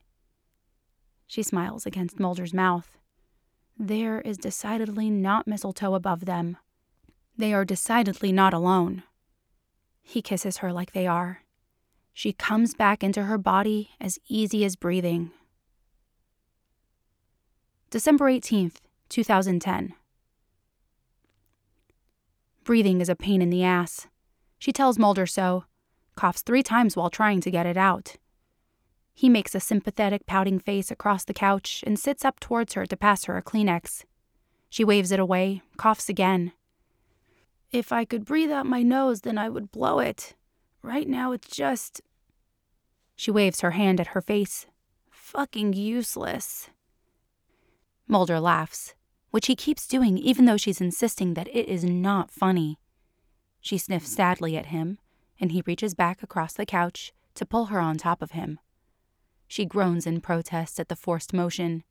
She 1.27 1.43
smiles 1.43 1.87
against 1.87 2.20
Mulder's 2.20 2.53
mouth. 2.53 2.99
There 3.79 4.20
is 4.20 4.37
decidedly 4.37 5.09
not 5.09 5.47
mistletoe 5.47 5.95
above 5.95 6.27
them. 6.27 6.59
They 7.39 7.55
are 7.55 7.64
decidedly 7.64 8.31
not 8.31 8.53
alone. 8.53 9.05
He 10.03 10.20
kisses 10.20 10.59
her 10.59 10.70
like 10.70 10.93
they 10.93 11.07
are. 11.07 11.45
She 12.12 12.35
comes 12.35 12.75
back 12.75 13.03
into 13.03 13.23
her 13.23 13.39
body 13.39 13.93
as 13.99 14.18
easy 14.29 14.66
as 14.66 14.77
breathing. 14.77 15.31
December 17.89 18.27
18th, 18.27 18.77
2010. 19.09 19.95
Breathing 22.64 23.01
is 23.01 23.09
a 23.09 23.16
pain 23.16 23.41
in 23.41 23.49
the 23.49 23.64
ass. 23.64 24.09
She 24.59 24.73
tells 24.73 24.99
Mulder 24.99 25.27
so, 25.27 25.64
coughs 26.17 26.43
three 26.43 26.63
times 26.63 26.97
while 26.97 27.11
trying 27.11 27.41
to 27.41 27.51
get 27.51 27.67
it 27.67 27.77
out. 27.77 28.17
He 29.15 29.29
makes 29.29 29.55
a 29.55 29.61
sympathetic, 29.61 30.27
pouting 30.27 30.59
face 30.59 30.91
across 30.91 31.25
the 31.25 31.35
couch 31.35 31.85
and 31.87 31.99
sits 31.99 32.25
up 32.25 32.41
towards 32.41 32.75
her 32.75 32.87
to 32.87 32.97
pass 32.97 33.25
her 33.25 33.37
a 33.37 33.43
Kleenex. 33.43 34.05
She 34.71 34.85
waves 34.85 35.13
it 35.13 35.21
away, 35.21 35.63
coughs 35.77 36.09
again. 36.09 36.53
If 37.71 37.93
I 37.93 38.05
could 38.05 38.25
breathe 38.25 38.51
out 38.51 38.67
my 38.67 38.83
nose, 38.83 39.21
then 39.23 39.39
I 39.39 39.49
would 39.49 39.71
blow 39.71 39.99
it. 39.99 40.35
Right 40.83 41.09
now, 41.09 41.33
it's 41.33 41.49
just. 41.49 42.01
She 43.17 43.31
waves 43.31 43.61
her 43.61 43.73
hand 43.73 44.01
at 44.01 44.09
her 44.09 44.21
face. 44.21 44.67
Fucking 45.11 45.75
useless. 45.75 46.71
Mulder 48.09 48.41
laughs, 48.41 48.95
which 49.31 49.47
he 49.47 49.57
keeps 49.57 49.87
doing 49.87 50.19
even 50.19 50.45
though 50.45 50.57
she's 50.57 50.81
insisting 50.81 51.35
that 51.35 51.49
it 51.49 51.69
is 51.69 51.85
not 51.85 52.31
funny. 52.31 52.79
She 53.61 53.79
sniffs 53.79 54.11
sadly 54.11 54.57
at 54.57 54.67
him, 54.67 54.99
and 55.43 55.51
he 55.51 55.62
reaches 55.66 55.93
back 55.93 56.22
across 56.22 56.53
the 56.53 56.64
couch 56.64 57.12
to 57.34 57.45
pull 57.45 57.66
her 57.66 57.80
on 57.80 57.99
top 57.99 58.22
of 58.22 58.30
him. 58.30 58.61
She 59.49 59.66
groans 59.66 60.07
in 60.07 60.20
protest 60.20 60.78
at 60.78 60.88
the 60.88 60.95
forced 60.97 61.34
motion. 61.34 61.82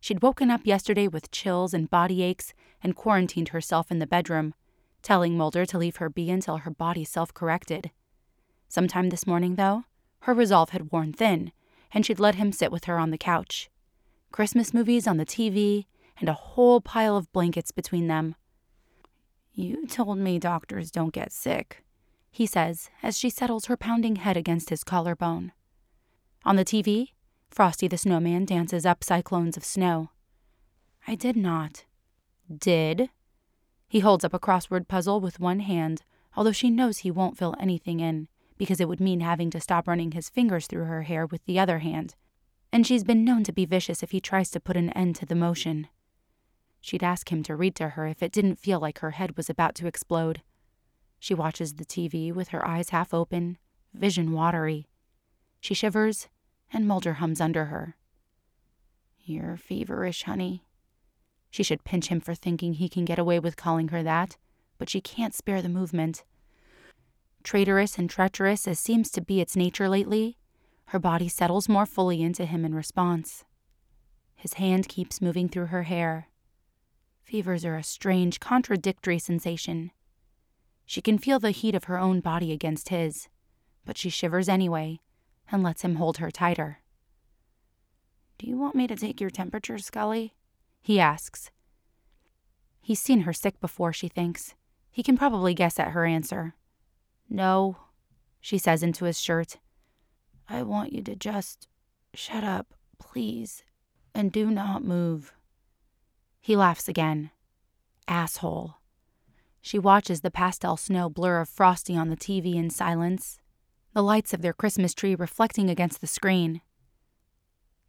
She'd 0.00 0.20
woken 0.20 0.50
up 0.50 0.66
yesterday 0.66 1.06
with 1.06 1.30
chills 1.30 1.72
and 1.72 1.88
body 1.88 2.24
aches 2.24 2.52
and 2.82 2.96
quarantined 2.96 3.50
herself 3.50 3.92
in 3.92 4.00
the 4.00 4.06
bedroom, 4.06 4.52
telling 5.00 5.36
Mulder 5.36 5.64
to 5.66 5.78
leave 5.78 5.96
her 5.96 6.10
be 6.10 6.28
until 6.28 6.58
her 6.58 6.70
body 6.72 7.04
self 7.04 7.32
corrected. 7.32 7.92
Sometime 8.68 9.10
this 9.10 9.26
morning, 9.28 9.54
though, 9.54 9.84
her 10.22 10.34
resolve 10.34 10.70
had 10.70 10.90
worn 10.90 11.12
thin, 11.12 11.52
and 11.92 12.04
she'd 12.04 12.18
let 12.18 12.34
him 12.34 12.50
sit 12.50 12.72
with 12.72 12.84
her 12.84 12.98
on 12.98 13.10
the 13.10 13.16
couch. 13.16 13.70
Christmas 14.32 14.74
movies 14.74 15.06
on 15.06 15.18
the 15.18 15.24
TV, 15.24 15.86
and 16.18 16.28
a 16.28 16.34
whole 16.34 16.80
pile 16.80 17.16
of 17.16 17.32
blankets 17.32 17.70
between 17.70 18.08
them. 18.08 18.34
You 19.52 19.86
told 19.86 20.18
me 20.18 20.40
doctors 20.40 20.90
don't 20.90 21.14
get 21.14 21.32
sick, 21.32 21.84
he 22.38 22.46
says 22.46 22.88
as 23.02 23.18
she 23.18 23.28
settles 23.28 23.64
her 23.64 23.76
pounding 23.76 24.14
head 24.14 24.36
against 24.36 24.70
his 24.70 24.84
collarbone. 24.84 25.50
On 26.44 26.54
the 26.54 26.64
TV, 26.64 27.08
Frosty 27.50 27.88
the 27.88 27.98
Snowman 27.98 28.44
dances 28.44 28.86
up 28.86 29.02
cyclones 29.02 29.56
of 29.56 29.64
snow. 29.64 30.10
I 31.08 31.16
did 31.16 31.36
not. 31.36 31.84
Did? 32.48 33.10
He 33.88 33.98
holds 33.98 34.24
up 34.24 34.32
a 34.34 34.38
crossword 34.38 34.86
puzzle 34.86 35.20
with 35.20 35.40
one 35.40 35.58
hand, 35.58 36.02
although 36.36 36.52
she 36.52 36.70
knows 36.70 36.98
he 36.98 37.10
won't 37.10 37.36
fill 37.36 37.56
anything 37.58 37.98
in, 37.98 38.28
because 38.56 38.80
it 38.80 38.88
would 38.88 39.00
mean 39.00 39.18
having 39.18 39.50
to 39.50 39.60
stop 39.60 39.88
running 39.88 40.12
his 40.12 40.28
fingers 40.28 40.68
through 40.68 40.84
her 40.84 41.02
hair 41.02 41.26
with 41.26 41.44
the 41.44 41.58
other 41.58 41.80
hand. 41.80 42.14
And 42.72 42.86
she's 42.86 43.02
been 43.02 43.24
known 43.24 43.42
to 43.44 43.52
be 43.52 43.66
vicious 43.66 44.04
if 44.04 44.12
he 44.12 44.20
tries 44.20 44.48
to 44.50 44.60
put 44.60 44.76
an 44.76 44.90
end 44.90 45.16
to 45.16 45.26
the 45.26 45.34
motion. 45.34 45.88
She'd 46.80 47.02
ask 47.02 47.32
him 47.32 47.42
to 47.42 47.56
read 47.56 47.74
to 47.76 47.88
her 47.90 48.06
if 48.06 48.22
it 48.22 48.30
didn't 48.30 48.60
feel 48.60 48.78
like 48.78 49.00
her 49.00 49.10
head 49.10 49.36
was 49.36 49.50
about 49.50 49.74
to 49.74 49.88
explode. 49.88 50.42
She 51.18 51.34
watches 51.34 51.74
the 51.74 51.84
TV 51.84 52.32
with 52.32 52.48
her 52.48 52.66
eyes 52.66 52.90
half 52.90 53.12
open, 53.12 53.58
vision 53.92 54.32
watery. 54.32 54.86
She 55.60 55.74
shivers, 55.74 56.28
and 56.72 56.86
Mulder 56.86 57.14
hums 57.14 57.40
under 57.40 57.66
her. 57.66 57.96
You're 59.24 59.56
feverish, 59.56 60.22
honey. 60.22 60.64
She 61.50 61.62
should 61.62 61.84
pinch 61.84 62.08
him 62.08 62.20
for 62.20 62.34
thinking 62.34 62.74
he 62.74 62.88
can 62.88 63.04
get 63.04 63.18
away 63.18 63.38
with 63.38 63.56
calling 63.56 63.88
her 63.88 64.02
that, 64.02 64.36
but 64.78 64.88
she 64.88 65.00
can't 65.00 65.34
spare 65.34 65.60
the 65.60 65.68
movement. 65.68 66.24
Traitorous 67.42 67.98
and 67.98 68.08
treacherous 68.08 68.68
as 68.68 68.78
seems 68.78 69.10
to 69.10 69.20
be 69.20 69.40
its 69.40 69.56
nature 69.56 69.88
lately, 69.88 70.36
her 70.86 70.98
body 70.98 71.28
settles 71.28 71.68
more 71.68 71.86
fully 71.86 72.22
into 72.22 72.46
him 72.46 72.64
in 72.64 72.74
response. 72.74 73.44
His 74.34 74.54
hand 74.54 74.88
keeps 74.88 75.20
moving 75.20 75.48
through 75.48 75.66
her 75.66 75.82
hair. 75.82 76.28
Fevers 77.24 77.64
are 77.64 77.76
a 77.76 77.82
strange, 77.82 78.40
contradictory 78.40 79.18
sensation. 79.18 79.90
She 80.88 81.02
can 81.02 81.18
feel 81.18 81.38
the 81.38 81.50
heat 81.50 81.74
of 81.74 81.84
her 81.84 81.98
own 81.98 82.20
body 82.20 82.50
against 82.50 82.88
his, 82.88 83.28
but 83.84 83.98
she 83.98 84.08
shivers 84.08 84.48
anyway 84.48 85.00
and 85.52 85.62
lets 85.62 85.82
him 85.82 85.96
hold 85.96 86.16
her 86.16 86.30
tighter. 86.30 86.78
Do 88.38 88.46
you 88.46 88.56
want 88.56 88.74
me 88.74 88.86
to 88.86 88.96
take 88.96 89.20
your 89.20 89.28
temperature, 89.28 89.76
Scully? 89.76 90.32
He 90.80 90.98
asks. 90.98 91.50
He's 92.80 93.00
seen 93.00 93.20
her 93.20 93.34
sick 93.34 93.60
before, 93.60 93.92
she 93.92 94.08
thinks. 94.08 94.54
He 94.90 95.02
can 95.02 95.18
probably 95.18 95.52
guess 95.52 95.78
at 95.78 95.90
her 95.90 96.06
answer. 96.06 96.54
No, 97.28 97.76
she 98.40 98.56
says 98.56 98.82
into 98.82 99.04
his 99.04 99.20
shirt. 99.20 99.58
I 100.48 100.62
want 100.62 100.94
you 100.94 101.02
to 101.02 101.14
just 101.14 101.68
shut 102.14 102.44
up, 102.44 102.72
please, 102.98 103.62
and 104.14 104.32
do 104.32 104.50
not 104.50 104.82
move. 104.82 105.34
He 106.40 106.56
laughs 106.56 106.88
again. 106.88 107.30
Asshole. 108.08 108.77
She 109.60 109.78
watches 109.78 110.20
the 110.20 110.30
pastel 110.30 110.76
snow 110.76 111.08
blur 111.10 111.40
of 111.40 111.48
Frosty 111.48 111.96
on 111.96 112.08
the 112.08 112.16
TV 112.16 112.54
in 112.54 112.70
silence, 112.70 113.40
the 113.92 114.02
lights 114.02 114.32
of 114.32 114.42
their 114.42 114.52
Christmas 114.52 114.94
tree 114.94 115.14
reflecting 115.14 115.68
against 115.68 116.00
the 116.00 116.06
screen. 116.06 116.60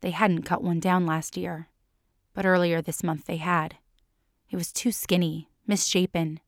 They 0.01 0.11
hadn't 0.11 0.43
cut 0.43 0.63
one 0.63 0.79
down 0.79 1.05
last 1.05 1.37
year, 1.37 1.67
but 2.33 2.45
earlier 2.45 2.81
this 2.81 3.03
month 3.03 3.25
they 3.25 3.37
had. 3.37 3.75
It 4.49 4.55
was 4.55 4.71
too 4.71 4.91
skinny, 4.91 5.49
misshapen. 5.67 6.39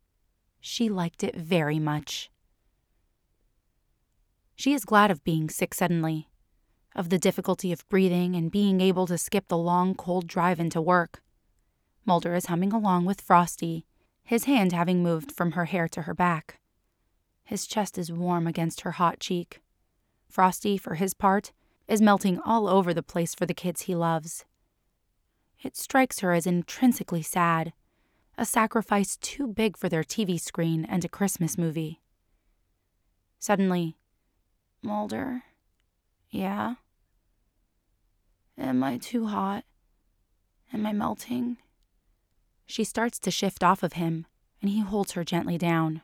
She 0.60 0.90
liked 0.90 1.24
it 1.24 1.36
very 1.36 1.80
much. 1.80 2.32
She 4.56 4.74
is 4.74 4.86
glad 4.86 5.12
of 5.12 5.24
being 5.24 5.50
sick 5.50 5.74
suddenly, 5.74 6.30
of 6.96 7.10
the 7.10 7.20
difficulty 7.20 7.72
of 7.72 7.88
breathing 7.90 8.36
and 8.36 8.52
being 8.52 8.82
able 8.82 9.08
to 9.08 9.18
skip 9.18 9.48
the 9.48 9.58
long, 9.58 9.96
cold 9.96 10.28
drive 10.28 10.60
into 10.60 10.82
work. 10.82 11.22
Mulder 12.06 12.36
is 12.36 12.48
humming 12.48 12.74
along 12.74 13.06
with 13.06 13.22
Frosty 13.22 13.86
his 14.24 14.46
hand 14.46 14.72
having 14.72 15.04
moved 15.04 15.32
from 15.32 15.54
her 15.54 15.66
hair 15.66 15.88
to 15.90 16.04
her 16.04 16.14
back. 16.14 16.60
His 17.44 17.68
chest 17.68 17.98
is 17.98 18.12
warm 18.12 18.48
against 18.48 18.82
her 18.82 18.92
hot 18.92 19.20
cheek. 19.20 19.62
Frosty, 20.30 20.78
for 20.78 20.96
his 20.96 21.14
part, 21.14 21.52
is 21.88 22.02
melting 22.02 22.40
all 22.40 22.68
over 22.68 22.94
the 22.94 23.04
place 23.04 23.36
for 23.36 23.46
the 23.46 23.54
kids 23.54 23.82
he 23.82 23.96
loves. 23.96 24.46
It 25.62 25.76
strikes 25.76 26.20
her 26.20 26.32
as 26.32 26.48
intrinsically 26.48 27.22
sad, 27.22 27.74
a 28.38 28.46
sacrifice 28.46 29.18
too 29.18 29.48
big 29.48 29.78
for 29.78 29.90
their 29.90 30.04
TV 30.04 30.40
screen 30.40 30.86
and 30.86 31.04
a 31.04 31.10
Christmas 31.10 31.58
movie. 31.58 32.02
Suddenly, 33.40 33.98
Mulder, 34.82 35.44
yeah? 36.30 36.76
Am 38.58 38.84
I 38.84 38.98
too 38.98 39.28
hot? 39.28 39.66
Am 40.74 40.86
I 40.86 40.94
melting? 40.94 41.58
She 42.72 42.86
starts 42.86 43.20
to 43.20 43.32
shift 43.32 43.66
off 43.66 43.84
of 43.84 43.94
him, 43.94 44.26
and 44.62 44.70
he 44.70 44.80
holds 44.80 45.12
her 45.12 45.26
gently 45.26 45.58
down. 45.58 46.04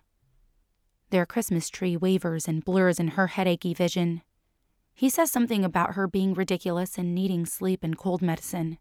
Their 1.11 1.26
Christmas 1.26 1.70
tree 1.70 1.95
wavers 1.95 2.45
and 2.45 2.65
blurs 2.65 2.99
in 2.99 3.11
her 3.11 3.28
headachy 3.28 3.74
vision. 3.74 4.22
He 4.93 5.09
says 5.09 5.32
something 5.32 5.63
about 5.63 5.93
her 5.93 6.09
being 6.09 6.34
ridiculous 6.34 6.97
and 6.97 7.15
needing 7.15 7.45
sleep 7.45 7.86
and 7.86 7.97
cold 7.97 8.22
medicine. 8.22 8.80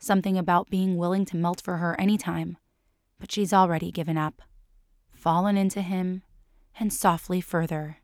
Something 0.00 0.36
about 0.36 0.68
being 0.68 0.96
willing 0.96 1.24
to 1.26 1.36
melt 1.36 1.60
for 1.60 1.76
her 1.76 1.94
any 1.96 2.18
time, 2.18 2.56
but 3.20 3.30
she's 3.30 3.52
already 3.52 3.92
given 3.92 4.18
up, 4.18 4.42
fallen 5.12 5.56
into 5.56 5.80
him, 5.80 6.24
and 6.80 6.92
softly 6.92 7.40
further. 7.40 7.98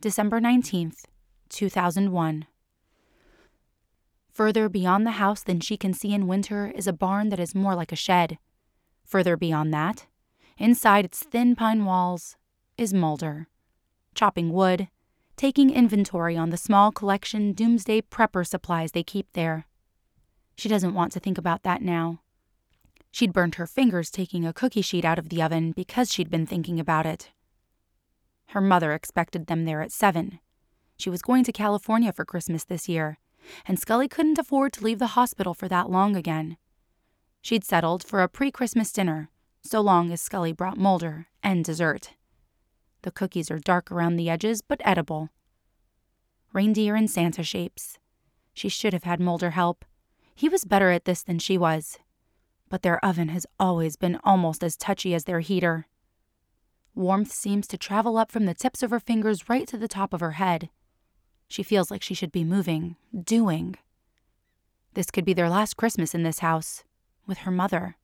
December 0.00 0.40
19th, 0.40 1.06
2001. 1.48 2.46
Further 4.34 4.68
beyond 4.68 5.06
the 5.06 5.12
house 5.12 5.44
than 5.44 5.60
she 5.60 5.76
can 5.76 5.94
see 5.94 6.12
in 6.12 6.26
winter 6.26 6.72
is 6.74 6.88
a 6.88 6.92
barn 6.92 7.28
that 7.28 7.38
is 7.38 7.54
more 7.54 7.76
like 7.76 7.92
a 7.92 7.96
shed. 7.96 8.38
Further 9.04 9.36
beyond 9.36 9.72
that, 9.72 10.06
inside 10.58 11.04
its 11.04 11.22
thin 11.22 11.54
pine 11.54 11.84
walls, 11.84 12.36
is 12.76 12.92
Mulder, 12.92 13.46
chopping 14.12 14.52
wood, 14.52 14.88
taking 15.36 15.70
inventory 15.70 16.36
on 16.36 16.50
the 16.50 16.56
small 16.56 16.90
collection 16.90 17.52
doomsday 17.52 18.00
prepper 18.00 18.44
supplies 18.44 18.90
they 18.90 19.04
keep 19.04 19.32
there. 19.34 19.66
She 20.56 20.68
doesn't 20.68 20.94
want 20.94 21.12
to 21.12 21.20
think 21.20 21.38
about 21.38 21.62
that 21.62 21.80
now. 21.80 22.20
She'd 23.12 23.32
burned 23.32 23.54
her 23.54 23.68
fingers 23.68 24.10
taking 24.10 24.44
a 24.44 24.52
cookie 24.52 24.82
sheet 24.82 25.04
out 25.04 25.20
of 25.20 25.28
the 25.28 25.42
oven 25.42 25.70
because 25.70 26.12
she'd 26.12 26.30
been 26.30 26.46
thinking 26.46 26.80
about 26.80 27.06
it. 27.06 27.30
Her 28.46 28.60
mother 28.60 28.94
expected 28.94 29.46
them 29.46 29.64
there 29.64 29.80
at 29.80 29.92
seven. 29.92 30.40
She 30.96 31.08
was 31.08 31.22
going 31.22 31.44
to 31.44 31.52
California 31.52 32.12
for 32.12 32.24
Christmas 32.24 32.64
this 32.64 32.88
year, 32.88 33.18
and 33.66 33.78
Scully 33.78 34.08
couldn't 34.08 34.38
afford 34.38 34.72
to 34.74 34.84
leave 34.84 34.98
the 34.98 35.08
hospital 35.08 35.54
for 35.54 35.68
that 35.68 35.90
long 35.90 36.16
again. 36.16 36.56
She'd 37.42 37.64
settled 37.64 38.02
for 38.02 38.22
a 38.22 38.28
pre 38.28 38.50
Christmas 38.50 38.92
dinner, 38.92 39.30
so 39.62 39.80
long 39.80 40.12
as 40.12 40.20
Scully 40.20 40.52
brought 40.52 40.78
Mulder 40.78 41.28
and 41.42 41.64
dessert. 41.64 42.14
The 43.02 43.10
cookies 43.10 43.50
are 43.50 43.58
dark 43.58 43.92
around 43.92 44.16
the 44.16 44.30
edges, 44.30 44.62
but 44.62 44.80
edible. 44.84 45.28
Reindeer 46.54 46.94
and 46.94 47.10
Santa 47.10 47.42
shapes. 47.42 47.98
She 48.54 48.68
should 48.68 48.92
have 48.92 49.04
had 49.04 49.20
Mulder 49.20 49.50
help. 49.50 49.84
He 50.34 50.48
was 50.48 50.64
better 50.64 50.90
at 50.90 51.04
this 51.04 51.22
than 51.22 51.38
she 51.38 51.58
was. 51.58 51.98
But 52.70 52.82
their 52.82 53.04
oven 53.04 53.28
has 53.28 53.46
always 53.60 53.96
been 53.96 54.18
almost 54.24 54.64
as 54.64 54.76
touchy 54.76 55.14
as 55.14 55.24
their 55.24 55.40
heater. 55.40 55.86
Warmth 56.94 57.32
seems 57.32 57.66
to 57.68 57.76
travel 57.76 58.16
up 58.16 58.30
from 58.30 58.46
the 58.46 58.54
tips 58.54 58.82
of 58.82 58.90
her 58.90 59.00
fingers 59.00 59.48
right 59.48 59.66
to 59.68 59.76
the 59.76 59.88
top 59.88 60.14
of 60.14 60.20
her 60.20 60.32
head. 60.32 60.70
She 61.48 61.62
feels 61.62 61.90
like 61.90 62.02
she 62.02 62.14
should 62.14 62.32
be 62.32 62.44
moving, 62.44 62.96
doing. 63.18 63.76
This 64.94 65.10
could 65.10 65.24
be 65.24 65.34
their 65.34 65.50
last 65.50 65.76
Christmas 65.76 66.14
in 66.14 66.22
this 66.22 66.38
house, 66.38 66.84
with 67.26 67.38
her 67.38 67.50
mother. 67.50 67.96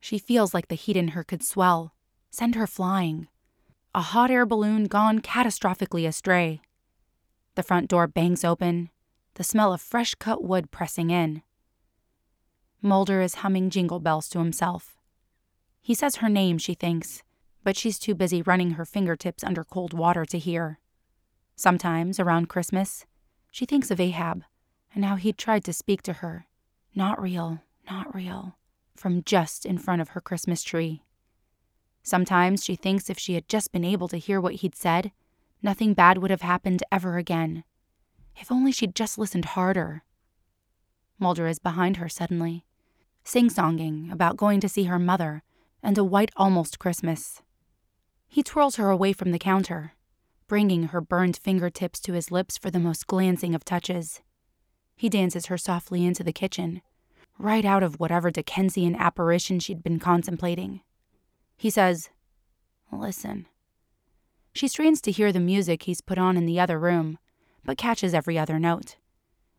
She 0.00 0.18
feels 0.18 0.54
like 0.54 0.68
the 0.68 0.74
heat 0.74 0.96
in 0.96 1.08
her 1.08 1.24
could 1.24 1.42
swell, 1.42 1.94
send 2.30 2.54
her 2.54 2.66
flying. 2.66 3.28
A 3.94 4.02
hot 4.02 4.30
air 4.30 4.46
balloon 4.46 4.84
gone 4.84 5.20
catastrophically 5.20 6.06
astray. 6.06 6.60
The 7.54 7.62
front 7.62 7.88
door 7.88 8.06
bangs 8.06 8.44
open, 8.44 8.90
the 9.34 9.44
smell 9.44 9.72
of 9.72 9.80
fresh 9.80 10.14
cut 10.14 10.44
wood 10.44 10.70
pressing 10.70 11.10
in. 11.10 11.42
Mulder 12.80 13.20
is 13.20 13.36
humming 13.36 13.70
jingle 13.70 13.98
bells 13.98 14.28
to 14.28 14.38
himself. 14.38 14.98
He 15.80 15.94
says 15.94 16.16
her 16.16 16.28
name, 16.28 16.58
she 16.58 16.74
thinks, 16.74 17.22
but 17.64 17.76
she's 17.76 17.98
too 17.98 18.14
busy 18.14 18.42
running 18.42 18.72
her 18.72 18.84
fingertips 18.84 19.42
under 19.42 19.64
cold 19.64 19.92
water 19.92 20.24
to 20.26 20.38
hear. 20.38 20.78
Sometimes, 21.58 22.20
around 22.20 22.48
Christmas, 22.48 23.04
she 23.50 23.66
thinks 23.66 23.90
of 23.90 23.98
Ahab 23.98 24.44
and 24.94 25.04
how 25.04 25.16
he'd 25.16 25.36
tried 25.36 25.64
to 25.64 25.72
speak 25.72 26.02
to 26.02 26.12
her. 26.12 26.46
Not 26.94 27.20
real, 27.20 27.62
not 27.90 28.14
real, 28.14 28.56
from 28.94 29.24
just 29.24 29.66
in 29.66 29.76
front 29.76 30.00
of 30.00 30.10
her 30.10 30.20
Christmas 30.20 30.62
tree. 30.62 31.02
Sometimes 32.04 32.62
she 32.62 32.76
thinks 32.76 33.10
if 33.10 33.18
she 33.18 33.34
had 33.34 33.48
just 33.48 33.72
been 33.72 33.84
able 33.84 34.06
to 34.06 34.18
hear 34.18 34.40
what 34.40 34.54
he'd 34.54 34.76
said, 34.76 35.10
nothing 35.60 35.94
bad 35.94 36.18
would 36.18 36.30
have 36.30 36.42
happened 36.42 36.84
ever 36.92 37.16
again. 37.16 37.64
If 38.36 38.52
only 38.52 38.70
she'd 38.70 38.94
just 38.94 39.18
listened 39.18 39.46
harder. 39.46 40.04
Mulder 41.18 41.48
is 41.48 41.58
behind 41.58 41.96
her 41.96 42.08
suddenly, 42.08 42.66
sing 43.24 43.50
songing 43.50 44.12
about 44.12 44.36
going 44.36 44.60
to 44.60 44.68
see 44.68 44.84
her 44.84 45.00
mother 45.00 45.42
and 45.82 45.98
a 45.98 46.04
white 46.04 46.30
almost 46.36 46.78
Christmas. 46.78 47.42
He 48.28 48.44
twirls 48.44 48.76
her 48.76 48.90
away 48.90 49.12
from 49.12 49.32
the 49.32 49.40
counter, 49.40 49.94
bringing 50.48 50.84
her 50.84 51.00
burned 51.00 51.36
fingertips 51.36 52.00
to 52.00 52.14
his 52.14 52.30
lips 52.30 52.58
for 52.58 52.70
the 52.70 52.80
most 52.80 53.06
glancing 53.06 53.54
of 53.54 53.64
touches. 53.64 54.22
He 54.96 55.08
dances 55.08 55.46
her 55.46 55.58
softly 55.58 56.04
into 56.04 56.24
the 56.24 56.32
kitchen, 56.32 56.82
right 57.38 57.64
out 57.64 57.82
of 57.82 58.00
whatever 58.00 58.30
Dickensian 58.30 58.96
apparition 58.96 59.60
she'd 59.60 59.82
been 59.82 60.00
contemplating. 60.00 60.80
He 61.56 61.70
says, 61.70 62.10
Listen. 62.90 63.46
She 64.54 64.66
strains 64.66 65.00
to 65.02 65.12
hear 65.12 65.30
the 65.30 65.38
music 65.38 65.84
he's 65.84 66.00
put 66.00 66.18
on 66.18 66.36
in 66.36 66.46
the 66.46 66.58
other 66.58 66.78
room, 66.78 67.18
but 67.64 67.78
catches 67.78 68.14
every 68.14 68.38
other 68.38 68.58
note. 68.58 68.96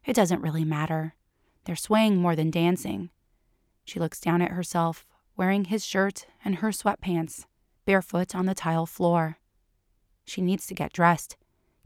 It 0.05 0.15
doesn't 0.15 0.41
really 0.41 0.65
matter. 0.65 1.15
They're 1.63 1.75
swaying 1.75 2.17
more 2.17 2.35
than 2.35 2.51
dancing. 2.51 3.11
She 3.85 3.99
looks 3.99 4.19
down 4.19 4.41
at 4.41 4.51
herself, 4.51 5.05
wearing 5.37 5.65
his 5.65 5.85
shirt 5.85 6.25
and 6.43 6.55
her 6.55 6.69
sweatpants 6.69 7.45
barefoot 7.85 8.35
on 8.35 8.45
the 8.45 8.53
tile 8.53 8.85
floor. 8.85 9.37
She 10.30 10.41
needs 10.41 10.67
to 10.67 10.75
get 10.75 10.93
dressed, 10.93 11.38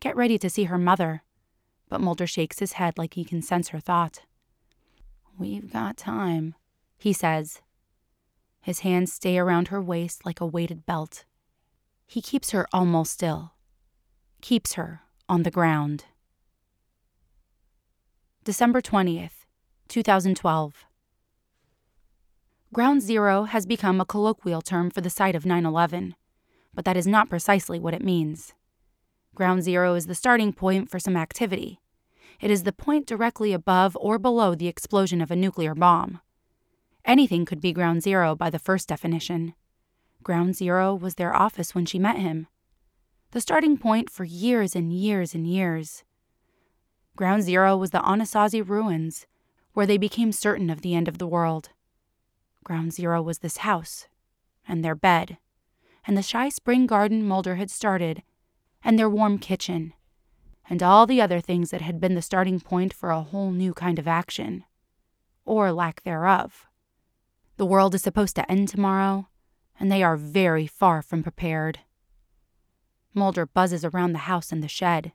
get 0.01 0.17
ready 0.17 0.37
to 0.37 0.49
see 0.49 0.65
her 0.65 0.77
mother. 0.77 1.23
But 1.87 2.01
Mulder 2.01 2.27
shakes 2.27 2.59
his 2.59 2.73
head 2.73 2.97
like 2.97 3.13
he 3.13 3.23
can 3.23 3.41
sense 3.41 3.69
her 3.69 3.79
thought. 3.79 4.23
We've 5.39 5.71
got 5.71 5.95
time, 5.95 6.55
he 6.97 7.13
says. 7.13 7.61
His 8.59 8.79
hands 8.79 9.13
stay 9.13 9.37
around 9.37 9.69
her 9.69 9.81
waist 9.81 10.25
like 10.25 10.41
a 10.41 10.45
weighted 10.45 10.85
belt. 10.85 11.23
He 12.05 12.21
keeps 12.21 12.51
her 12.51 12.67
almost 12.73 13.13
still, 13.13 13.53
keeps 14.41 14.73
her 14.73 15.03
on 15.29 15.43
the 15.43 15.51
ground. 15.51 16.03
December 18.43 18.81
20th, 18.81 19.45
2012. 19.87 20.85
Ground 22.73 23.01
Zero 23.01 23.43
has 23.45 23.65
become 23.65 24.01
a 24.01 24.05
colloquial 24.05 24.61
term 24.61 24.89
for 24.89 24.99
the 24.99 25.09
site 25.09 25.35
of 25.35 25.45
9 25.45 25.65
11, 25.65 26.15
but 26.73 26.85
that 26.85 26.97
is 26.97 27.07
not 27.07 27.29
precisely 27.29 27.79
what 27.79 27.93
it 27.93 28.03
means. 28.03 28.53
Ground 29.35 29.63
Zero 29.63 29.95
is 29.95 30.07
the 30.07 30.15
starting 30.15 30.53
point 30.53 30.89
for 30.89 30.99
some 30.99 31.17
activity. 31.17 31.79
It 32.39 32.51
is 32.51 32.63
the 32.63 32.73
point 32.73 33.07
directly 33.07 33.53
above 33.53 33.97
or 33.99 34.19
below 34.19 34.53
the 34.53 34.67
explosion 34.67 35.21
of 35.21 35.31
a 35.31 35.35
nuclear 35.35 35.73
bomb. 35.73 36.19
Anything 37.05 37.45
could 37.45 37.59
be 37.59 37.73
Ground 37.73 38.03
Zero 38.03 38.35
by 38.35 38.49
the 38.49 38.59
first 38.59 38.87
definition. 38.87 39.53
Ground 40.23 40.55
Zero 40.55 40.95
was 40.95 41.15
their 41.15 41.35
office 41.35 41.75
when 41.75 41.85
she 41.85 41.99
met 41.99 42.17
him. 42.17 42.47
The 43.31 43.41
starting 43.41 43.77
point 43.77 44.09
for 44.09 44.23
years 44.23 44.75
and 44.75 44.93
years 44.93 45.33
and 45.33 45.47
years. 45.47 46.03
Ground 47.15 47.43
Zero 47.43 47.75
was 47.75 47.91
the 47.91 47.99
Anasazi 47.99 48.67
ruins, 48.67 49.25
where 49.73 49.85
they 49.85 49.97
became 49.97 50.31
certain 50.31 50.69
of 50.69 50.81
the 50.81 50.95
end 50.95 51.07
of 51.07 51.17
the 51.17 51.27
world. 51.27 51.69
Ground 52.63 52.93
Zero 52.93 53.21
was 53.21 53.39
this 53.39 53.57
house, 53.57 54.07
and 54.67 54.83
their 54.83 54.95
bed, 54.95 55.37
and 56.05 56.17
the 56.17 56.21
shy 56.21 56.49
spring 56.49 56.85
garden 56.85 57.25
Mulder 57.25 57.55
had 57.55 57.71
started, 57.71 58.23
and 58.83 58.97
their 58.97 59.09
warm 59.09 59.37
kitchen, 59.37 59.93
and 60.69 60.83
all 60.83 61.05
the 61.05 61.21
other 61.21 61.39
things 61.39 61.71
that 61.71 61.81
had 61.81 61.99
been 61.99 62.15
the 62.15 62.21
starting 62.21 62.59
point 62.59 62.93
for 62.93 63.09
a 63.09 63.21
whole 63.21 63.51
new 63.51 63.73
kind 63.73 63.99
of 63.99 64.07
action. 64.07 64.63
Or 65.45 65.71
lack 65.71 66.03
thereof. 66.03 66.67
The 67.57 67.65
world 67.65 67.93
is 67.95 68.01
supposed 68.01 68.35
to 68.37 68.51
end 68.51 68.69
tomorrow, 68.69 69.27
and 69.79 69.91
they 69.91 70.03
are 70.03 70.17
very 70.17 70.67
far 70.67 71.01
from 71.01 71.23
prepared. 71.23 71.79
Mulder 73.13 73.45
buzzes 73.45 73.85
around 73.85 74.13
the 74.13 74.19
house 74.19 74.51
and 74.51 74.63
the 74.63 74.67
shed, 74.67 75.13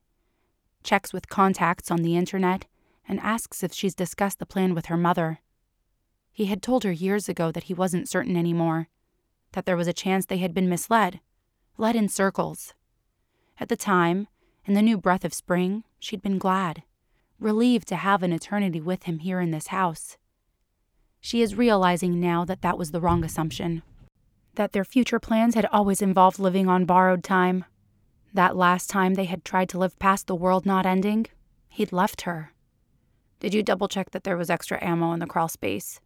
checks 0.83 1.13
with 1.13 1.29
contacts 1.29 1.91
on 1.91 2.03
the 2.03 2.17
internet, 2.17 2.67
and 3.09 3.19
asks 3.21 3.63
if 3.63 3.73
she's 3.73 3.95
discussed 3.95 4.39
the 4.39 4.47
plan 4.47 4.75
with 4.75 4.87
her 4.87 4.97
mother. 4.97 5.41
He 6.31 6.47
had 6.47 6.63
told 6.63 6.85
her 6.85 6.93
years 6.93 7.29
ago 7.29 7.51
that 7.51 7.65
he 7.65 7.75
wasn't 7.75 8.09
certain 8.09 8.37
anymore, 8.37 8.89
that 9.53 9.67
there 9.67 9.77
was 9.77 9.89
a 9.89 9.93
chance 9.93 10.27
they 10.27 10.39
had 10.39 10.55
been 10.55 10.69
misled, 10.69 11.21
led 11.77 11.97
in 11.97 12.09
circles. 12.09 12.75
At 13.61 13.69
the 13.69 13.77
time, 13.77 14.29
in 14.65 14.75
the 14.75 14.83
new 14.83 14.99
breath 14.99 15.25
of 15.25 15.35
spring, 15.35 15.85
she'd 15.99 16.23
been 16.23 16.39
glad, 16.39 16.83
relieved 17.41 17.89
to 17.89 17.97
have 17.97 18.23
an 18.23 18.33
eternity 18.33 18.81
with 18.81 19.05
him 19.05 19.21
here 19.21 19.41
in 19.41 19.51
this 19.51 19.69
house. 19.69 20.17
She 21.21 21.43
is 21.43 21.55
realizing 21.55 22.21
now 22.21 22.45
that 22.45 22.63
that 22.63 22.79
was 22.79 22.91
the 22.91 23.01
wrong 23.01 23.25
assumption, 23.25 23.83
that 24.55 24.73
their 24.73 24.85
future 24.85 25.19
plans 25.19 25.55
had 25.55 25.67
always 25.67 26.03
involved 26.03 26.39
living 26.39 26.69
on 26.69 26.85
borrowed 26.85 27.25
time. 27.25 27.65
That 28.35 28.57
last 28.57 28.91
time 28.91 29.15
they 29.15 29.25
had 29.25 29.45
tried 29.45 29.69
to 29.71 29.79
live 29.79 29.99
past 29.99 30.27
the 30.27 30.35
world 30.35 30.67
not 30.67 30.87
ending, 30.87 31.27
he'd 31.69 31.93
left 31.93 32.23
her. 32.23 32.53
Did 33.41 33.55
you 33.55 33.63
double 33.63 33.89
check 33.89 34.11
that 34.11 34.25
there 34.25 34.37
was 34.37 34.51
extra 34.51 34.83
ammo 34.85 35.13
in 35.13 35.21
the 35.21 35.27
crawl 35.27 35.49
space? 35.49 36.01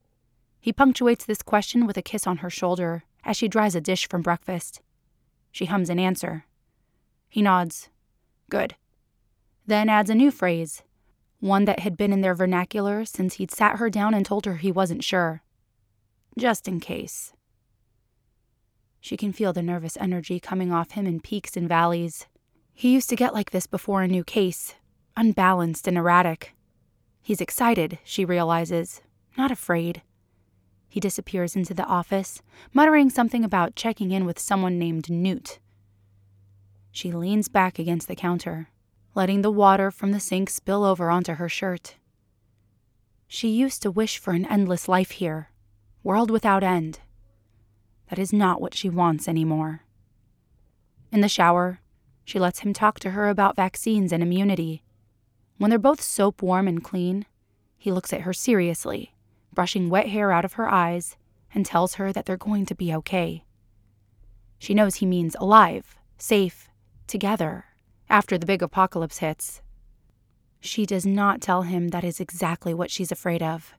He 0.60 0.72
punctuates 0.72 1.24
this 1.24 1.42
question 1.42 1.86
with 1.86 1.96
a 1.96 2.02
kiss 2.02 2.26
on 2.26 2.38
her 2.38 2.50
shoulder 2.50 3.04
as 3.24 3.36
she 3.36 3.48
dries 3.48 3.74
a 3.74 3.80
dish 3.80 4.08
from 4.08 4.22
breakfast. 4.22 4.80
She 5.50 5.66
hums 5.66 5.90
an 5.90 5.98
answer. 5.98 6.44
He 7.28 7.42
nods. 7.42 7.88
Good. 8.48 8.74
Then 9.66 9.88
adds 9.88 10.10
a 10.10 10.14
new 10.14 10.30
phrase, 10.30 10.82
one 11.40 11.64
that 11.64 11.80
had 11.80 11.96
been 11.96 12.12
in 12.12 12.20
their 12.20 12.34
vernacular 12.34 13.04
since 13.04 13.34
he'd 13.34 13.50
sat 13.50 13.76
her 13.76 13.90
down 13.90 14.14
and 14.14 14.24
told 14.24 14.46
her 14.46 14.56
he 14.56 14.72
wasn't 14.72 15.04
sure. 15.04 15.42
Just 16.38 16.66
in 16.66 16.80
case. 16.80 17.32
She 19.00 19.16
can 19.16 19.32
feel 19.32 19.52
the 19.52 19.62
nervous 19.62 19.96
energy 20.00 20.38
coming 20.38 20.72
off 20.72 20.92
him 20.92 21.06
in 21.06 21.20
peaks 21.20 21.56
and 21.56 21.68
valleys. 21.68 22.26
He 22.72 22.92
used 22.92 23.08
to 23.10 23.16
get 23.16 23.34
like 23.34 23.50
this 23.50 23.66
before 23.66 24.02
a 24.02 24.08
new 24.08 24.24
case, 24.24 24.74
unbalanced 25.16 25.88
and 25.88 25.98
erratic. 25.98 26.54
He's 27.20 27.40
excited, 27.40 27.98
she 28.04 28.24
realizes, 28.24 29.02
not 29.36 29.50
afraid. 29.50 30.02
He 30.92 31.00
disappears 31.00 31.56
into 31.56 31.72
the 31.72 31.86
office, 31.86 32.42
muttering 32.74 33.08
something 33.08 33.44
about 33.44 33.74
checking 33.74 34.10
in 34.10 34.26
with 34.26 34.38
someone 34.38 34.78
named 34.78 35.10
Newt. 35.10 35.58
She 36.90 37.10
leans 37.10 37.48
back 37.48 37.78
against 37.78 38.08
the 38.08 38.14
counter, 38.14 38.68
letting 39.14 39.40
the 39.40 39.50
water 39.50 39.90
from 39.90 40.12
the 40.12 40.20
sink 40.20 40.50
spill 40.50 40.84
over 40.84 41.08
onto 41.08 41.36
her 41.36 41.48
shirt. 41.48 41.96
She 43.26 43.48
used 43.48 43.80
to 43.80 43.90
wish 43.90 44.18
for 44.18 44.34
an 44.34 44.44
endless 44.44 44.86
life 44.86 45.12
here, 45.12 45.48
world 46.02 46.30
without 46.30 46.62
end. 46.62 47.00
That 48.10 48.18
is 48.18 48.30
not 48.30 48.60
what 48.60 48.74
she 48.74 48.90
wants 48.90 49.26
anymore. 49.26 49.84
In 51.10 51.22
the 51.22 51.26
shower, 51.26 51.80
she 52.22 52.38
lets 52.38 52.58
him 52.58 52.74
talk 52.74 53.00
to 53.00 53.12
her 53.12 53.30
about 53.30 53.56
vaccines 53.56 54.12
and 54.12 54.22
immunity. 54.22 54.82
When 55.56 55.70
they're 55.70 55.78
both 55.78 56.02
soap 56.02 56.42
warm 56.42 56.68
and 56.68 56.84
clean, 56.84 57.24
he 57.78 57.90
looks 57.90 58.12
at 58.12 58.20
her 58.20 58.34
seriously 58.34 59.11
brushing 59.52 59.88
wet 59.88 60.08
hair 60.08 60.32
out 60.32 60.44
of 60.44 60.54
her 60.54 60.68
eyes, 60.68 61.16
and 61.54 61.66
tells 61.66 61.94
her 61.94 62.12
that 62.12 62.26
they're 62.26 62.36
going 62.36 62.66
to 62.66 62.74
be 62.74 62.94
okay. 62.94 63.44
She 64.58 64.74
knows 64.74 64.96
he 64.96 65.06
means 65.06 65.36
alive, 65.38 65.96
safe, 66.18 66.68
together, 67.06 67.66
after 68.08 68.38
the 68.38 68.46
big 68.46 68.62
apocalypse 68.62 69.18
hits. 69.18 69.60
She 70.60 70.86
does 70.86 71.04
not 71.04 71.40
tell 71.40 71.62
him 71.62 71.88
that 71.88 72.04
is 72.04 72.20
exactly 72.20 72.72
what 72.72 72.90
she's 72.90 73.10
afraid 73.10 73.42
of. 73.42 73.74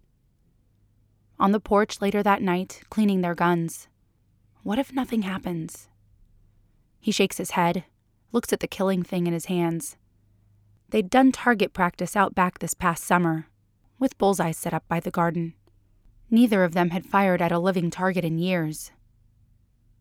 On 1.40 1.52
the 1.52 1.60
porch 1.60 2.02
later 2.02 2.22
that 2.22 2.42
night, 2.42 2.82
cleaning 2.90 3.22
their 3.22 3.36
guns. 3.36 3.88
What 4.64 4.80
if 4.80 4.94
nothing 4.94 5.24
happens? 5.24 5.88
He 7.00 7.12
shakes 7.12 7.38
his 7.38 7.52
head, 7.52 7.86
looks 8.32 8.54
at 8.54 8.60
the 8.60 8.68
killing 8.68 9.04
thing 9.04 9.28
in 9.28 9.34
his 9.34 9.46
hands. 9.46 9.98
They'd 10.90 11.10
done 11.10 11.32
target 11.32 11.74
practice 11.74 12.16
out 12.16 12.36
back 12.36 12.60
this 12.60 12.74
past 12.74 13.04
summer, 13.04 13.48
with 14.00 14.18
bullseyes 14.18 14.58
set 14.58 14.74
up 14.74 14.88
by 14.88 15.00
the 15.00 15.12
garden. 15.12 15.54
Neither 16.30 16.64
of 16.64 16.74
them 16.74 16.90
had 16.90 17.06
fired 17.06 17.42
at 17.42 17.52
a 17.52 17.60
living 17.60 17.92
target 17.92 18.26
in 18.26 18.38
years. 18.38 18.92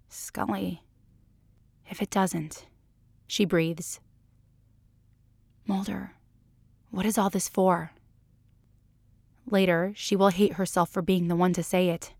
Scully. 0.08 0.82
If 1.88 2.00
it 2.00 2.10
doesn't, 2.10 2.66
she 3.26 3.44
breathes. 3.44 4.00
Mulder, 5.66 6.12
what 6.90 7.06
is 7.06 7.18
all 7.18 7.30
this 7.30 7.48
for? 7.48 7.92
Later, 9.50 9.92
she 9.94 10.16
will 10.16 10.28
hate 10.28 10.54
herself 10.54 10.90
for 10.90 11.02
being 11.02 11.28
the 11.28 11.36
one 11.36 11.52
to 11.54 11.62
say 11.62 11.88
it, 11.88 12.14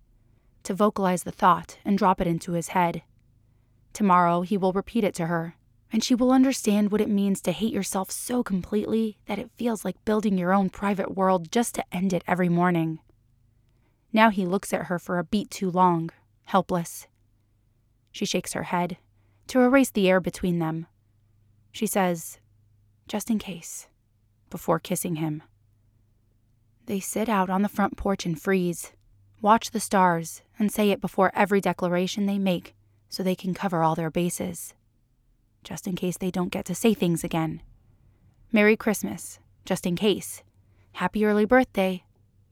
to 0.64 0.74
vocalize 0.74 1.22
the 1.22 1.32
thought 1.32 1.78
and 1.84 1.98
drop 1.98 2.20
it 2.20 2.26
into 2.26 2.52
his 2.52 2.68
head. 2.68 3.02
Tomorrow, 3.92 4.42
he 4.42 4.56
will 4.56 4.72
repeat 4.72 5.04
it 5.04 5.14
to 5.16 5.26
her, 5.26 5.56
and 5.92 6.02
she 6.02 6.14
will 6.14 6.32
understand 6.32 6.90
what 6.90 7.00
it 7.00 7.08
means 7.08 7.40
to 7.42 7.52
hate 7.52 7.72
yourself 7.72 8.10
so 8.10 8.42
completely 8.42 9.18
that 9.26 9.38
it 9.38 9.50
feels 9.56 9.84
like 9.84 10.04
building 10.04 10.38
your 10.38 10.52
own 10.52 10.70
private 10.70 11.14
world 11.14 11.52
just 11.52 11.74
to 11.74 11.84
end 11.94 12.12
it 12.12 12.24
every 12.26 12.48
morning. 12.48 12.98
Now 14.12 14.30
he 14.30 14.46
looks 14.46 14.72
at 14.72 14.86
her 14.86 14.98
for 14.98 15.18
a 15.18 15.24
beat 15.24 15.50
too 15.50 15.70
long, 15.70 16.10
helpless. 16.44 17.06
She 18.10 18.26
shakes 18.26 18.52
her 18.52 18.64
head 18.64 18.98
to 19.48 19.60
erase 19.60 19.90
the 19.90 20.08
air 20.08 20.20
between 20.20 20.58
them. 20.58 20.86
She 21.72 21.86
says, 21.86 22.38
just 23.08 23.30
in 23.30 23.38
case, 23.38 23.88
before 24.50 24.78
kissing 24.78 25.16
him. 25.16 25.42
They 26.86 27.00
sit 27.00 27.28
out 27.28 27.48
on 27.48 27.62
the 27.62 27.68
front 27.68 27.96
porch 27.96 28.26
and 28.26 28.40
freeze, 28.40 28.92
watch 29.40 29.70
the 29.70 29.80
stars, 29.80 30.42
and 30.58 30.70
say 30.70 30.90
it 30.90 31.00
before 31.00 31.32
every 31.34 31.60
declaration 31.60 32.26
they 32.26 32.38
make 32.38 32.74
so 33.08 33.22
they 33.22 33.34
can 33.34 33.54
cover 33.54 33.82
all 33.82 33.94
their 33.94 34.10
bases. 34.10 34.74
Just 35.64 35.86
in 35.86 35.96
case 35.96 36.16
they 36.18 36.30
don't 36.30 36.52
get 36.52 36.64
to 36.66 36.74
say 36.74 36.92
things 36.92 37.24
again. 37.24 37.62
Merry 38.50 38.76
Christmas, 38.76 39.38
just 39.64 39.86
in 39.86 39.96
case. 39.96 40.42
Happy 40.92 41.24
early 41.24 41.44
birthday, 41.44 42.04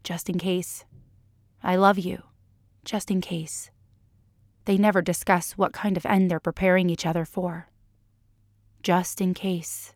just 0.04 0.30
in 0.30 0.38
case. 0.38 0.84
I 1.62 1.76
love 1.76 1.98
you, 1.98 2.22
just 2.84 3.10
in 3.10 3.20
case. 3.20 3.70
They 4.64 4.76
never 4.76 5.02
discuss 5.02 5.52
what 5.52 5.72
kind 5.72 5.96
of 5.96 6.06
end 6.06 6.30
they're 6.30 6.40
preparing 6.40 6.88
each 6.90 7.06
other 7.06 7.24
for. 7.24 7.68
Just 8.82 9.20
in 9.20 9.34
case. 9.34 9.94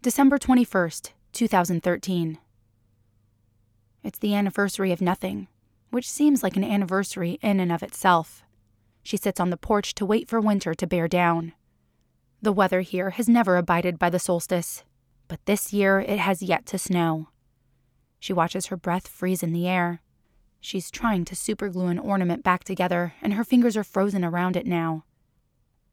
December 0.00 0.38
21st, 0.38 1.12
2013. 1.32 2.38
It's 4.02 4.18
the 4.18 4.34
anniversary 4.34 4.90
of 4.90 5.00
nothing, 5.00 5.46
which 5.90 6.10
seems 6.10 6.42
like 6.42 6.56
an 6.56 6.64
anniversary 6.64 7.38
in 7.40 7.60
and 7.60 7.70
of 7.70 7.84
itself. 7.84 8.42
She 9.04 9.16
sits 9.16 9.38
on 9.38 9.50
the 9.50 9.56
porch 9.56 9.94
to 9.94 10.06
wait 10.06 10.28
for 10.28 10.40
winter 10.40 10.74
to 10.74 10.86
bear 10.86 11.06
down. 11.06 11.52
The 12.40 12.52
weather 12.52 12.80
here 12.80 13.10
has 13.10 13.28
never 13.28 13.56
abided 13.56 13.98
by 13.98 14.10
the 14.10 14.18
solstice, 14.18 14.82
but 15.28 15.44
this 15.46 15.72
year 15.72 16.00
it 16.00 16.18
has 16.18 16.42
yet 16.42 16.66
to 16.66 16.78
snow. 16.78 17.28
She 18.22 18.32
watches 18.32 18.66
her 18.66 18.76
breath 18.76 19.08
freeze 19.08 19.42
in 19.42 19.52
the 19.52 19.66
air. 19.66 20.00
She's 20.60 20.92
trying 20.92 21.24
to 21.24 21.34
superglue 21.34 21.90
an 21.90 21.98
ornament 21.98 22.44
back 22.44 22.62
together, 22.62 23.14
and 23.20 23.34
her 23.34 23.42
fingers 23.42 23.76
are 23.76 23.82
frozen 23.82 24.24
around 24.24 24.56
it 24.56 24.64
now. 24.64 25.04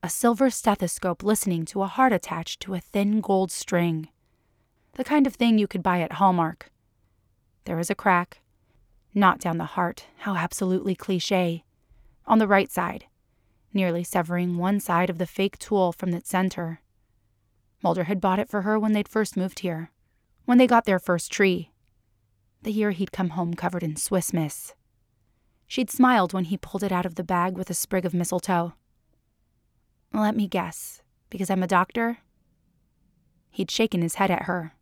A 0.03 0.11
silver 0.11 0.51
stethoscope 0.51 1.23
listening 1.23 1.65
to 1.65 1.81
a 1.81 1.87
heart 1.87 2.13
attached 2.13 2.59
to 2.59 2.75
a 2.75 2.79
thin 2.79 3.19
gold 3.19 3.51
string. 3.51 4.09
The 4.93 5.03
kind 5.03 5.25
of 5.25 5.33
thing 5.33 5.57
you 5.57 5.65
could 5.65 5.81
buy 5.81 6.01
at 6.01 6.13
Hallmark. 6.13 6.71
There 7.65 7.79
is 7.79 7.89
a 7.89 7.95
crack. 7.95 8.41
Not 9.15 9.39
down 9.39 9.57
the 9.57 9.73
heart, 9.73 10.05
how 10.17 10.35
absolutely 10.35 10.93
cliche. 10.93 11.63
On 12.27 12.37
the 12.37 12.47
right 12.47 12.71
side, 12.71 13.05
nearly 13.73 14.03
severing 14.03 14.55
one 14.55 14.79
side 14.79 15.09
of 15.09 15.17
the 15.17 15.25
fake 15.25 15.57
tool 15.57 15.91
from 15.91 16.13
its 16.13 16.29
center. 16.29 16.81
Mulder 17.81 18.03
had 18.03 18.21
bought 18.21 18.37
it 18.37 18.51
for 18.51 18.61
her 18.61 18.77
when 18.77 18.93
they'd 18.93 19.09
first 19.09 19.35
moved 19.35 19.61
here, 19.61 19.89
when 20.45 20.59
they 20.59 20.67
got 20.67 20.85
their 20.85 20.99
first 20.99 21.31
tree 21.31 21.71
the 22.61 22.71
year 22.71 22.91
he'd 22.91 23.11
come 23.11 23.29
home 23.29 23.53
covered 23.53 23.83
in 23.83 23.95
Swiss 23.95 24.33
Miss. 24.33 24.73
She'd 25.67 25.91
smiled 25.91 26.33
when 26.33 26.45
he 26.45 26.57
pulled 26.57 26.83
it 26.83 26.91
out 26.91 27.05
of 27.05 27.15
the 27.15 27.23
bag 27.23 27.55
with 27.55 27.69
a 27.69 27.73
sprig 27.73 28.05
of 28.05 28.13
mistletoe. 28.13 28.73
Let 30.13 30.35
me 30.35 30.47
guess, 30.47 31.01
because 31.29 31.49
I'm 31.49 31.63
a 31.63 31.67
doctor? 31.67 32.17
He'd 33.51 33.71
shaken 33.71 34.01
his 34.01 34.15
head 34.15 34.31
at 34.31 34.43
her. 34.43 34.73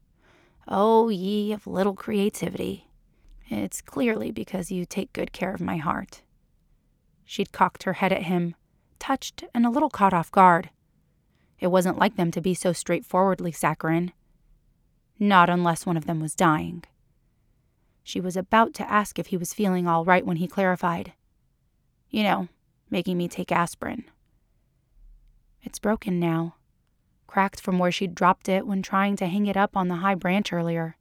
Oh, 0.67 1.09
ye 1.09 1.51
of 1.51 1.67
little 1.67 1.93
creativity. 1.93 2.87
It's 3.49 3.81
clearly 3.81 4.31
because 4.31 4.71
you 4.71 4.85
take 4.85 5.13
good 5.13 5.31
care 5.31 5.53
of 5.53 5.61
my 5.61 5.77
heart. 5.77 6.21
She'd 7.25 7.51
cocked 7.51 7.83
her 7.83 7.93
head 7.93 8.11
at 8.13 8.23
him, 8.23 8.55
touched 8.99 9.43
and 9.53 9.65
a 9.65 9.69
little 9.69 9.89
caught 9.89 10.13
off 10.13 10.31
guard. 10.31 10.69
It 11.59 11.67
wasn't 11.67 11.97
like 11.97 12.15
them 12.15 12.31
to 12.31 12.41
be 12.41 12.53
so 12.53 12.71
straightforwardly 12.71 13.51
saccharine. 13.51 14.13
Not 15.19 15.49
unless 15.49 15.85
one 15.85 15.97
of 15.97 16.05
them 16.05 16.19
was 16.19 16.35
dying. 16.35 16.83
She 18.07 18.21
was 18.21 18.37
about 18.37 18.73
to 18.75 18.89
ask 18.89 19.19
if 19.19 19.27
he 19.27 19.37
was 19.37 19.53
feeling 19.53 19.85
all 19.85 20.05
right 20.05 20.25
when 20.25 20.37
he 20.37 20.47
clarified. 20.47 21.11
You 22.09 22.23
know, 22.23 22.47
making 22.89 23.17
me 23.17 23.27
take 23.27 23.51
aspirin. 23.51 24.05
It's 25.61 25.77
broken 25.77 26.17
now, 26.17 26.55
cracked 27.27 27.59
from 27.59 27.79
where 27.79 27.91
she'd 27.91 28.15
dropped 28.15 28.47
it 28.47 28.65
when 28.65 28.81
trying 28.81 29.17
to 29.17 29.27
hang 29.27 29.45
it 29.45 29.57
up 29.57 29.75
on 29.75 29.89
the 29.89 29.97
high 29.97 30.15
branch 30.15 30.53
earlier. 30.53 30.95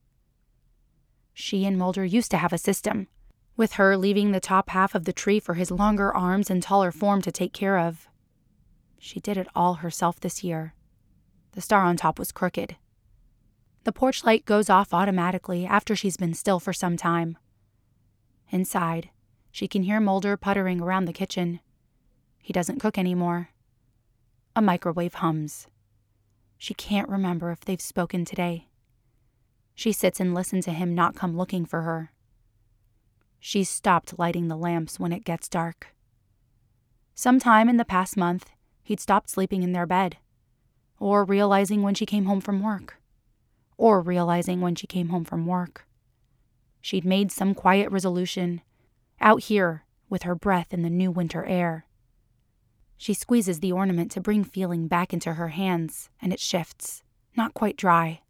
She 1.33 1.65
and 1.65 1.79
Mulder 1.79 2.05
used 2.05 2.33
to 2.33 2.39
have 2.39 2.53
a 2.53 2.59
system, 2.59 3.07
with 3.57 3.75
her 3.75 3.97
leaving 3.97 4.33
the 4.33 4.41
top 4.41 4.71
half 4.71 4.97
of 4.97 5.05
the 5.05 5.13
tree 5.13 5.39
for 5.39 5.55
his 5.55 5.71
longer 5.71 6.13
arms 6.13 6.51
and 6.51 6.61
taller 6.61 6.91
form 6.91 7.23
to 7.23 7.31
take 7.31 7.53
care 7.53 7.79
of. 7.79 8.09
She 8.99 9.21
did 9.21 9.37
it 9.37 9.47
all 9.55 9.75
herself 9.75 10.19
this 10.19 10.43
year. 10.43 10.75
The 11.53 11.61
star 11.61 11.83
on 11.83 11.97
top 11.97 12.19
was 12.19 12.33
crooked. 12.33 12.75
The 13.87 13.93
porch 13.93 14.25
light 14.25 14.45
goes 14.45 14.69
off 14.69 14.93
automatically 14.93 15.65
after 15.65 15.95
she's 15.95 16.17
been 16.17 16.35
still 16.35 16.59
for 16.59 16.73
some 16.73 16.97
time. 16.97 17.39
Inside, 18.51 19.11
she 19.53 19.69
can 19.69 19.85
hear 19.85 20.01
Mulder 20.01 20.37
puttering 20.37 20.81
around 20.81 21.05
the 21.05 21.13
kitchen. 21.13 21.61
He 22.43 22.53
doesn't 22.53 22.81
cook 22.81 22.99
anymore. 22.99 23.51
A 24.57 24.61
microwave 24.61 25.15
hums. 25.15 25.69
She 26.59 26.75
can't 26.75 27.09
remember 27.09 27.53
if 27.53 27.61
they've 27.61 27.81
spoken 27.81 28.25
today. 28.25 28.67
She 29.77 29.93
sits 29.93 30.19
and 30.19 30.35
listens 30.35 30.65
to 30.65 30.73
him 30.73 30.93
not 30.93 31.15
come 31.15 31.37
looking 31.37 31.65
for 31.65 31.83
her. 31.83 32.11
She's 33.39 33.71
stopped 33.71 34.19
lighting 34.19 34.49
the 34.49 34.57
lamps 34.57 34.99
when 34.99 35.13
it 35.13 35.25
gets 35.25 35.49
dark. 35.49 35.95
Sometime 37.15 37.69
in 37.69 37.77
the 37.77 37.85
past 37.85 38.17
month, 38.17 38.51
he'd 38.83 38.99
stopped 38.99 39.31
sleeping 39.31 39.63
in 39.63 39.71
their 39.71 39.87
bed, 39.87 40.17
or 40.99 41.23
realizing 41.23 41.83
when 41.83 41.95
she 41.95 42.05
came 42.05 42.25
home 42.25 42.41
from 42.41 42.61
work 42.61 42.97
or 43.79 44.01
realizing 44.01 44.61
when 44.61 44.75
she 44.75 44.87
came 44.87 45.09
home 45.09 45.25
from 45.25 45.47
work. 45.47 45.87
She'd 46.81 47.05
made 47.05 47.33
some 47.33 47.55
quiet 47.55 47.91
resolution, 47.91 48.63
out 49.21 49.45
here 49.45 49.85
with 50.09 50.23
her 50.23 50.35
breath 50.35 50.73
in 50.73 50.83
the 50.83 50.91
new 50.91 51.11
winter 51.11 51.45
air. 51.45 51.87
She 52.97 53.13
squeezes 53.13 53.61
the 53.61 53.73
ornament 53.73 54.11
to 54.13 54.21
bring 54.21 54.45
feeling 54.45 54.89
back 54.89 55.13
into 55.13 55.35
her 55.35 55.49
hands, 55.49 56.09
and 56.23 56.33
it 56.33 56.41
shifts, 56.41 57.03
not 57.37 57.55
quite 57.55 57.77
dry. 57.77 58.23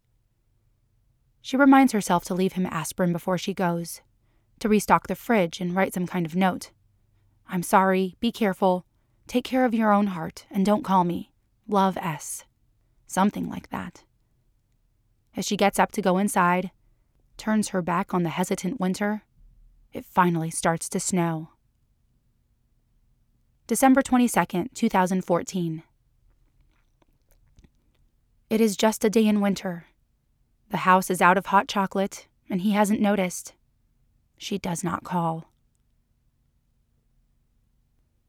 She 1.42 1.56
reminds 1.56 1.92
herself 1.92 2.24
to 2.24 2.34
leave 2.34 2.54
him 2.54 2.66
aspirin 2.66 3.12
before 3.12 3.38
she 3.38 3.54
goes, 3.54 4.00
to 4.58 4.68
restock 4.68 5.06
the 5.06 5.14
fridge 5.14 5.60
and 5.60 5.76
write 5.76 5.94
some 5.94 6.06
kind 6.06 6.26
of 6.26 6.34
note. 6.34 6.70
I'm 7.48 7.62
sorry, 7.62 8.16
be 8.18 8.32
careful, 8.32 8.84
take 9.28 9.44
care 9.44 9.64
of 9.64 9.74
your 9.74 9.92
own 9.92 10.08
heart, 10.08 10.46
and 10.50 10.66
don't 10.66 10.82
call 10.82 11.04
me. 11.04 11.30
Love 11.68 11.96
S. 11.98 12.44
Something 13.06 13.48
like 13.48 13.70
that 13.70 14.05
as 15.36 15.44
she 15.44 15.56
gets 15.56 15.78
up 15.78 15.92
to 15.92 16.02
go 16.02 16.16
inside, 16.18 16.70
turns 17.36 17.68
her 17.68 17.82
back 17.82 18.14
on 18.14 18.22
the 18.22 18.30
hesitant 18.30 18.80
winter, 18.80 19.22
it 19.92 20.04
finally 20.04 20.50
starts 20.50 20.88
to 20.88 20.98
snow. 20.98 21.50
December 23.66 24.02
22nd, 24.02 24.72
2014. 24.74 25.82
It 28.48 28.60
is 28.60 28.76
just 28.76 29.04
a 29.04 29.10
day 29.10 29.26
in 29.26 29.40
winter. 29.40 29.86
The 30.70 30.78
house 30.78 31.10
is 31.10 31.20
out 31.20 31.36
of 31.36 31.46
hot 31.46 31.68
chocolate, 31.68 32.28
and 32.48 32.62
he 32.62 32.72
hasn't 32.72 33.00
noticed. 33.00 33.54
She 34.38 34.56
does 34.56 34.82
not 34.84 35.04
call. 35.04 35.50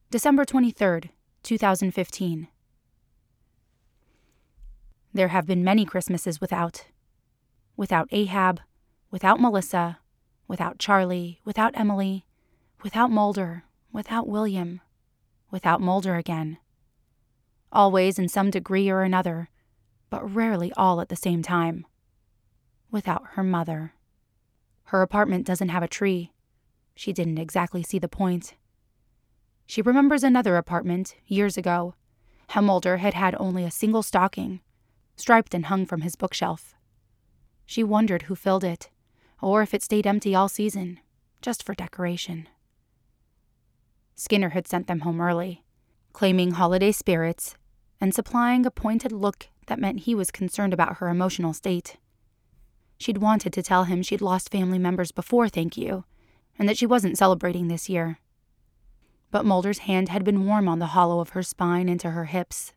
December 0.09 0.45
23rd, 0.45 1.09
2015. 1.43 2.47
There 5.13 5.27
have 5.29 5.45
been 5.45 5.63
many 5.63 5.85
Christmases 5.85 6.41
without. 6.41 6.85
Without 7.77 8.09
Ahab, 8.11 8.59
without 9.11 9.39
Melissa, 9.39 9.99
without 10.47 10.79
Charlie, 10.79 11.39
without 11.45 11.77
Emily, 11.79 12.25
without 12.81 13.11
Mulder, 13.11 13.65
without 13.91 14.27
William, 14.27 14.81
without 15.51 15.79
Mulder 15.79 16.15
again. 16.15 16.57
Always 17.71 18.17
in 18.17 18.29
some 18.29 18.49
degree 18.49 18.89
or 18.89 19.03
another, 19.03 19.49
but 20.09 20.33
rarely 20.33 20.73
all 20.75 20.99
at 21.01 21.09
the 21.09 21.15
same 21.15 21.43
time. 21.43 21.85
Without 22.89 23.23
her 23.33 23.43
mother. 23.43 23.93
Her 24.85 25.03
apartment 25.03 25.45
doesn't 25.45 25.69
have 25.69 25.83
a 25.83 25.87
tree. 25.87 26.31
She 26.95 27.13
didn't 27.13 27.37
exactly 27.37 27.83
see 27.83 27.99
the 27.99 28.07
point. 28.07 28.55
She 29.67 29.83
remembers 29.83 30.23
another 30.23 30.57
apartment, 30.57 31.15
years 31.27 31.57
ago, 31.57 31.93
how 32.49 32.61
Mulder 32.61 32.97
had 32.97 33.13
had 33.13 33.35
only 33.37 33.63
a 33.63 33.69
single 33.69 34.01
stocking, 34.01 34.61
striped 35.15 35.53
and 35.53 35.67
hung 35.67 35.85
from 35.85 36.01
his 36.01 36.15
bookshelf. 36.15 36.73
She 37.67 37.83
wondered 37.83 38.23
who 38.23 38.35
filled 38.35 38.63
it, 38.63 38.89
or 39.41 39.61
if 39.61 39.73
it 39.73 39.83
stayed 39.83 40.07
empty 40.07 40.33
all 40.33 40.47
season, 40.47 41.01
just 41.41 41.61
for 41.61 41.75
decoration. 41.75 42.47
Skinner 44.15 44.49
had 44.49 44.67
sent 44.67 44.87
them 44.87 45.01
home 45.01 45.19
early, 45.19 45.65
claiming 46.13 46.51
holiday 46.51 46.93
spirits 46.93 47.55
and 47.99 48.15
supplying 48.15 48.65
a 48.65 48.71
pointed 48.71 49.11
look 49.11 49.49
that 49.67 49.79
meant 49.79 50.01
he 50.01 50.15
was 50.15 50.31
concerned 50.31 50.73
about 50.73 50.97
her 50.97 51.09
emotional 51.09 51.53
state. 51.53 51.97
She'd 52.97 53.17
wanted 53.17 53.51
to 53.53 53.61
tell 53.61 53.83
him 53.83 54.01
she'd 54.01 54.21
lost 54.21 54.49
family 54.49 54.79
members 54.79 55.11
before, 55.11 55.49
thank 55.49 55.75
you, 55.75 56.05
and 56.57 56.69
that 56.69 56.77
she 56.77 56.85
wasn't 56.85 57.17
celebrating 57.17 57.67
this 57.67 57.89
year. 57.89 58.19
But 59.29 59.45
Mulder's 59.45 59.79
hand 59.79 60.07
had 60.07 60.23
been 60.23 60.45
warm 60.45 60.69
on 60.69 60.79
the 60.79 60.87
hollow 60.87 61.19
of 61.19 61.29
her 61.29 61.43
spine 61.43 61.89
into 61.89 62.11
her 62.11 62.25
hips, 62.25 62.71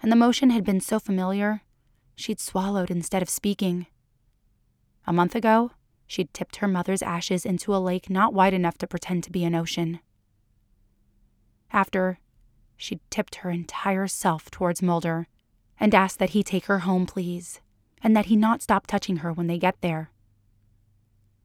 and 0.00 0.12
the 0.12 0.16
motion 0.16 0.50
had 0.50 0.64
been 0.64 0.80
so 0.80 1.00
familiar, 1.00 1.62
she'd 2.14 2.38
swallowed 2.38 2.90
instead 2.90 3.20
of 3.20 3.28
speaking. 3.28 3.88
A 5.08 5.12
month 5.12 5.34
ago, 5.34 5.70
she'd 6.06 6.34
tipped 6.34 6.56
her 6.56 6.68
mother's 6.68 7.00
ashes 7.00 7.46
into 7.46 7.74
a 7.74 7.80
lake 7.80 8.10
not 8.10 8.34
wide 8.34 8.52
enough 8.52 8.76
to 8.76 8.86
pretend 8.86 9.24
to 9.24 9.32
be 9.32 9.42
an 9.42 9.54
ocean. 9.54 10.00
After, 11.72 12.18
she'd 12.76 13.00
tipped 13.08 13.36
her 13.36 13.48
entire 13.48 14.06
self 14.06 14.50
towards 14.50 14.82
Mulder 14.82 15.26
and 15.80 15.94
asked 15.94 16.18
that 16.18 16.30
he 16.30 16.42
take 16.42 16.66
her 16.66 16.80
home, 16.80 17.06
please, 17.06 17.62
and 18.02 18.14
that 18.14 18.26
he 18.26 18.36
not 18.36 18.60
stop 18.60 18.86
touching 18.86 19.18
her 19.18 19.32
when 19.32 19.46
they 19.46 19.56
get 19.56 19.80
there. 19.80 20.10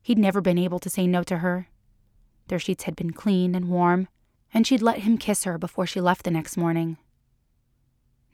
He'd 0.01 0.19
never 0.19 0.41
been 0.41 0.57
able 0.57 0.79
to 0.79 0.89
say 0.89 1.07
no 1.07 1.23
to 1.23 1.37
her. 1.37 1.69
Their 2.49 2.59
sheets 2.59 2.83
had 2.83 2.97
been 2.97 3.13
clean 3.13 3.55
and 3.55 3.69
warm, 3.69 4.09
and 4.53 4.67
she'd 4.67 4.81
let 4.81 4.99
him 4.99 5.17
kiss 5.17 5.45
her 5.45 5.57
before 5.57 5.87
she 5.87 6.01
left 6.01 6.23
the 6.23 6.31
next 6.31 6.57
morning. 6.57 6.97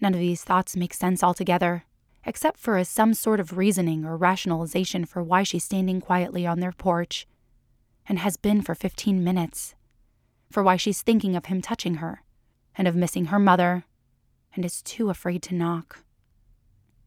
None 0.02 0.16
of 0.16 0.20
these 0.20 0.44
thoughts 0.44 0.76
make 0.76 0.96
sense 0.96 1.24
altogether, 1.24 1.84
except 2.26 2.59
for 2.59 2.78
as 2.78 2.89
some 2.89 3.13
sort 3.13 3.39
of 3.39 3.57
reasoning 3.57 4.05
or 4.05 4.17
rationalization 4.17 5.05
for 5.05 5.24
why 5.24 5.43
she's 5.43 5.63
standing 5.63 6.01
quietly 6.01 6.45
on 6.45 6.59
their 6.59 6.72
porch, 6.72 7.28
and 8.07 8.20
has 8.20 8.38
been 8.38 8.61
for 8.61 8.76
15 8.76 9.24
minutes, 9.24 9.76
for 10.51 10.63
why 10.63 10.76
she's 10.76 11.01
thinking 11.01 11.36
of 11.36 11.45
him 11.45 11.61
touching 11.61 11.95
her, 11.95 12.24
and 12.76 12.88
of 12.88 12.95
missing 12.95 13.26
her 13.26 13.39
mother, 13.39 13.86
and 14.55 14.65
is 14.65 14.82
too 14.82 15.09
afraid 15.09 15.41
to 15.43 15.55
knock. 15.55 16.03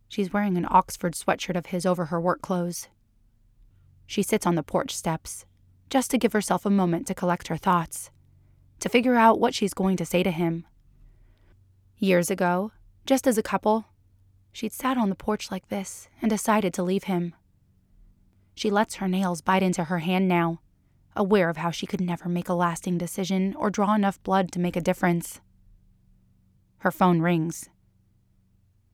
She's 0.09 0.33
wearing 0.33 0.57
an 0.57 0.67
Oxford 0.69 1.15
sweatshirt 1.15 1.57
of 1.57 1.67
his 1.67 1.87
over 1.87 2.07
her 2.07 2.21
work 2.21 2.43
clothes. 2.43 2.89
She 4.07 4.23
sits 4.23 4.47
on 4.47 4.55
the 4.55 4.63
porch 4.63 4.95
steps, 4.95 5.47
just 5.89 6.11
to 6.11 6.19
give 6.19 6.33
herself 6.33 6.65
a 6.65 6.71
moment 6.71 7.07
to 7.07 7.15
collect 7.15 7.49
her 7.49 7.57
thoughts, 7.57 8.11
to 8.81 8.89
figure 8.89 9.17
out 9.17 9.41
what 9.41 9.55
she's 9.55 9.75
going 9.75 9.97
to 9.97 10.07
say 10.07 10.23
to 10.23 10.31
him. 10.31 10.67
Years 11.99 12.31
ago, 12.31 12.73
just 13.07 13.27
as 13.27 13.39
a 13.39 13.43
couple, 13.43 13.87
she'd 14.53 14.73
sat 14.73 14.97
on 14.97 15.09
the 15.09 15.15
porch 15.15 15.51
like 15.51 15.69
this 15.69 16.09
and 16.21 16.31
decided 16.31 16.73
to 16.75 16.83
leave 16.83 17.05
him. 17.05 17.35
She 18.55 18.71
lets 18.71 18.97
her 18.97 19.09
nails 19.09 19.41
bite 19.41 19.63
into 19.63 19.85
her 19.85 20.01
hand 20.01 20.29
now, 20.29 20.61
aware 21.17 21.49
of 21.49 21.57
how 21.57 21.71
she 21.71 21.87
could 21.87 22.01
never 22.01 22.29
make 22.29 22.49
a 22.49 22.55
lasting 22.55 22.99
decision 22.99 23.55
or 23.57 23.71
draw 23.71 23.95
enough 23.95 24.23
blood 24.23 24.53
to 24.53 24.61
make 24.61 24.77
a 24.77 24.81
difference. 24.81 25.41
Her 26.79 26.91
phone 26.91 27.21
rings. 27.21 27.71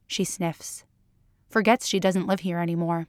She 0.07 0.25
sniffs, 0.25 0.85
forgets 1.51 1.87
she 1.87 2.01
doesn't 2.01 2.27
live 2.27 2.41
here 2.41 2.61
anymore, 2.61 3.09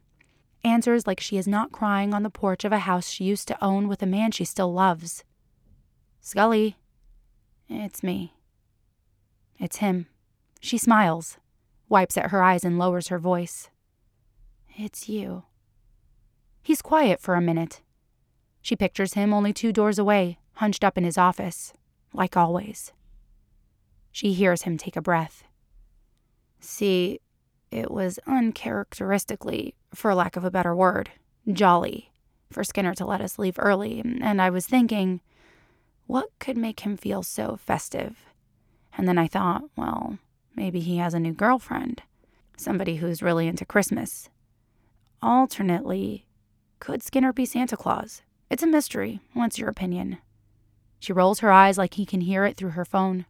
answers 0.64 1.06
like 1.06 1.20
she 1.20 1.38
is 1.38 1.48
not 1.48 1.72
crying 1.72 2.12
on 2.12 2.22
the 2.22 2.30
porch 2.30 2.64
of 2.64 2.72
a 2.72 2.80
house 2.80 3.08
she 3.08 3.24
used 3.24 3.48
to 3.48 3.64
own 3.64 3.88
with 3.88 4.02
a 4.02 4.06
man 4.06 4.32
she 4.32 4.44
still 4.44 4.72
loves. 4.72 5.24
Scully. 6.20 6.76
It's 7.68 8.02
me. 8.02 8.34
It's 9.58 9.76
him. 9.76 10.06
She 10.60 10.76
smiles, 10.76 11.38
wipes 11.90 12.16
at 12.16 12.30
her 12.30 12.42
eyes, 12.42 12.64
and 12.64 12.78
lowers 12.78 13.08
her 13.08 13.18
voice. 13.18 13.68
It's 14.76 15.08
you. 15.08 15.42
He's 16.62 16.80
quiet 16.80 17.20
for 17.20 17.34
a 17.34 17.40
minute. 17.42 17.82
She 18.62 18.76
pictures 18.76 19.14
him 19.14 19.34
only 19.34 19.52
two 19.52 19.72
doors 19.72 19.98
away, 19.98 20.38
hunched 20.54 20.84
up 20.84 20.96
in 20.96 21.04
his 21.04 21.18
office, 21.18 21.74
like 22.14 22.36
always. 22.36 22.92
She 24.10 24.32
hears 24.32 24.62
him 24.62 24.78
take 24.78 24.96
a 24.96 25.02
breath. 25.02 25.44
See, 26.60 27.20
it 27.70 27.90
was 27.90 28.18
uncharacteristically, 28.26 29.74
for 29.94 30.14
lack 30.14 30.36
of 30.36 30.44
a 30.44 30.50
better 30.50 30.74
word, 30.74 31.10
jolly 31.50 32.10
for 32.50 32.64
Skinner 32.64 32.94
to 32.94 33.06
let 33.06 33.20
us 33.20 33.38
leave 33.38 33.56
early, 33.58 34.00
and 34.00 34.42
I 34.42 34.50
was 34.50 34.66
thinking, 34.66 35.20
what 36.06 36.30
could 36.38 36.56
make 36.56 36.80
him 36.80 36.96
feel 36.96 37.22
so 37.22 37.56
festive? 37.56 38.26
And 38.96 39.06
then 39.06 39.18
I 39.18 39.28
thought, 39.28 39.64
well, 39.76 40.18
maybe 40.60 40.80
he 40.80 40.98
has 40.98 41.14
a 41.14 41.18
new 41.18 41.32
girlfriend, 41.32 42.02
somebody 42.54 42.96
who's 42.96 43.22
really 43.22 43.48
into 43.48 43.64
Christmas. 43.64 44.28
Alternately, 45.22 46.26
could 46.80 47.02
Skinner 47.02 47.32
be 47.32 47.46
Santa 47.46 47.78
Claus? 47.78 48.20
It's 48.50 48.62
a 48.62 48.66
mystery. 48.66 49.20
What's 49.32 49.58
your 49.58 49.70
opinion? 49.70 50.18
She 50.98 51.14
rolls 51.14 51.38
her 51.38 51.50
eyes 51.50 51.78
like 51.78 51.94
he 51.94 52.04
can 52.04 52.20
hear 52.20 52.44
it 52.44 52.58
through 52.58 52.70
her 52.70 52.84
phone. 52.84 53.24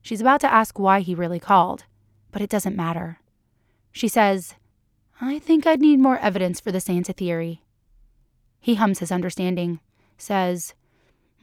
She's 0.00 0.22
about 0.22 0.40
to 0.40 0.50
ask 0.50 0.78
why 0.78 1.00
he 1.00 1.14
really 1.14 1.38
called, 1.38 1.84
but 2.32 2.40
it 2.40 2.48
doesn't 2.48 2.74
matter. 2.74 3.18
She 3.92 4.08
says, 4.08 4.54
I 5.20 5.40
think 5.40 5.66
I'd 5.66 5.82
need 5.82 6.00
more 6.00 6.18
evidence 6.18 6.60
for 6.60 6.72
the 6.72 6.80
Santa 6.80 7.12
theory. 7.12 7.60
He 8.58 8.76
hums 8.76 9.00
his 9.00 9.12
understanding, 9.12 9.80
says, 10.16 10.72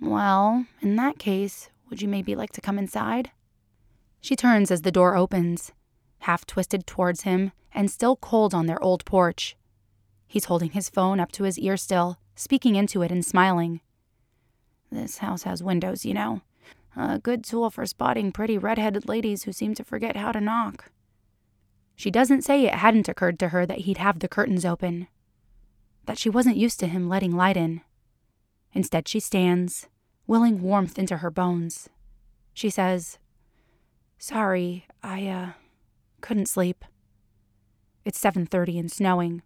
Well, 0.02 0.66
in 0.82 0.96
that 0.96 1.20
case, 1.20 1.70
would 1.92 2.02
you 2.02 2.08
maybe 2.08 2.36
like 2.36 2.54
to 2.54 2.62
come 2.62 2.80
inside? 2.80 3.30
She 4.22 4.36
turns 4.36 4.72
as 4.72 4.84
the 4.84 4.92
door 4.92 5.16
opens, 5.16 5.72
half 6.20 6.46
twisted 6.46 6.86
towards 6.86 7.24
him 7.24 7.52
and 7.74 7.90
still 7.90 8.16
cold 8.16 8.54
on 8.54 8.68
their 8.68 8.82
old 8.82 9.04
porch. 9.04 9.58
He's 10.28 10.46
holding 10.46 10.72
his 10.72 10.90
phone 10.90 11.20
up 11.20 11.32
to 11.34 11.44
his 11.44 11.58
ear 11.58 11.76
still, 11.76 12.20
speaking 12.36 12.76
into 12.76 13.02
it 13.02 13.12
and 13.12 13.26
smiling. 13.26 13.82
This 14.92 15.18
house 15.18 15.44
has 15.44 15.64
windows, 15.64 16.06
you 16.06 16.14
know. 16.14 16.42
A 16.96 17.20
good 17.20 17.44
tool 17.44 17.70
for 17.70 17.86
spotting 17.86 18.32
pretty 18.32 18.58
red-headed 18.58 19.08
ladies 19.08 19.44
who 19.44 19.52
seem 19.52 19.74
to 19.76 19.84
forget 19.84 20.16
how 20.16 20.32
to 20.32 20.42
knock. 20.42 20.92
She 21.96 22.12
doesn't 22.12 22.44
say 22.44 22.66
it 22.66 22.76
hadn't 22.76 23.10
occurred 23.10 23.40
to 23.40 23.50
her 23.50 23.66
that 23.66 23.80
he'd 23.80 23.98
have 23.98 24.20
the 24.20 24.28
curtains 24.28 24.66
open, 24.66 25.08
that 26.06 26.18
she 26.18 26.30
wasn't 26.30 26.58
used 26.58 26.80
to 26.82 26.88
him 26.88 27.08
letting 27.08 27.36
light 27.36 27.58
in. 27.58 27.82
Instead, 28.74 29.08
she 29.08 29.20
stands, 29.20 29.88
willing 30.28 30.62
warmth 30.62 31.00
into 31.00 31.18
her 31.18 31.32
bones. 31.32 31.90
She 32.54 32.70
says, 32.70 33.18
Sorry, 34.22 34.86
I, 35.02 35.28
uh, 35.30 35.50
couldn't 36.22 36.46
sleep. 36.46 36.86
It's 38.06 38.20
7:30 38.20 38.78
and 38.78 38.92
snowing. 38.92 39.42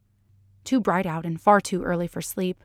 Too 0.65 0.81
bright 0.81 1.05
out 1.05 1.25
and 1.25 1.39
far 1.39 1.61
too 1.61 1.81
early 1.83 2.07
for 2.07 2.21
sleep. 2.21 2.61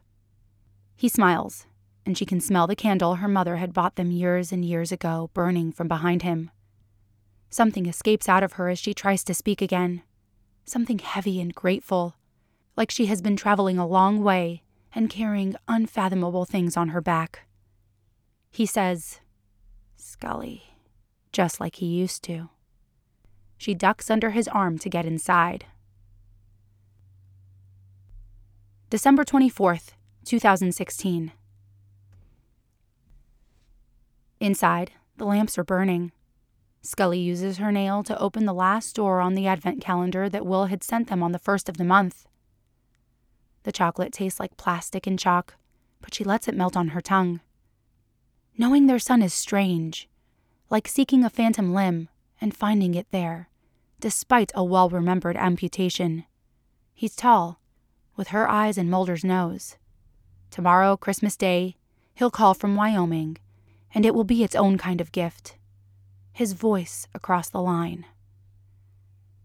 He 0.96 1.08
smiles 1.08 1.68
and 2.04 2.18
she 2.18 2.26
can 2.26 2.40
smell 2.40 2.66
the 2.66 2.74
candle 2.74 3.14
her 3.14 3.28
mother 3.28 3.58
had 3.58 3.72
bought 3.72 3.94
them 3.94 4.11
years 4.11 4.50
and 4.50 4.64
years 4.64 4.90
ago 4.90 5.30
burning 5.34 5.70
from 5.70 5.86
behind 5.86 6.22
him. 6.22 6.50
Something 7.48 7.86
escapes 7.86 8.28
out 8.28 8.42
of 8.42 8.54
her 8.54 8.68
as 8.68 8.80
she 8.80 8.92
tries 8.92 9.22
to 9.22 9.32
speak 9.32 9.62
again. 9.62 10.02
Something 10.64 10.98
heavy 10.98 11.40
and 11.40 11.54
grateful, 11.54 12.16
like 12.76 12.90
she 12.90 13.06
has 13.06 13.22
been 13.22 13.36
traveling 13.36 13.78
a 13.78 13.86
long 13.86 14.24
way 14.24 14.64
and 14.92 15.08
carrying 15.08 15.54
unfathomable 15.68 16.44
things 16.44 16.76
on 16.76 16.88
her 16.88 17.00
back. 17.00 17.46
He 18.50 18.66
says, 18.66 19.20
Scully, 19.96 20.70
just 21.33 21.61
like 21.61 21.76
he 21.76 21.87
used 21.87 22.22
to. 22.24 22.49
She 23.57 23.74
ducks 23.74 24.11
under 24.11 24.31
his 24.31 24.49
arm 24.49 24.78
to 24.78 24.89
get 24.89 25.07
inside. 25.07 25.66
December 28.89 29.24
24th, 29.24 29.91
2016. 30.24 31.33
Inside, 34.41 34.93
the 35.16 35.24
lamps 35.24 35.59
are 35.59 35.64
burning. 35.64 36.12
Scully 36.83 37.18
uses 37.18 37.59
her 37.59 37.70
nail 37.70 38.03
to 38.03 38.18
open 38.18 38.47
the 38.47 38.55
last 38.55 38.97
door 38.97 39.20
on 39.20 39.35
the 39.35 39.47
advent 39.47 39.83
calendar 39.83 40.28
that 40.28 40.47
Will 40.47 40.66
had 40.66 40.83
sent 40.83 41.09
them 41.09 41.22
on 41.22 41.33
the 41.33 41.39
first 41.39 41.68
of 41.68 41.76
the 41.76 41.85
month. 41.85 42.26
The 43.64 43.72
chocolate 43.72 44.12
tastes 44.12 44.41
like 44.41 44.57
plastic 44.57 45.07
and 45.07 45.18
chalk, 45.18 45.55
but 46.01 46.14
she 46.14 46.24
lets 46.24 46.49
it 46.49 46.57
melt 46.57 46.76
on 46.76 46.89
her 46.89 47.03
tongue. 47.03 47.41
Knowing 48.57 48.87
their 48.87 48.99
son 48.99 49.22
is 49.22 49.35
strange, 49.35 50.09
like 50.71 50.87
seeking 50.87 51.25
a 51.25 51.31
phantom 51.31 51.75
limb 51.75 52.09
and 52.41 52.57
finding 52.57 52.95
it 52.95 53.09
there, 53.11 53.51
despite 53.99 54.53
a 54.55 54.64
well 54.64 54.89
remembered 54.89 55.37
amputation. 55.37 56.25
He's 56.95 57.16
tall, 57.16 57.61
with 58.16 58.29
her 58.29 58.49
eyes 58.49 58.79
and 58.79 58.89
Mulder's 58.89 59.25
nose. 59.25 59.77
Tomorrow, 60.51 60.97
Christmas 60.97 61.37
Day, 61.37 61.77
he'll 62.14 62.31
call 62.31 62.55
from 62.55 62.77
Wyoming, 62.77 63.37
and 63.95 64.07
it 64.07 64.14
will 64.14 64.25
be 64.25 64.45
its 64.45 64.55
own 64.55 64.79
kind 64.79 65.01
of 65.01 65.12
gift. 65.12 65.57
His 66.33 66.53
voice 66.53 67.09
across 67.14 67.51
the 67.51 67.61
line. 67.61 68.07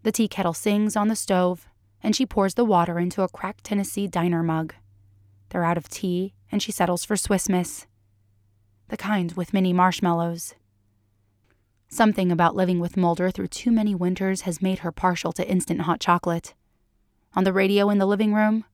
The 0.04 0.12
tea 0.12 0.28
kettle 0.28 0.54
sings 0.54 0.94
on 0.94 1.08
the 1.08 1.16
stove, 1.16 1.68
and 2.02 2.14
she 2.14 2.24
pours 2.24 2.54
the 2.54 2.64
water 2.64 2.98
into 2.98 3.22
a 3.22 3.28
cracked 3.28 3.64
Tennessee 3.64 4.06
diner 4.06 4.42
mug. 4.42 4.74
They're 5.48 5.64
out 5.64 5.76
of 5.76 5.88
tea, 5.88 6.34
and 6.52 6.62
she 6.62 6.70
settles 6.70 7.04
for 7.04 7.16
Swiss 7.16 7.48
Miss. 7.48 7.86
The 8.88 8.96
kind 8.96 9.32
with 9.32 9.52
mini 9.52 9.72
marshmallows. 9.72 10.54
Something 11.88 12.32
about 12.32 12.56
living 12.56 12.80
with 12.80 12.96
Mulder 12.96 13.30
through 13.30 13.48
too 13.48 13.70
many 13.70 13.94
winters 13.94 14.42
has 14.42 14.60
made 14.60 14.80
her 14.80 14.92
partial 14.92 15.32
to 15.32 15.48
instant 15.48 15.82
hot 15.82 16.00
chocolate. 16.00 16.54
On 17.34 17.44
the 17.44 17.52
radio 17.52 17.90
in 17.90 17.98
the 17.98 18.06
living 18.06 18.34
room, 18.34 18.64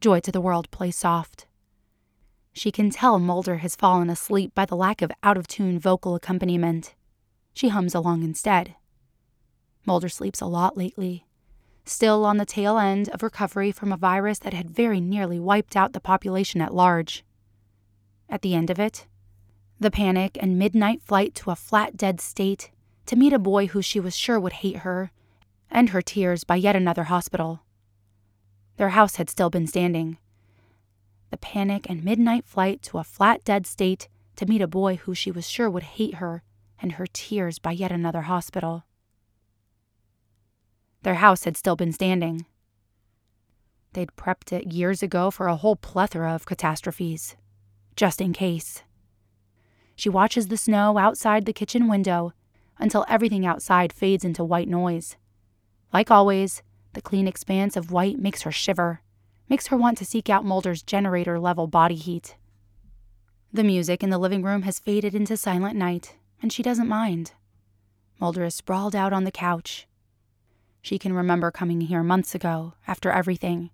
Joy 0.00 0.20
to 0.20 0.32
the 0.32 0.40
World 0.40 0.70
plays 0.70 0.96
soft. 0.96 1.46
She 2.52 2.72
can 2.72 2.90
tell 2.90 3.18
Mulder 3.18 3.58
has 3.58 3.76
fallen 3.76 4.10
asleep 4.10 4.54
by 4.54 4.64
the 4.64 4.76
lack 4.76 5.00
of 5.02 5.12
out 5.22 5.36
of 5.36 5.46
tune 5.46 5.78
vocal 5.78 6.14
accompaniment. 6.14 6.94
She 7.54 7.68
hums 7.68 7.94
along 7.94 8.22
instead. 8.22 8.74
Mulder 9.86 10.08
sleeps 10.08 10.40
a 10.40 10.46
lot 10.46 10.76
lately, 10.76 11.26
still 11.84 12.24
on 12.24 12.36
the 12.36 12.46
tail 12.46 12.78
end 12.78 13.08
of 13.10 13.22
recovery 13.22 13.72
from 13.72 13.92
a 13.92 13.96
virus 13.96 14.38
that 14.40 14.54
had 14.54 14.70
very 14.70 15.00
nearly 15.00 15.38
wiped 15.38 15.76
out 15.76 15.92
the 15.92 16.00
population 16.00 16.60
at 16.60 16.74
large. 16.74 17.24
At 18.28 18.42
the 18.42 18.54
end 18.54 18.70
of 18.70 18.78
it, 18.78 19.06
the 19.82 19.90
panic 19.90 20.38
and 20.40 20.58
midnight 20.58 21.02
flight 21.02 21.34
to 21.34 21.50
a 21.50 21.56
flat 21.56 21.96
dead 21.96 22.20
state 22.20 22.70
to 23.06 23.16
meet 23.16 23.32
a 23.32 23.38
boy 23.38 23.66
who 23.66 23.82
she 23.82 24.00
was 24.00 24.16
sure 24.16 24.38
would 24.38 24.52
hate 24.54 24.78
her, 24.78 25.10
and 25.70 25.90
her 25.90 26.00
tears 26.00 26.44
by 26.44 26.56
yet 26.56 26.76
another 26.76 27.04
hospital. 27.04 27.60
Their 28.76 28.90
house 28.90 29.16
had 29.16 29.28
still 29.28 29.50
been 29.50 29.66
standing. 29.66 30.18
The 31.30 31.36
panic 31.36 31.88
and 31.90 32.04
midnight 32.04 32.46
flight 32.46 32.82
to 32.82 32.98
a 32.98 33.04
flat 33.04 33.42
dead 33.44 33.66
state 33.66 34.08
to 34.36 34.46
meet 34.46 34.62
a 34.62 34.66
boy 34.66 34.96
who 34.96 35.14
she 35.14 35.30
was 35.30 35.48
sure 35.48 35.68
would 35.68 35.82
hate 35.82 36.14
her, 36.14 36.42
and 36.80 36.92
her 36.92 37.06
tears 37.12 37.58
by 37.58 37.72
yet 37.72 37.92
another 37.92 38.22
hospital. 38.22 38.84
Their 41.02 41.16
house 41.16 41.44
had 41.44 41.56
still 41.56 41.76
been 41.76 41.92
standing. 41.92 42.46
They'd 43.94 44.14
prepped 44.16 44.52
it 44.52 44.72
years 44.72 45.02
ago 45.02 45.30
for 45.30 45.48
a 45.48 45.56
whole 45.56 45.76
plethora 45.76 46.32
of 46.34 46.46
catastrophes, 46.46 47.36
just 47.96 48.20
in 48.20 48.32
case. 48.32 48.84
She 50.02 50.08
watches 50.08 50.48
the 50.48 50.56
snow 50.56 50.98
outside 50.98 51.44
the 51.44 51.52
kitchen 51.52 51.86
window 51.86 52.32
until 52.76 53.06
everything 53.08 53.46
outside 53.46 53.92
fades 53.92 54.24
into 54.24 54.42
white 54.42 54.66
noise. 54.66 55.14
Like 55.92 56.10
always, 56.10 56.60
the 56.94 57.00
clean 57.00 57.28
expanse 57.28 57.76
of 57.76 57.92
white 57.92 58.18
makes 58.18 58.42
her 58.42 58.50
shiver, 58.50 59.00
makes 59.48 59.68
her 59.68 59.76
want 59.76 59.96
to 59.98 60.04
seek 60.04 60.28
out 60.28 60.44
Mulder's 60.44 60.82
generator 60.82 61.38
level 61.38 61.68
body 61.68 61.94
heat. 61.94 62.34
The 63.52 63.62
music 63.62 64.02
in 64.02 64.10
the 64.10 64.18
living 64.18 64.42
room 64.42 64.62
has 64.62 64.80
faded 64.80 65.14
into 65.14 65.36
silent 65.36 65.76
night, 65.76 66.16
and 66.42 66.52
she 66.52 66.64
doesn't 66.64 66.88
mind. 66.88 67.34
Mulder 68.18 68.42
is 68.42 68.56
sprawled 68.56 68.96
out 68.96 69.12
on 69.12 69.22
the 69.22 69.30
couch. 69.30 69.86
She 70.80 70.98
can 70.98 71.12
remember 71.12 71.52
coming 71.52 71.82
here 71.82 72.02
months 72.02 72.34
ago, 72.34 72.74
after 72.88 73.12
everything, 73.12 73.70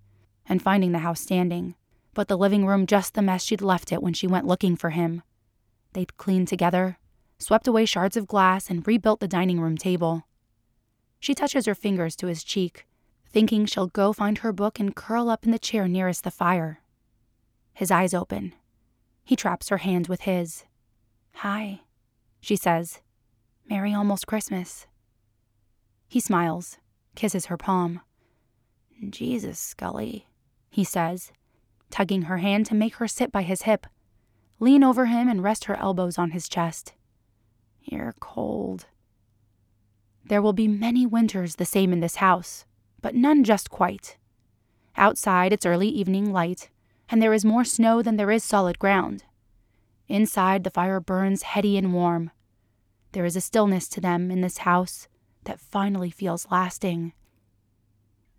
and 0.46 0.60
finding 0.60 0.92
the 0.92 0.98
house 0.98 1.22
standing, 1.22 1.74
but 2.12 2.28
the 2.28 2.36
living 2.36 2.66
room 2.66 2.84
just 2.84 3.14
the 3.14 3.22
mess 3.22 3.42
she'd 3.42 3.62
left 3.62 3.92
it 3.92 4.02
when 4.02 4.12
she 4.12 4.26
went 4.26 4.46
looking 4.46 4.76
for 4.76 4.90
him. 4.90 5.22
They'd 5.98 6.16
cleaned 6.16 6.46
together, 6.46 6.96
swept 7.40 7.66
away 7.66 7.84
shards 7.84 8.16
of 8.16 8.28
glass, 8.28 8.70
and 8.70 8.86
rebuilt 8.86 9.18
the 9.18 9.26
dining 9.26 9.60
room 9.60 9.76
table. 9.76 10.28
She 11.18 11.34
touches 11.34 11.66
her 11.66 11.74
fingers 11.74 12.14
to 12.14 12.28
his 12.28 12.44
cheek, 12.44 12.86
thinking 13.28 13.66
she'll 13.66 13.88
go 13.88 14.12
find 14.12 14.38
her 14.38 14.52
book 14.52 14.78
and 14.78 14.94
curl 14.94 15.28
up 15.28 15.44
in 15.44 15.50
the 15.50 15.58
chair 15.58 15.88
nearest 15.88 16.22
the 16.22 16.30
fire. 16.30 16.82
His 17.74 17.90
eyes 17.90 18.14
open. 18.14 18.54
He 19.24 19.34
traps 19.34 19.70
her 19.70 19.78
hand 19.78 20.06
with 20.06 20.20
his. 20.20 20.66
Hi, 21.32 21.80
she 22.40 22.54
says. 22.54 23.00
Merry 23.68 23.92
almost 23.92 24.28
Christmas. 24.28 24.86
He 26.06 26.20
smiles, 26.20 26.78
kisses 27.16 27.46
her 27.46 27.56
palm. 27.56 28.02
Jesus, 29.10 29.58
Scully, 29.58 30.28
he 30.70 30.84
says, 30.84 31.32
tugging 31.90 32.22
her 32.22 32.38
hand 32.38 32.66
to 32.66 32.76
make 32.76 32.94
her 32.94 33.08
sit 33.08 33.32
by 33.32 33.42
his 33.42 33.62
hip. 33.62 33.88
Lean 34.60 34.82
over 34.82 35.06
him 35.06 35.28
and 35.28 35.42
rest 35.42 35.64
her 35.64 35.76
elbows 35.76 36.18
on 36.18 36.32
his 36.32 36.48
chest. 36.48 36.92
You're 37.82 38.14
cold. 38.20 38.86
There 40.24 40.42
will 40.42 40.52
be 40.52 40.68
many 40.68 41.06
winters 41.06 41.56
the 41.56 41.64
same 41.64 41.92
in 41.92 42.00
this 42.00 42.16
house, 42.16 42.66
but 43.00 43.14
none 43.14 43.44
just 43.44 43.70
quite. 43.70 44.16
Outside, 44.96 45.52
it's 45.52 45.64
early 45.64 45.88
evening 45.88 46.32
light, 46.32 46.70
and 47.08 47.22
there 47.22 47.32
is 47.32 47.44
more 47.44 47.64
snow 47.64 48.02
than 48.02 48.16
there 48.16 48.30
is 48.30 48.44
solid 48.44 48.78
ground. 48.78 49.24
Inside, 50.08 50.64
the 50.64 50.70
fire 50.70 51.00
burns 51.00 51.42
heady 51.42 51.78
and 51.78 51.94
warm. 51.94 52.30
There 53.12 53.24
is 53.24 53.36
a 53.36 53.40
stillness 53.40 53.88
to 53.90 54.00
them 54.00 54.30
in 54.30 54.40
this 54.40 54.58
house 54.58 55.08
that 55.44 55.60
finally 55.60 56.10
feels 56.10 56.46
lasting. 56.50 57.12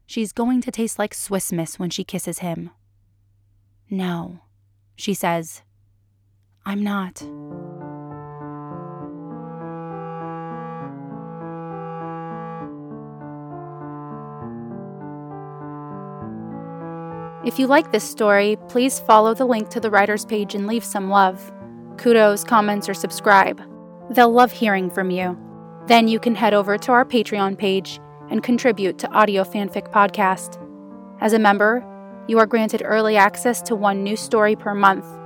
She's 0.05 0.32
going 0.32 0.61
to 0.61 0.72
taste 0.72 0.99
like 0.99 1.13
Swiss 1.13 1.51
Miss 1.51 1.80
when 1.80 1.89
she 1.89 2.03
kisses 2.03 2.39
him. 2.39 2.72
No, 3.89 4.41
she 4.95 5.13
says. 5.13 5.61
I'm 6.70 6.84
not. 6.84 7.20
If 17.43 17.57
you 17.57 17.65
like 17.65 17.91
this 17.91 18.03
story, 18.03 18.55
please 18.67 18.99
follow 18.99 19.34
the 19.34 19.45
link 19.45 19.70
to 19.70 19.80
the 19.80 19.89
writer's 19.89 20.26
page 20.26 20.53
and 20.53 20.67
leave 20.67 20.86
some 20.86 21.09
love. 21.09 21.51
Kudos, 21.97 22.43
comments, 22.43 22.88
or 22.88 22.93
subscribe. 22.93 23.59
They'll 24.11 24.32
love 24.32 24.51
hearing 24.51 24.91
from 24.91 25.09
you. 25.09 25.36
Then 25.88 26.07
you 26.07 26.20
can 26.20 26.36
head 26.36 26.53
over 26.53 26.78
to 26.78 26.91
our 26.91 27.03
Patreon 27.03 27.57
page 27.57 27.99
and 28.30 28.43
contribute 28.43 28.99
to 28.99 29.11
Audio 29.11 29.43
Fanfic 29.43 29.91
Podcast. 29.91 30.63
As 31.20 31.34
a 31.34 31.39
member, 31.39 31.84
you 32.28 32.38
are 32.38 32.45
granted 32.45 32.84
early 32.86 33.17
access 33.17 33.59
to 33.63 33.76
one 33.76 34.03
new 34.03 34.15
story 34.15 34.55
per 34.55 34.76
month. 34.76 35.18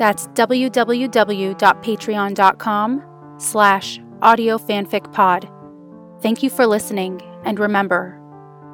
That's 0.00 0.26
www.patreon.com 0.28 3.02
slash 3.36 3.98
audiofanficpod. 3.98 6.22
Thank 6.22 6.42
you 6.42 6.48
for 6.48 6.66
listening, 6.66 7.20
and 7.44 7.60
remember, 7.60 8.18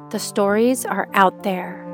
the 0.09 0.19
stories 0.19 0.85
are 0.85 1.09
out 1.13 1.43
there. 1.43 1.86